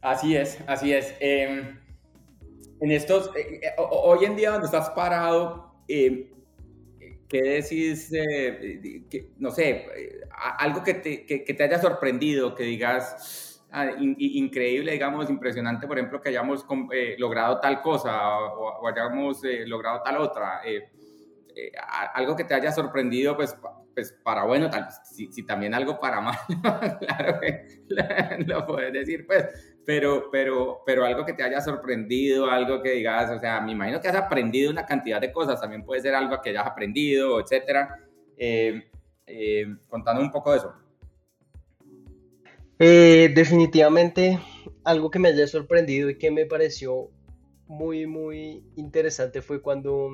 Así 0.02 0.36
es, 0.36 0.58
así 0.66 0.92
es. 0.92 1.14
Em, 1.18 1.78
en 2.80 2.90
estos, 2.90 3.34
eh, 3.34 3.60
eh, 3.62 3.70
hoy 3.78 4.26
en 4.26 4.36
día 4.36 4.50
donde 4.50 4.66
estás 4.66 4.90
parado, 4.90 5.74
em, 5.88 6.26
¿qué 7.26 7.42
decís? 7.42 8.12
No 9.38 9.50
sé, 9.50 9.86
algo 10.58 10.82
que 10.82 10.94
te, 10.94 11.24
que 11.24 11.54
te 11.54 11.62
haya 11.64 11.80
sorprendido, 11.80 12.54
que 12.54 12.64
digas, 12.64 13.54
Ah, 13.76 13.90
increíble, 13.98 14.92
digamos, 14.92 15.28
impresionante, 15.28 15.88
por 15.88 15.98
ejemplo, 15.98 16.20
que 16.20 16.28
hayamos 16.28 16.64
eh, 16.92 17.16
logrado 17.18 17.58
tal 17.58 17.82
cosa 17.82 18.38
o, 18.38 18.86
hayamos 18.86 19.42
eh, 19.42 19.66
logrado 19.66 20.00
tal 20.00 20.18
otra. 20.18 20.60
Eh, 21.56 21.72
algo 22.14 22.34
que 22.34 22.44
te 22.44 22.54
haya 22.54 22.72
sorprendido, 22.72 23.36
pues, 23.36 23.56
pues 23.94 24.12
para 24.24 24.44
bueno, 24.44 24.68
tal, 24.70 24.88
si, 25.04 25.46
también 25.46 25.72
algo 25.72 26.00
para 26.00 26.20
mal, 26.20 26.36
claro 27.00 27.40
que 27.40 27.84
lo 28.46 28.66
puedes 28.66 28.92
decir, 28.92 29.24
pues, 29.26 29.76
pero, 29.86 30.30
pero, 30.32 30.82
pero 30.84 31.04
algo 31.04 31.24
que 31.24 31.34
te 31.34 31.44
haya 31.44 31.60
sorprendido, 31.60 32.50
algo 32.50 32.82
que 32.82 32.90
digas, 32.92 33.30
o 33.30 33.38
sea, 33.38 33.60
me 33.60 33.72
imagino 33.72 34.00
que 34.00 34.08
has 34.08 34.16
aprendido 34.16 34.70
una 34.70 34.84
cantidad 34.84 35.20
de 35.20 35.30
cosas, 35.30 35.60
también 35.60 35.84
puede 35.84 36.02
ser 36.02 36.14
algo 36.14 36.40
que 36.42 36.50
hayas 36.50 36.66
aprendido, 36.66 37.40
etcétera. 37.40 38.00
Eh, 38.36 38.82
eh, 39.26 39.66
contando 39.88 40.20
un 40.20 40.30
poco 40.30 40.52
de 40.52 40.58
eso. 40.58 40.74
Eh, 42.78 43.32
definitivamente 43.34 44.38
algo 44.82 45.10
que 45.10 45.18
me 45.18 45.28
haya 45.28 45.46
sorprendido 45.46 46.10
y 46.10 46.18
que 46.18 46.30
me 46.30 46.44
pareció 46.44 47.10
muy, 47.66 48.06
muy 48.06 48.64
interesante 48.76 49.40
fue 49.40 49.62
cuando 49.62 50.10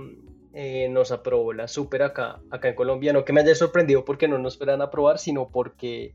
eh, 0.52 0.88
nos 0.88 1.12
aprobó 1.12 1.52
la 1.52 1.68
super 1.68 2.02
acá, 2.02 2.40
acá 2.50 2.68
en 2.68 2.74
Colombia. 2.74 3.12
No 3.12 3.24
que 3.24 3.32
me 3.32 3.40
haya 3.40 3.54
sorprendido 3.54 4.04
porque 4.04 4.28
no 4.28 4.38
nos 4.38 4.54
esperan 4.54 4.82
aprobar, 4.82 5.18
sino 5.18 5.48
porque 5.48 6.14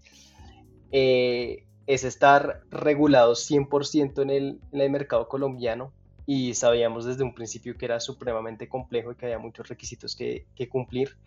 eh, 0.91 1.65
es 1.88 2.03
estar 2.03 2.61
regulados 2.69 3.49
100% 3.49 4.21
en 4.21 4.29
el, 4.29 4.59
en 4.71 4.81
el 4.81 4.89
mercado 4.89 5.27
colombiano 5.27 5.93
y 6.25 6.53
sabíamos 6.55 7.05
desde 7.05 7.23
un 7.23 7.36
principio 7.36 7.77
que 7.77 7.86
era 7.86 7.99
supremamente 7.99 8.67
complejo 8.67 9.11
y 9.11 9.15
que 9.15 9.25
había 9.25 9.39
muchos 9.39 9.67
requisitos 9.67 10.15
que, 10.15 10.47
que 10.55 10.67
cumplir, 10.67 11.17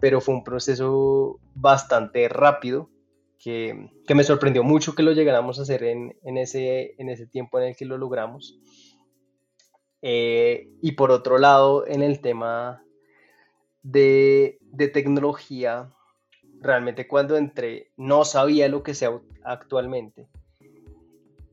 pero 0.00 0.20
fue 0.20 0.34
un 0.34 0.44
proceso 0.44 1.38
bastante 1.54 2.28
rápido 2.28 2.88
que, 3.38 3.90
que, 4.06 4.14
me 4.14 4.24
sorprendió 4.24 4.62
mucho 4.62 4.94
que 4.94 5.02
lo 5.02 5.12
llegáramos 5.12 5.58
a 5.58 5.62
hacer 5.62 5.82
en, 5.84 6.16
en, 6.22 6.38
ese, 6.38 6.94
en 6.98 7.08
ese 7.10 7.26
tiempo 7.26 7.58
en 7.58 7.68
el 7.68 7.76
que 7.76 7.84
lo 7.84 7.98
logramos. 7.98 8.58
Eh, 10.02 10.68
y 10.82 10.92
por 10.92 11.10
otro 11.10 11.38
lado, 11.38 11.86
en 11.86 12.02
el 12.02 12.20
tema 12.20 12.82
de, 13.82 14.58
de, 14.60 14.88
tecnología, 14.88 15.92
realmente 16.60 17.06
cuando 17.06 17.36
entré 17.36 17.92
no 17.96 18.24
sabía 18.24 18.68
lo 18.68 18.82
que 18.82 18.94
sea 18.94 19.20
actualmente. 19.44 20.28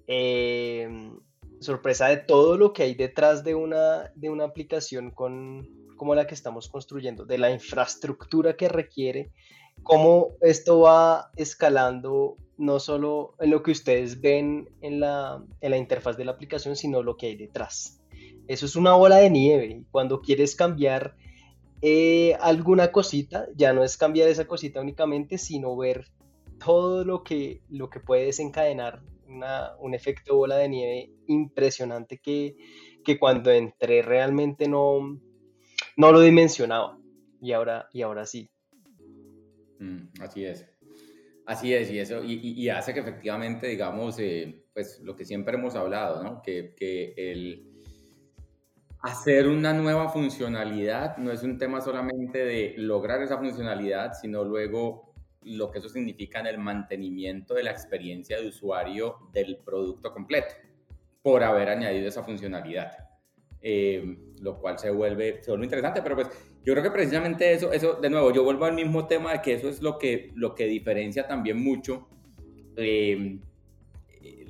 Eh, 0.07 1.11
sorpresa 1.59 2.07
de 2.07 2.17
todo 2.17 2.57
lo 2.57 2.73
que 2.73 2.83
hay 2.83 2.95
detrás 2.95 3.43
de 3.43 3.53
una, 3.55 4.11
de 4.15 4.29
una 4.29 4.45
aplicación 4.45 5.11
con, 5.11 5.67
como 5.97 6.15
la 6.15 6.25
que 6.25 6.33
estamos 6.33 6.67
construyendo, 6.67 7.25
de 7.25 7.37
la 7.37 7.51
infraestructura 7.51 8.55
que 8.55 8.69
requiere 8.69 9.31
cómo 9.83 10.29
esto 10.41 10.79
va 10.81 11.31
escalando 11.35 12.37
no 12.57 12.79
solo 12.79 13.35
en 13.39 13.51
lo 13.51 13.63
que 13.63 13.71
ustedes 13.71 14.19
ven 14.19 14.69
en 14.81 14.99
la, 14.99 15.43
en 15.61 15.71
la 15.71 15.77
interfaz 15.77 16.17
de 16.17 16.25
la 16.25 16.31
aplicación, 16.31 16.75
sino 16.75 17.03
lo 17.03 17.15
que 17.15 17.27
hay 17.27 17.35
detrás. 17.35 17.98
Eso 18.49 18.65
es 18.65 18.75
una 18.75 18.93
bola 18.95 19.17
de 19.17 19.29
nieve. 19.29 19.83
Cuando 19.91 20.21
quieres 20.21 20.55
cambiar 20.55 21.15
eh, 21.83 22.35
alguna 22.41 22.91
cosita, 22.91 23.47
ya 23.55 23.73
no 23.73 23.83
es 23.83 23.95
cambiar 23.95 24.27
esa 24.27 24.47
cosita 24.47 24.81
únicamente, 24.81 25.37
sino 25.37 25.77
ver 25.77 26.07
todo 26.57 27.05
lo 27.05 27.23
que, 27.23 27.61
lo 27.69 27.91
que 27.91 27.99
puede 27.99 28.25
desencadenar 28.25 29.03
una, 29.27 29.77
un 29.77 29.93
efecto 29.93 30.35
bola 30.35 30.57
de 30.57 30.67
nieve 30.67 31.11
impresionante 31.27 32.17
que, 32.17 32.57
que 33.05 33.19
cuando 33.19 33.51
entré 33.51 34.01
realmente 34.01 34.67
no, 34.67 35.21
no 35.95 36.11
lo 36.11 36.19
dimensionaba. 36.19 36.97
Y 37.39 37.51
ahora, 37.51 37.87
y 37.93 38.01
ahora 38.01 38.25
sí. 38.25 38.49
Mm, 39.77 40.07
así 40.21 40.45
es. 40.45 40.65
Así 41.45 41.71
es, 41.73 41.91
y 41.91 41.99
eso, 41.99 42.23
y, 42.23 42.69
hace 42.69 42.93
que 42.93 42.99
efectivamente, 42.99 43.67
digamos, 43.67 44.19
eh, 44.19 44.65
pues 44.73 44.99
lo 45.01 45.15
que 45.15 45.25
siempre 45.25 45.55
hemos 45.55 45.73
hablado, 45.73 46.23
¿no? 46.23 46.43
Que, 46.43 46.75
que, 46.75 47.13
el 47.15 47.69
hacer 49.01 49.47
una 49.47 49.73
nueva 49.73 50.09
funcionalidad 50.09 51.17
no 51.17 51.31
es 51.31 51.43
un 51.43 51.57
tema 51.57 51.81
solamente 51.81 52.39
de 52.39 52.75
lograr 52.77 53.21
esa 53.21 53.37
funcionalidad, 53.37 54.13
sino 54.13 54.43
luego 54.43 55.13
lo 55.43 55.71
que 55.71 55.79
eso 55.79 55.89
significa 55.89 56.39
en 56.41 56.47
el 56.47 56.57
mantenimiento 56.57 57.53
de 57.53 57.63
la 57.63 57.71
experiencia 57.71 58.39
de 58.39 58.47
usuario 58.47 59.29
del 59.31 59.57
producto 59.63 60.11
completo, 60.11 60.53
por 61.21 61.43
haber 61.43 61.69
añadido 61.69 62.07
esa 62.07 62.23
funcionalidad. 62.23 62.91
Eh, 63.61 64.17
lo 64.41 64.57
cual 64.57 64.79
se 64.79 64.89
vuelve, 64.89 65.43
se 65.43 65.51
vuelve 65.51 65.65
interesante, 65.65 66.01
pero 66.01 66.15
pues 66.15 66.29
yo 66.63 66.73
creo 66.73 66.83
que 66.83 66.91
precisamente 66.91 67.53
eso, 67.53 67.73
eso, 67.73 67.95
de 67.95 68.09
nuevo, 68.09 68.31
yo 68.31 68.43
vuelvo 68.43 68.65
al 68.65 68.73
mismo 68.73 69.05
tema 69.05 69.33
de 69.33 69.41
que 69.41 69.53
eso 69.53 69.67
es 69.67 69.81
lo 69.81 69.97
que, 69.97 70.31
lo 70.35 70.55
que 70.55 70.65
diferencia 70.65 71.27
también 71.27 71.61
mucho 71.61 72.07
eh, 72.77 73.39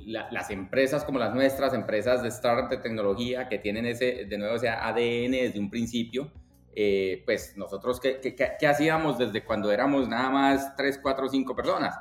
las 0.06 0.50
empresas 0.50 1.04
como 1.04 1.18
las 1.18 1.34
nuestras, 1.34 1.74
empresas 1.74 2.22
de 2.22 2.28
startup 2.28 2.70
de 2.70 2.78
tecnología 2.78 3.48
que 3.48 3.58
tienen 3.58 3.86
ese, 3.86 4.24
de 4.24 4.38
nuevo, 4.38 4.56
ese 4.56 4.68
ADN 4.68 5.32
desde 5.32 5.58
un 5.58 5.70
principio. 5.70 6.32
Eh, 6.74 7.22
pues 7.24 7.56
nosotros, 7.56 8.00
¿qué, 8.00 8.20
¿qué, 8.20 8.66
hacíamos 8.66 9.18
desde 9.18 9.44
cuando 9.44 9.70
éramos 9.72 10.08
nada 10.08 10.30
más 10.30 10.76
3, 10.76 11.00
4, 11.02 11.28
5 11.28 11.56
personas? 11.56 11.94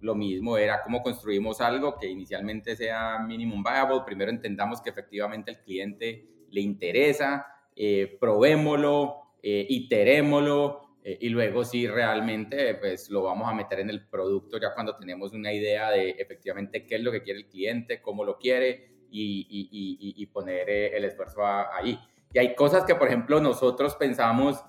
lo 0.00 0.14
mismo 0.14 0.56
era 0.56 0.82
cómo 0.82 1.02
construimos 1.02 1.60
algo 1.60 1.98
que 1.98 2.08
inicialmente 2.08 2.76
sea 2.76 3.18
minimum 3.18 3.62
viable. 3.62 4.02
Primero 4.06 4.30
entendamos 4.30 4.80
que 4.80 4.90
efectivamente 4.90 5.50
el 5.50 5.58
cliente 5.58 6.26
le 6.50 6.60
interesa, 6.60 7.46
eh, 7.74 8.16
probémoslo, 8.18 9.34
eh, 9.42 9.66
iterémoslo 9.68 10.85
eh, 11.08 11.18
y 11.20 11.28
luego 11.28 11.64
si 11.64 11.86
realmente 11.86 12.74
pues 12.74 13.08
lo 13.10 13.22
vamos 13.22 13.48
a 13.48 13.54
meter 13.54 13.78
en 13.78 13.90
el 13.90 14.08
producto 14.08 14.58
ya 14.58 14.74
cuando 14.74 14.96
tenemos 14.96 15.32
una 15.32 15.52
idea 15.52 15.88
de 15.92 16.10
efectivamente 16.10 16.84
qué 16.84 16.96
es 16.96 17.00
lo 17.00 17.12
que 17.12 17.22
quiere 17.22 17.38
el 17.38 17.46
cliente, 17.46 18.02
cómo 18.02 18.24
lo 18.24 18.36
quiere 18.36 18.90
y, 19.08 19.46
y, 19.48 20.20
y, 20.20 20.26
poner 20.26 20.68
el 20.68 21.04
esfuerzo 21.04 21.46
ahí. 21.46 21.96
Y 22.32 22.38
hay 22.40 22.56
cosas 22.56 22.84
que, 22.84 22.96
por 22.96 23.06
ejemplo, 23.06 23.40
nosotros 23.40 23.94
pensamos 23.94 24.64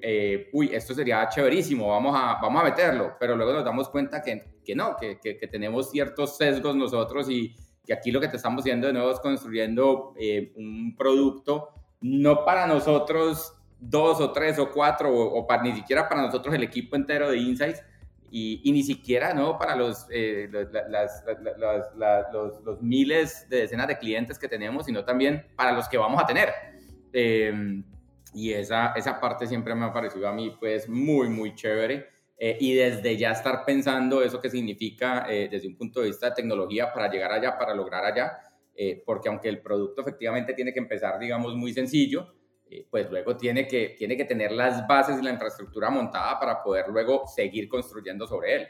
eh, 0.00 0.48
uy, 0.52 0.70
esto 0.72 0.94
sería 0.94 1.28
chéverísimo, 1.28 1.88
vamos 1.88 2.16
a, 2.16 2.38
vamos 2.40 2.62
a 2.62 2.64
meterlo, 2.66 3.16
pero 3.18 3.34
luego 3.34 3.52
nos 3.52 3.64
damos 3.64 3.88
cuenta 3.88 4.22
que, 4.22 4.60
que 4.64 4.76
no, 4.76 4.96
que, 4.96 5.18
que, 5.18 5.48
tenemos 5.48 5.90
ciertos 5.90 6.36
sesgos 6.36 6.76
nosotros 6.76 7.28
y 7.28 7.56
que 7.84 7.92
aquí 7.92 8.12
lo 8.12 8.20
que 8.20 8.28
te 8.28 8.36
estamos 8.36 8.62
haciendo 8.62 8.86
de 8.86 8.92
nuevo 8.92 9.10
es 9.10 9.18
construyendo 9.18 10.14
eh, 10.16 10.52
un 10.54 10.94
producto 10.96 11.70
no 12.00 12.44
para 12.44 12.66
nosotros 12.66 13.59
dos 13.80 14.20
o 14.20 14.32
tres 14.32 14.58
o 14.58 14.70
cuatro 14.70 15.12
o, 15.12 15.46
para, 15.46 15.62
ni 15.62 15.72
siquiera 15.72 16.08
para 16.08 16.22
nosotros 16.22 16.54
el 16.54 16.62
equipo 16.62 16.96
entero 16.96 17.30
de 17.30 17.38
Insights 17.38 17.82
y, 18.30 18.60
y 18.62 18.72
ni 18.72 18.82
siquiera 18.82 19.34
no 19.34 19.58
para 19.58 19.74
los, 19.74 20.06
eh, 20.10 20.48
las, 20.88 21.24
los, 22.32 22.62
los, 22.62 22.82
miles 22.82 23.48
de 23.48 23.62
decenas 23.62 23.88
de 23.88 23.98
clientes 23.98 24.38
que 24.38 24.46
tenemos, 24.46 24.86
sino 24.86 25.04
también 25.04 25.46
para 25.56 25.72
los 25.72 25.88
que 25.88 25.96
vamos 25.96 26.22
a 26.22 26.26
tener. 26.26 26.50
Eh, 27.12 27.82
y 28.34 28.52
esa, 28.52 28.92
esa 28.94 29.20
parte 29.20 29.46
siempre 29.46 29.74
me 29.74 29.86
ha 29.86 29.92
parecido 29.92 30.28
a 30.28 30.32
mí 30.32 30.56
pues 30.58 30.88
muy, 30.88 31.28
muy 31.28 31.54
chévere. 31.54 32.08
Eh, 32.42 32.56
y 32.58 32.74
desde 32.74 33.18
ya 33.18 33.32
estar 33.32 33.66
pensando 33.66 34.22
eso 34.22 34.40
que 34.40 34.48
significa 34.48 35.26
eh, 35.28 35.48
desde 35.50 35.68
un 35.68 35.76
punto 35.76 36.00
de 36.00 36.06
vista 36.06 36.30
de 36.30 36.36
tecnología 36.36 36.90
para 36.90 37.10
llegar 37.10 37.30
allá, 37.30 37.58
para 37.58 37.74
lograr 37.74 38.02
allá, 38.02 38.38
eh, 38.74 39.02
porque 39.04 39.28
aunque 39.28 39.50
el 39.50 39.60
producto 39.60 40.00
efectivamente 40.00 40.54
tiene 40.54 40.72
que 40.72 40.78
empezar, 40.78 41.18
digamos, 41.18 41.54
muy 41.54 41.74
sencillo, 41.74 42.32
pues 42.90 43.10
luego 43.10 43.36
tiene 43.36 43.66
que, 43.66 43.96
tiene 43.98 44.16
que 44.16 44.24
tener 44.24 44.52
las 44.52 44.86
bases 44.86 45.18
y 45.18 45.24
la 45.24 45.32
infraestructura 45.32 45.90
montada 45.90 46.38
para 46.38 46.62
poder 46.62 46.88
luego 46.88 47.26
seguir 47.26 47.68
construyendo 47.68 48.26
sobre 48.26 48.54
él. 48.56 48.68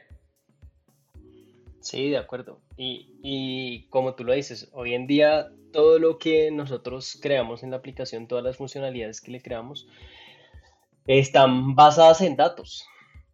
Sí, 1.80 2.10
de 2.10 2.18
acuerdo. 2.18 2.60
Y, 2.76 3.18
y 3.22 3.88
como 3.88 4.14
tú 4.14 4.24
lo 4.24 4.32
dices, 4.32 4.68
hoy 4.72 4.94
en 4.94 5.06
día 5.06 5.50
todo 5.72 5.98
lo 5.98 6.18
que 6.18 6.50
nosotros 6.50 7.18
creamos 7.20 7.62
en 7.62 7.70
la 7.70 7.76
aplicación, 7.76 8.26
todas 8.26 8.44
las 8.44 8.56
funcionalidades 8.56 9.20
que 9.20 9.30
le 9.30 9.40
creamos, 9.40 9.88
están 11.06 11.74
basadas 11.74 12.20
en 12.20 12.36
datos. 12.36 12.86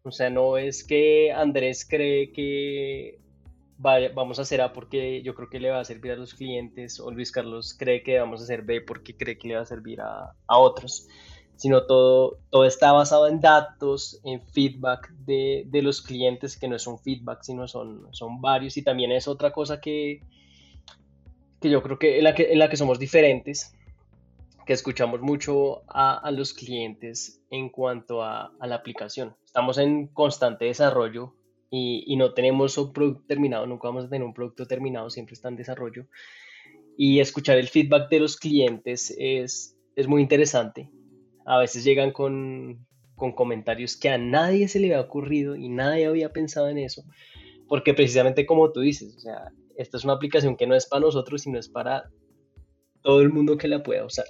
O 0.02 0.12
sea, 0.12 0.30
no 0.30 0.56
es 0.56 0.84
que 0.84 1.32
Andrés 1.32 1.86
cree 1.88 2.32
que 2.32 3.18
vamos 3.78 4.38
a 4.38 4.42
hacer 4.42 4.60
A 4.60 4.72
porque 4.72 5.22
yo 5.22 5.34
creo 5.34 5.48
que 5.48 5.60
le 5.60 5.70
va 5.70 5.80
a 5.80 5.84
servir 5.84 6.12
a 6.12 6.16
los 6.16 6.34
clientes, 6.34 7.00
o 7.00 7.10
Luis 7.10 7.30
Carlos 7.30 7.74
cree 7.78 8.02
que 8.02 8.18
vamos 8.18 8.40
a 8.40 8.44
hacer 8.44 8.62
B 8.62 8.80
porque 8.80 9.16
cree 9.16 9.38
que 9.38 9.48
le 9.48 9.56
va 9.56 9.62
a 9.62 9.66
servir 9.66 10.00
a, 10.00 10.34
a 10.46 10.58
otros, 10.58 11.08
sino 11.56 11.86
todo, 11.86 12.38
todo 12.50 12.64
está 12.64 12.92
basado 12.92 13.28
en 13.28 13.40
datos, 13.40 14.20
en 14.24 14.42
feedback 14.42 15.10
de, 15.10 15.64
de, 15.66 15.82
los 15.82 16.02
clientes, 16.02 16.56
que 16.56 16.68
no 16.68 16.76
es 16.76 16.86
un 16.86 16.98
feedback, 16.98 17.42
sino 17.42 17.66
son, 17.66 18.08
son 18.12 18.40
varios, 18.40 18.76
y 18.76 18.82
también 18.82 19.12
es 19.12 19.26
otra 19.26 19.52
cosa 19.52 19.80
que, 19.80 20.20
que 21.60 21.70
yo 21.70 21.82
creo 21.82 21.98
que 21.98 22.18
en 22.18 22.24
la 22.24 22.34
que, 22.34 22.52
en 22.52 22.58
la 22.58 22.68
que 22.68 22.76
somos 22.76 22.98
diferentes, 22.98 23.74
que 24.66 24.72
escuchamos 24.72 25.20
mucho 25.20 25.82
a, 25.88 26.18
a 26.18 26.30
los 26.30 26.52
clientes 26.52 27.40
en 27.50 27.70
cuanto 27.70 28.22
a, 28.22 28.52
a, 28.58 28.66
la 28.66 28.74
aplicación. 28.74 29.36
Estamos 29.44 29.78
en 29.78 30.08
constante 30.08 30.64
desarrollo 30.64 31.34
y, 31.70 32.04
y, 32.06 32.16
no 32.16 32.34
tenemos 32.34 32.78
un 32.78 32.92
producto 32.92 33.24
terminado, 33.26 33.66
nunca 33.66 33.88
vamos 33.88 34.04
a 34.04 34.08
tener 34.08 34.24
un 34.24 34.34
producto 34.34 34.66
terminado, 34.66 35.10
siempre 35.10 35.34
está 35.34 35.48
en 35.48 35.56
desarrollo. 35.56 36.06
Y 36.96 37.20
escuchar 37.20 37.58
el 37.58 37.68
feedback 37.68 38.08
de 38.08 38.20
los 38.20 38.36
clientes 38.36 39.14
es, 39.18 39.76
es 39.96 40.08
muy 40.08 40.22
interesante. 40.22 40.90
A 41.44 41.58
veces 41.58 41.84
llegan 41.84 42.12
con, 42.12 42.86
con 43.16 43.32
comentarios 43.32 43.96
que 43.96 44.10
a 44.10 44.18
nadie 44.18 44.68
se 44.68 44.78
le 44.78 44.94
había 44.94 45.00
ocurrido 45.00 45.56
y 45.56 45.68
nadie 45.68 46.06
había 46.06 46.32
pensado 46.32 46.68
en 46.68 46.78
eso, 46.78 47.02
porque 47.68 47.94
precisamente 47.94 48.46
como 48.46 48.70
tú 48.72 48.80
dices, 48.80 49.16
o 49.16 49.20
sea, 49.20 49.52
esta 49.76 49.96
es 49.96 50.04
una 50.04 50.12
aplicación 50.14 50.56
que 50.56 50.66
no 50.66 50.74
es 50.74 50.86
para 50.86 51.00
nosotros, 51.00 51.42
sino 51.42 51.58
es 51.58 51.68
para 51.68 52.10
todo 53.02 53.22
el 53.22 53.30
mundo 53.30 53.56
que 53.56 53.68
la 53.68 53.82
pueda 53.82 54.04
usar. 54.04 54.26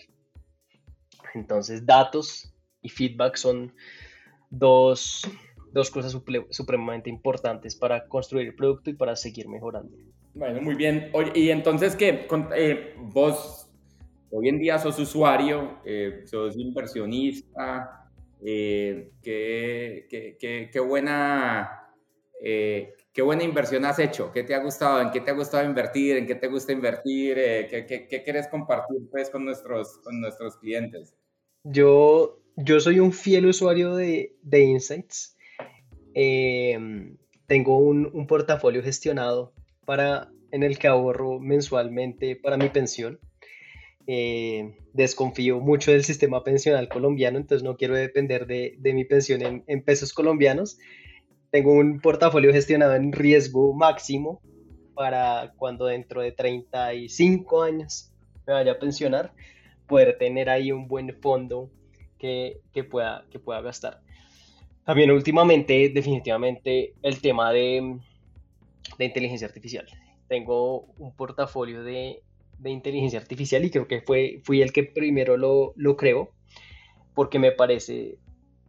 Entonces, 1.35 1.85
datos 1.85 2.53
y 2.81 2.89
feedback 2.89 3.37
son 3.37 3.75
dos, 4.51 5.23
dos 5.73 5.91
cosas 5.91 6.17
supremamente 6.51 7.11
importantes 7.11 7.77
para 7.77 8.07
construir 8.09 8.49
el 8.49 8.55
producto 8.55 8.91
y 8.91 8.95
para 8.95 9.17
seguir 9.17 9.49
mejorando. 9.49 9.97
Bueno, 10.37 10.61
muy 10.61 10.75
bien. 10.75 11.09
Oye, 11.15 11.33
y 11.35 11.51
entonces, 11.51 11.97
¿qué? 11.97 12.27
Eh, 12.55 12.95
vos 12.99 13.71
hoy 14.31 14.49
en 14.51 14.59
día 14.59 14.79
sos 14.79 14.99
usuario, 14.99 15.79
eh, 15.87 16.25
sos 16.27 16.59
inversionista, 16.59 18.11
eh, 18.45 19.13
qué, 19.23 20.07
qué, 20.11 20.69
qué, 20.71 20.81
buena, 20.81 21.91
qué 22.39 23.23
buena 23.23 23.45
inversión 23.45 23.87
has 23.87 23.99
hecho, 23.99 24.31
qué 24.31 24.43
te 24.43 24.55
ha 24.55 24.63
gustado, 24.63 25.01
en 25.01 25.11
qué 25.11 25.23
te 25.23 25.31
ha 25.31 25.35
gustado 25.35 25.65
invertir, 25.65 26.19
en 26.19 26.27
qué 26.27 26.35
te 26.35 26.49
gusta 26.49 26.73
invertir, 26.73 27.35
qué, 27.35 28.07
qué, 28.11 28.23
quieres 28.23 28.47
compartir 28.49 29.09
pues, 29.11 29.31
con, 29.31 29.47
nuestros, 29.47 29.99
con 30.05 30.21
nuestros 30.21 30.59
clientes. 30.59 31.15
Yo, 31.65 32.43
yo 32.57 32.79
soy 32.79 33.01
un 33.01 33.13
fiel 33.13 33.47
usuario 33.47 33.97
de, 33.97 34.37
de 34.43 34.61
Insights. 34.61 35.36
Tengo 37.47 37.79
un, 37.79 38.11
un 38.13 38.27
portafolio 38.27 38.83
gestionado 38.83 39.53
para, 39.85 40.31
en 40.51 40.63
el 40.63 40.79
que 40.79 40.89
ahorro 40.89 41.39
mensualmente 41.39 42.37
para 42.37 42.57
mi 42.57 42.69
pensión. 42.69 43.19
Eh, 44.09 44.77
desconfío 44.93 45.59
mucho 45.59 45.91
del 45.91 46.05
sistema 46.05 46.45
pensional 46.45 46.89
colombiano, 46.89 47.39
entonces 47.39 47.65
no 47.65 47.77
quiero 47.77 47.97
depender 47.97 48.47
de, 48.47 48.79
mi 48.95 49.05
pensión 49.05 49.65
en, 49.67 49.83
pesos 49.83 50.13
colombianos. 50.13 50.79
Tengo 51.51 51.73
un 51.73 52.01
portafolio 52.01 52.53
gestionado 52.53 52.95
en 52.95 53.13
riesgo 53.13 53.75
máximo 53.75 54.41
para 54.95 55.53
cuando 55.57 55.87
dentro 55.87 56.23
de 56.23 56.33
35 56.33 57.63
años 57.63 58.13
me 58.47 58.53
vaya 58.53 58.73
a 58.73 58.79
pensionar, 58.79 59.33
poder 59.87 60.17
tener 60.19 60.49
ahí 60.51 60.71
un 60.73 60.87
buen 60.87 61.15
fondo 61.21 61.71
que, 62.19 62.61
pueda, 62.91 63.27
que 63.31 63.39
pueda 63.39 63.61
gastar. 63.61 64.01
También 64.87 65.11
últimamente, 65.11 65.91
definitivamente, 65.93 66.95
el 67.03 67.21
tema 67.21 67.53
de, 67.53 67.99
de 68.97 69.05
inteligencia 69.05 69.49
artificial. 69.49 69.85
Tengo 70.29 70.83
un 70.99 71.15
portafolio 71.17 71.83
de, 71.83 72.23
inteligencia 72.65 73.19
artificial 73.19 73.65
y 73.65 73.71
creo 73.71 73.89
que 73.89 74.01
fue, 74.03 74.41
fui 74.45 74.63
el 74.63 74.73
que 74.73 74.85
primero 74.85 75.37
lo, 75.37 75.73
lo 75.75 75.97
creó 75.97 76.31
porque 77.15 77.41
me 77.41 77.51
parece 77.51 78.19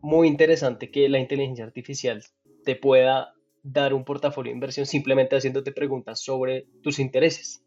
muy 0.01 0.27
interesante 0.27 0.89
que 0.89 1.07
la 1.07 1.19
inteligencia 1.19 1.65
artificial 1.65 2.23
te 2.65 2.75
pueda 2.75 3.33
dar 3.61 3.93
un 3.93 4.03
portafolio 4.03 4.49
de 4.49 4.55
inversión 4.55 4.87
simplemente 4.87 5.35
haciéndote 5.35 5.71
preguntas 5.71 6.23
sobre 6.23 6.65
tus 6.81 6.97
intereses. 6.97 7.63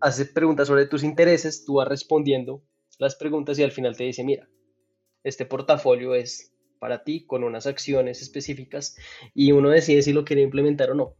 Haces 0.00 0.28
preguntas 0.28 0.68
sobre 0.68 0.86
tus 0.86 1.02
intereses, 1.02 1.64
tú 1.64 1.74
vas 1.74 1.88
respondiendo 1.88 2.62
las 2.98 3.16
preguntas 3.16 3.58
y 3.58 3.64
al 3.64 3.72
final 3.72 3.96
te 3.96 4.04
dice, 4.04 4.22
mira, 4.22 4.48
este 5.24 5.44
portafolio 5.44 6.14
es 6.14 6.52
para 6.78 7.04
ti 7.04 7.24
con 7.24 7.44
unas 7.44 7.66
acciones 7.66 8.22
específicas 8.22 8.96
y 9.34 9.52
uno 9.52 9.70
decide 9.70 10.02
si 10.02 10.12
lo 10.12 10.24
quiere 10.24 10.42
implementar 10.42 10.90
o 10.90 10.94
no. 10.94 11.14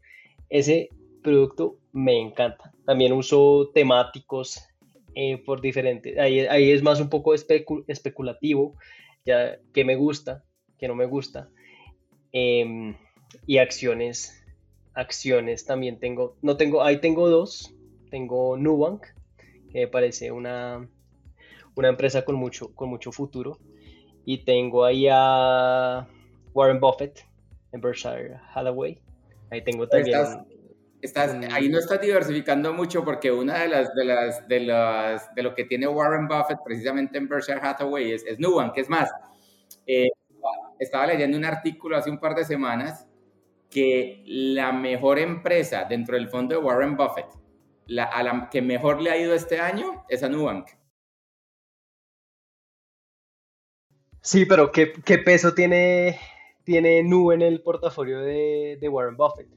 Ese 0.48 0.90
producto 1.22 1.78
me 1.92 2.20
encanta. 2.20 2.72
También 2.84 3.12
uso 3.12 3.70
temáticos 3.74 4.60
eh, 5.14 5.38
por 5.38 5.60
diferentes. 5.60 6.18
Ahí, 6.18 6.40
ahí, 6.40 6.70
es 6.70 6.82
más 6.82 7.00
un 7.00 7.10
poco 7.10 7.34
especulativo, 7.34 8.76
ya 9.24 9.58
que 9.72 9.84
me 9.84 9.96
gusta, 9.96 10.44
que 10.78 10.88
no 10.88 10.94
me 10.94 11.06
gusta. 11.06 11.50
Em, 12.32 12.96
y 13.46 13.58
acciones, 13.58 14.42
acciones 14.94 15.64
también 15.66 15.98
tengo. 15.98 16.36
No 16.42 16.56
tengo, 16.56 16.82
ahí 16.82 17.00
tengo 17.00 17.28
dos. 17.28 17.74
Tengo 18.10 18.56
Nubank, 18.56 19.04
que 19.70 19.80
me 19.80 19.88
parece 19.88 20.32
una, 20.32 20.88
una 21.74 21.88
empresa 21.88 22.24
con 22.24 22.36
mucho, 22.36 22.74
con 22.74 22.88
mucho 22.88 23.12
futuro 23.12 23.58
y 24.28 24.44
tengo 24.44 24.84
ahí 24.84 25.08
a 25.10 26.06
Warren 26.52 26.78
Buffett 26.78 27.24
en 27.72 27.80
Berkshire 27.80 28.38
Hathaway. 28.52 29.00
Ahí 29.50 29.64
tengo 29.64 29.88
también. 29.88 30.18
Estás, 31.00 31.34
ahí 31.50 31.70
no 31.70 31.78
estás 31.78 31.98
diversificando 31.98 32.74
mucho 32.74 33.02
porque 33.06 33.32
una 33.32 33.60
de 33.60 33.68
las 33.68 33.94
de 33.94 34.04
las 34.04 34.46
de 34.46 34.60
las 34.60 35.34
de 35.34 35.42
lo 35.42 35.54
que 35.54 35.64
tiene 35.64 35.88
Warren 35.88 36.28
Buffett 36.28 36.58
precisamente 36.62 37.16
en 37.16 37.26
Berkshire 37.26 37.58
Hathaway 37.62 38.12
es, 38.12 38.22
es 38.26 38.38
Nubank, 38.38 38.76
es 38.76 38.90
más. 38.90 39.10
Eh, 39.86 40.10
estaba 40.78 41.06
leyendo 41.06 41.38
un 41.38 41.46
artículo 41.46 41.96
hace 41.96 42.10
un 42.10 42.20
par 42.20 42.34
de 42.34 42.44
semanas 42.44 43.08
que 43.70 44.22
la 44.26 44.72
mejor 44.72 45.18
empresa 45.18 45.86
dentro 45.88 46.16
del 46.16 46.28
fondo 46.28 46.54
de 46.54 46.60
Warren 46.62 46.98
Buffett, 46.98 47.28
la, 47.86 48.04
a 48.04 48.22
la 48.22 48.50
que 48.50 48.60
mejor 48.60 49.00
le 49.00 49.10
ha 49.10 49.16
ido 49.16 49.32
este 49.32 49.58
año 49.58 50.04
es 50.10 50.22
a 50.22 50.28
Nubank. 50.28 50.68
Sí, 54.28 54.44
pero 54.44 54.70
¿qué, 54.72 54.86
peso 55.24 55.54
tiene, 55.54 56.18
tiene 56.62 57.02
Nu 57.02 57.32
en 57.32 57.40
el 57.40 57.62
portafolio 57.62 58.20
de, 58.20 58.78
Warren 58.86 59.16
Buffett? 59.16 59.48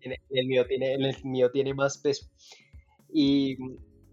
En 0.00 0.14
el, 0.30 0.46
mío 0.48 0.66
tiene, 0.66 0.94
el 0.94 1.16
mío 1.22 1.52
tiene 1.52 1.72
más 1.72 1.98
peso. 1.98 2.26
Y, 3.12 3.56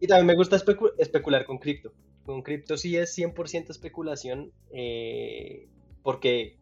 también 0.07 0.27
me 0.27 0.35
gusta 0.35 0.57
especular 0.99 1.43
con 1.43 1.57
cripto. 1.57 1.91
Con 2.23 2.43
cripto 2.43 2.77
sí 2.77 2.97
es 2.97 3.17
100% 3.17 3.71
especulación, 3.71 4.51
eh, 4.71 5.67
porque 6.03 6.59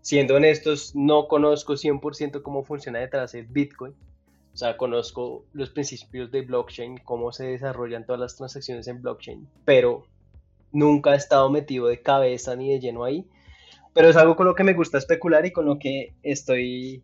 siendo 0.00 0.36
honestos, 0.36 0.94
no 0.94 1.26
conozco 1.26 1.72
100% 1.72 2.42
cómo 2.42 2.62
funciona 2.62 3.00
detrás 3.00 3.34
el 3.34 3.46
Bitcoin. 3.46 3.94
O 4.54 4.56
sea, 4.56 4.76
conozco 4.76 5.46
los 5.52 5.70
principios 5.70 6.30
de 6.30 6.42
blockchain, 6.42 6.98
cómo 6.98 7.32
se 7.32 7.44
desarrollan 7.46 8.06
todas 8.06 8.20
las 8.20 8.36
transacciones 8.36 8.86
en 8.86 9.02
blockchain, 9.02 9.48
pero 9.64 10.06
nunca 10.72 11.14
he 11.14 11.16
estado 11.16 11.50
metido 11.50 11.86
de 11.86 12.02
cabeza 12.02 12.56
ni 12.56 12.72
de 12.72 12.80
lleno 12.80 13.04
ahí, 13.04 13.26
pero 13.94 14.08
es 14.08 14.16
algo 14.16 14.36
con 14.36 14.46
lo 14.46 14.54
que 14.54 14.64
me 14.64 14.74
gusta 14.74 14.98
especular 14.98 15.44
y 15.46 15.52
con 15.52 15.66
lo 15.66 15.78
que 15.78 16.14
estoy, 16.22 17.02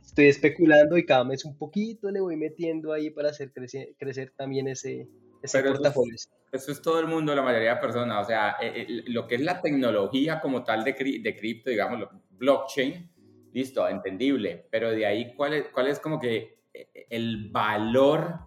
estoy 0.00 0.26
especulando 0.26 0.96
y 0.96 1.06
cada 1.06 1.24
mes 1.24 1.44
un 1.44 1.56
poquito 1.56 2.10
le 2.10 2.20
voy 2.20 2.36
metiendo 2.36 2.92
ahí 2.92 3.10
para 3.10 3.30
hacer 3.30 3.52
crecer, 3.52 3.94
crecer 3.98 4.32
también 4.36 4.68
ese, 4.68 5.08
ese 5.42 5.62
portafolio. 5.62 6.14
Eso 6.52 6.72
es, 6.72 6.80
todo 6.80 7.00
el 7.00 7.06
mundo, 7.06 7.34
la 7.34 7.42
mayoría 7.42 7.74
de 7.74 7.80
personas, 7.80 8.24
o 8.24 8.26
sea, 8.26 8.56
eh, 8.62 8.86
eh, 8.88 9.02
lo 9.08 9.26
que 9.26 9.34
es 9.34 9.40
la 9.40 9.60
tecnología 9.60 10.40
como 10.40 10.62
tal 10.62 10.84
de, 10.84 10.92
de 10.92 11.36
cripto, 11.36 11.70
digamos, 11.70 12.08
blockchain, 12.30 13.10
listo, 13.52 13.88
entendible, 13.88 14.66
pero 14.70 14.90
de 14.90 15.06
ahí, 15.06 15.34
¿cuál 15.34 15.54
es, 15.54 15.68
cuál 15.72 15.88
es 15.88 15.98
como 15.98 16.20
que 16.20 16.60
eh, 16.72 17.06
el 17.10 17.50
valor 17.50 18.38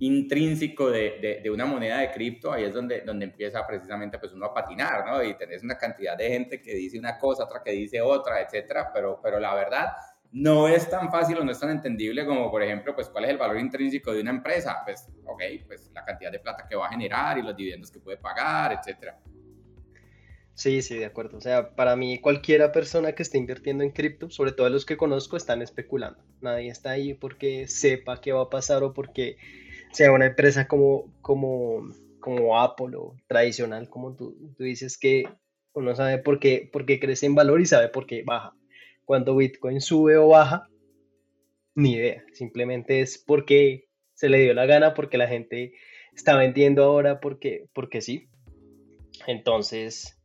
intrínseco 0.00 0.90
de, 0.90 1.40
de, 1.42 1.50
una 1.50 1.66
moneda 1.66 1.98
de 1.98 2.10
cripto, 2.10 2.52
ahí 2.52 2.64
es 2.64 2.72
donde, 2.72 3.02
donde 3.02 3.26
empieza 3.26 3.66
precisamente 3.66 4.18
pues 4.18 4.32
uno 4.32 4.46
a 4.46 4.54
patinar, 4.54 5.06
¿no? 5.06 5.22
Y 5.22 5.34
tenés 5.34 5.62
una 5.62 5.76
cantidad 5.76 6.16
de 6.16 6.28
gente 6.30 6.60
que 6.60 6.74
dice 6.74 6.98
una 6.98 7.18
cosa, 7.18 7.44
otra 7.44 7.62
que 7.62 7.72
dice 7.72 8.00
otra, 8.00 8.40
etcétera, 8.40 8.90
pero, 8.94 9.20
pero 9.22 9.38
la 9.38 9.54
verdad 9.54 9.88
no 10.32 10.68
es 10.68 10.88
tan 10.88 11.10
fácil 11.10 11.38
o 11.38 11.44
no 11.44 11.52
es 11.52 11.60
tan 11.60 11.70
entendible 11.70 12.24
como, 12.24 12.50
por 12.50 12.62
ejemplo, 12.62 12.94
pues 12.94 13.08
cuál 13.08 13.24
es 13.24 13.30
el 13.30 13.36
valor 13.36 13.58
intrínseco 13.58 14.12
de 14.12 14.22
una 14.22 14.30
empresa, 14.30 14.78
pues, 14.86 15.06
ok, 15.26 15.42
pues 15.66 15.90
la 15.92 16.02
cantidad 16.02 16.32
de 16.32 16.38
plata 16.38 16.66
que 16.66 16.76
va 16.76 16.86
a 16.86 16.90
generar 16.90 17.36
y 17.36 17.42
los 17.42 17.54
dividendos 17.54 17.90
que 17.90 18.00
puede 18.00 18.16
pagar, 18.16 18.72
etcétera. 18.72 19.20
Sí, 20.54 20.80
sí, 20.80 20.96
de 20.96 21.06
acuerdo. 21.06 21.36
O 21.36 21.40
sea, 21.40 21.74
para 21.74 21.94
mí 21.96 22.20
cualquiera 22.20 22.72
persona 22.72 23.12
que 23.12 23.22
esté 23.22 23.36
invirtiendo 23.38 23.84
en 23.84 23.90
cripto, 23.90 24.30
sobre 24.30 24.52
todo 24.52 24.68
los 24.70 24.86
que 24.86 24.96
conozco, 24.96 25.36
están 25.36 25.60
especulando. 25.62 26.22
Nadie 26.40 26.68
está 26.70 26.90
ahí 26.90 27.14
porque 27.14 27.66
sepa 27.66 28.20
qué 28.20 28.32
va 28.32 28.42
a 28.42 28.50
pasar 28.50 28.82
o 28.82 28.92
porque 28.94 29.36
sea 29.92 30.12
una 30.12 30.26
empresa 30.26 30.68
como, 30.68 31.12
como, 31.20 31.90
como 32.20 32.58
Apple 32.60 32.96
o 32.96 33.16
tradicional, 33.26 33.88
como 33.88 34.14
tú, 34.14 34.54
tú 34.56 34.64
dices, 34.64 34.98
que 34.98 35.24
uno 35.72 35.94
sabe 35.94 36.18
por 36.18 36.38
qué, 36.38 36.68
por 36.72 36.86
qué 36.86 37.00
crece 37.00 37.26
en 37.26 37.34
valor 37.34 37.60
y 37.60 37.66
sabe 37.66 37.88
por 37.88 38.06
qué 38.06 38.22
baja. 38.24 38.54
Cuando 39.04 39.36
Bitcoin 39.36 39.80
sube 39.80 40.16
o 40.16 40.28
baja, 40.28 40.68
ni 41.74 41.94
idea. 41.94 42.24
Simplemente 42.32 43.00
es 43.00 43.18
porque 43.18 43.88
se 44.14 44.28
le 44.28 44.38
dio 44.38 44.54
la 44.54 44.66
gana, 44.66 44.94
porque 44.94 45.18
la 45.18 45.28
gente 45.28 45.72
está 46.14 46.36
vendiendo 46.36 46.84
ahora, 46.84 47.20
porque, 47.20 47.66
porque 47.72 48.00
sí. 48.00 48.28
Entonces, 49.26 50.18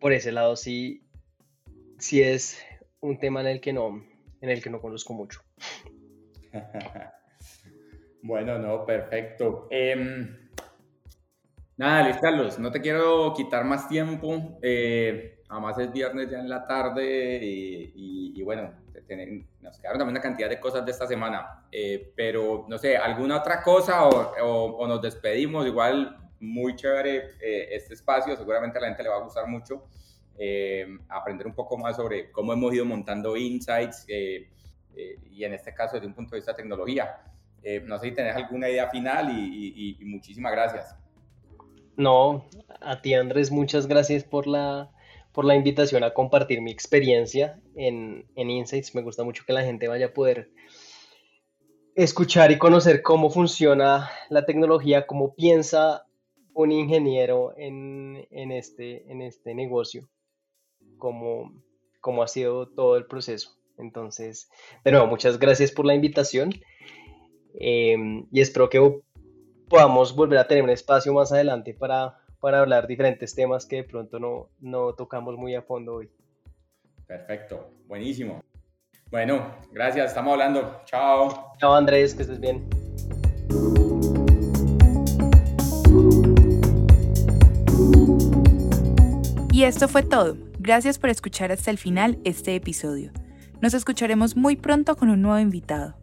por 0.00 0.12
ese 0.12 0.32
lado 0.32 0.56
sí, 0.56 1.02
sí 1.98 2.22
es 2.22 2.58
un 3.00 3.18
tema 3.18 3.40
en 3.40 3.46
el 3.46 3.60
que 3.60 3.72
no, 3.72 4.04
en 4.40 4.50
el 4.50 4.62
que 4.62 4.70
no 4.70 4.80
conozco 4.80 5.14
mucho. 5.14 5.40
Bueno, 8.22 8.56
no, 8.56 8.86
perfecto. 8.86 9.66
Em, 9.68 10.48
nada, 11.76 12.04
Luis 12.04 12.18
Carlos, 12.18 12.56
no 12.60 12.70
te 12.70 12.80
quiero 12.80 13.34
quitar 13.34 13.64
más 13.64 13.88
tiempo. 13.88 14.58
Eh, 14.62 15.42
además 15.48 15.76
es 15.78 15.92
viernes 15.92 16.30
ya 16.30 16.38
en 16.38 16.48
la 16.48 16.64
tarde 16.64 17.40
y, 17.42 18.40
bueno, 18.44 18.72
nos 19.60 19.78
quedaron 19.78 19.98
también 19.98 20.16
una 20.16 20.20
cantidad 20.20 20.48
de 20.48 20.60
cosas 20.60 20.84
de 20.84 20.92
esta 20.92 21.08
semana. 21.08 21.66
Eh, 21.72 22.12
pero, 22.14 22.64
no 22.68 22.78
sé, 22.78 22.96
¿alguna 22.96 23.38
otra 23.38 23.60
cosa 23.60 24.06
o, 24.06 24.86
nos 24.86 25.02
despedimos? 25.02 25.66
Igual, 25.66 26.16
muy 26.38 26.76
chévere 26.76 27.32
eh, 27.40 27.68
este 27.72 27.94
espacio. 27.94 28.36
Seguramente 28.36 28.78
a 28.78 28.82
la 28.82 28.86
gente 28.86 29.02
le 29.02 29.08
va 29.08 29.16
a 29.16 29.24
gustar 29.24 29.48
mucho 29.48 29.88
aprender 31.08 31.46
un 31.46 31.54
poco 31.54 31.76
más 31.76 31.96
sobre 31.96 32.30
cómo 32.32 32.52
hemos 32.52 32.72
ido 32.72 32.84
montando 32.84 33.36
insights 33.36 34.06
y 34.08 35.44
en 35.44 35.54
este 35.54 35.74
caso 35.74 35.94
desde 35.96 36.06
un 36.06 36.14
punto 36.14 36.32
de 36.32 36.38
vista 36.38 36.52
de 36.52 36.56
tecnología. 36.56 37.31
Eh, 37.62 37.82
no 37.86 37.98
sé 37.98 38.08
si 38.08 38.14
tenés 38.14 38.34
alguna 38.36 38.68
idea 38.68 38.90
final 38.90 39.30
y, 39.30 39.96
muchísimas 40.02 40.52
gracias. 40.52 40.96
No, 41.96 42.48
a 42.80 43.00
ti 43.02 43.14
Andrés, 43.14 43.50
muchas 43.50 43.86
gracias 43.86 44.24
por 44.24 44.46
la, 44.46 44.90
por 45.32 45.44
la 45.44 45.54
invitación 45.54 46.04
a 46.04 46.14
compartir 46.14 46.60
mi 46.60 46.70
experiencia 46.70 47.60
en, 47.76 48.26
en 48.34 48.50
Insights. 48.50 48.94
Me 48.94 49.02
gusta 49.02 49.24
mucho 49.24 49.44
que 49.46 49.52
la 49.52 49.62
gente 49.62 49.88
vaya 49.88 50.06
a 50.06 50.12
poder 50.12 50.50
escuchar 51.94 52.50
y 52.50 52.58
conocer 52.58 53.02
cómo 53.02 53.30
funciona 53.30 54.10
la 54.30 54.46
tecnología, 54.46 55.06
cómo 55.06 55.34
piensa 55.34 56.06
un 56.54 56.72
ingeniero 56.72 57.54
en, 57.56 58.26
este, 58.30 59.10
en 59.10 59.22
este 59.22 59.54
negocio, 59.54 60.08
cómo, 60.98 61.52
cómo 62.00 62.22
ha 62.22 62.28
sido 62.28 62.68
todo 62.68 62.96
el 62.96 63.06
proceso. 63.06 63.56
Entonces, 63.78 64.50
de 64.84 64.92
nuevo, 64.92 65.06
muchas 65.06 65.38
gracias 65.38 65.72
por 65.72 65.86
la 65.86 65.94
invitación 65.94 66.52
em, 67.54 68.26
y 68.30 68.40
espero 68.40 68.68
que 68.68 69.00
podamos 69.68 70.14
volver 70.14 70.38
a 70.38 70.46
tener 70.46 70.62
un 70.62 70.70
espacio 70.70 71.12
más 71.12 71.32
adelante 71.32 71.74
para, 71.74 72.18
para 72.40 72.60
hablar 72.60 72.86
diferentes 72.86 73.34
temas 73.34 73.66
que 73.66 73.76
de 73.76 73.84
pronto 73.84 74.18
no, 74.18 74.48
no 74.60 74.94
tocamos 74.94 75.36
muy 75.36 75.54
a 75.54 75.62
fondo 75.62 75.94
hoy. 75.94 76.10
Perfecto, 77.06 77.70
buenísimo. 77.86 78.42
Bueno, 79.10 79.54
gracias, 79.72 80.08
estamos 80.08 80.32
hablando. 80.32 80.80
Chao. 80.86 81.52
Chao 81.58 81.74
Andrés, 81.74 82.14
que 82.14 82.22
estés 82.22 82.40
bien. 82.40 82.66
Y 89.52 89.64
esto 89.64 89.86
fue 89.86 90.02
todo. 90.02 90.36
Gracias 90.58 90.98
por 90.98 91.10
escuchar 91.10 91.52
hasta 91.52 91.70
el 91.70 91.76
final 91.76 92.18
este 92.24 92.54
episodio. 92.54 93.12
Nos 93.60 93.74
escucharemos 93.74 94.34
muy 94.34 94.56
pronto 94.56 94.96
con 94.96 95.10
un 95.10 95.20
nuevo 95.20 95.38
invitado. 95.38 95.94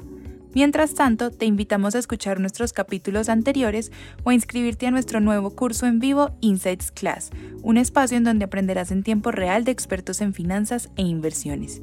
Mientras 0.53 0.95
tanto, 0.95 1.31
te 1.31 1.45
invitamos 1.45 1.95
a 1.95 1.99
escuchar 1.99 2.39
nuestros 2.39 2.73
capítulos 2.73 3.29
anteriores 3.29 3.91
o 4.23 4.31
a 4.31 4.33
inscribirte 4.33 4.87
a 4.87 4.91
nuestro 4.91 5.19
nuevo 5.19 5.51
curso 5.51 5.85
en 5.85 5.99
vivo 5.99 6.31
Insights 6.41 6.91
Class, 6.91 7.29
un 7.61 7.77
espacio 7.77 8.17
en 8.17 8.23
donde 8.23 8.45
aprenderás 8.45 8.91
en 8.91 9.03
tiempo 9.03 9.31
real 9.31 9.63
de 9.63 9.71
expertos 9.71 10.21
en 10.21 10.33
finanzas 10.33 10.89
e 10.95 11.03
inversiones. 11.03 11.81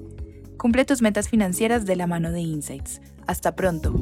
Cumple 0.57 0.85
tus 0.85 1.03
metas 1.03 1.29
financieras 1.29 1.87
de 1.87 1.97
la 1.97 2.07
mano 2.07 2.33
de 2.33 2.41
Insights. 2.41 3.01
Hasta 3.27 3.55
pronto. 3.55 3.95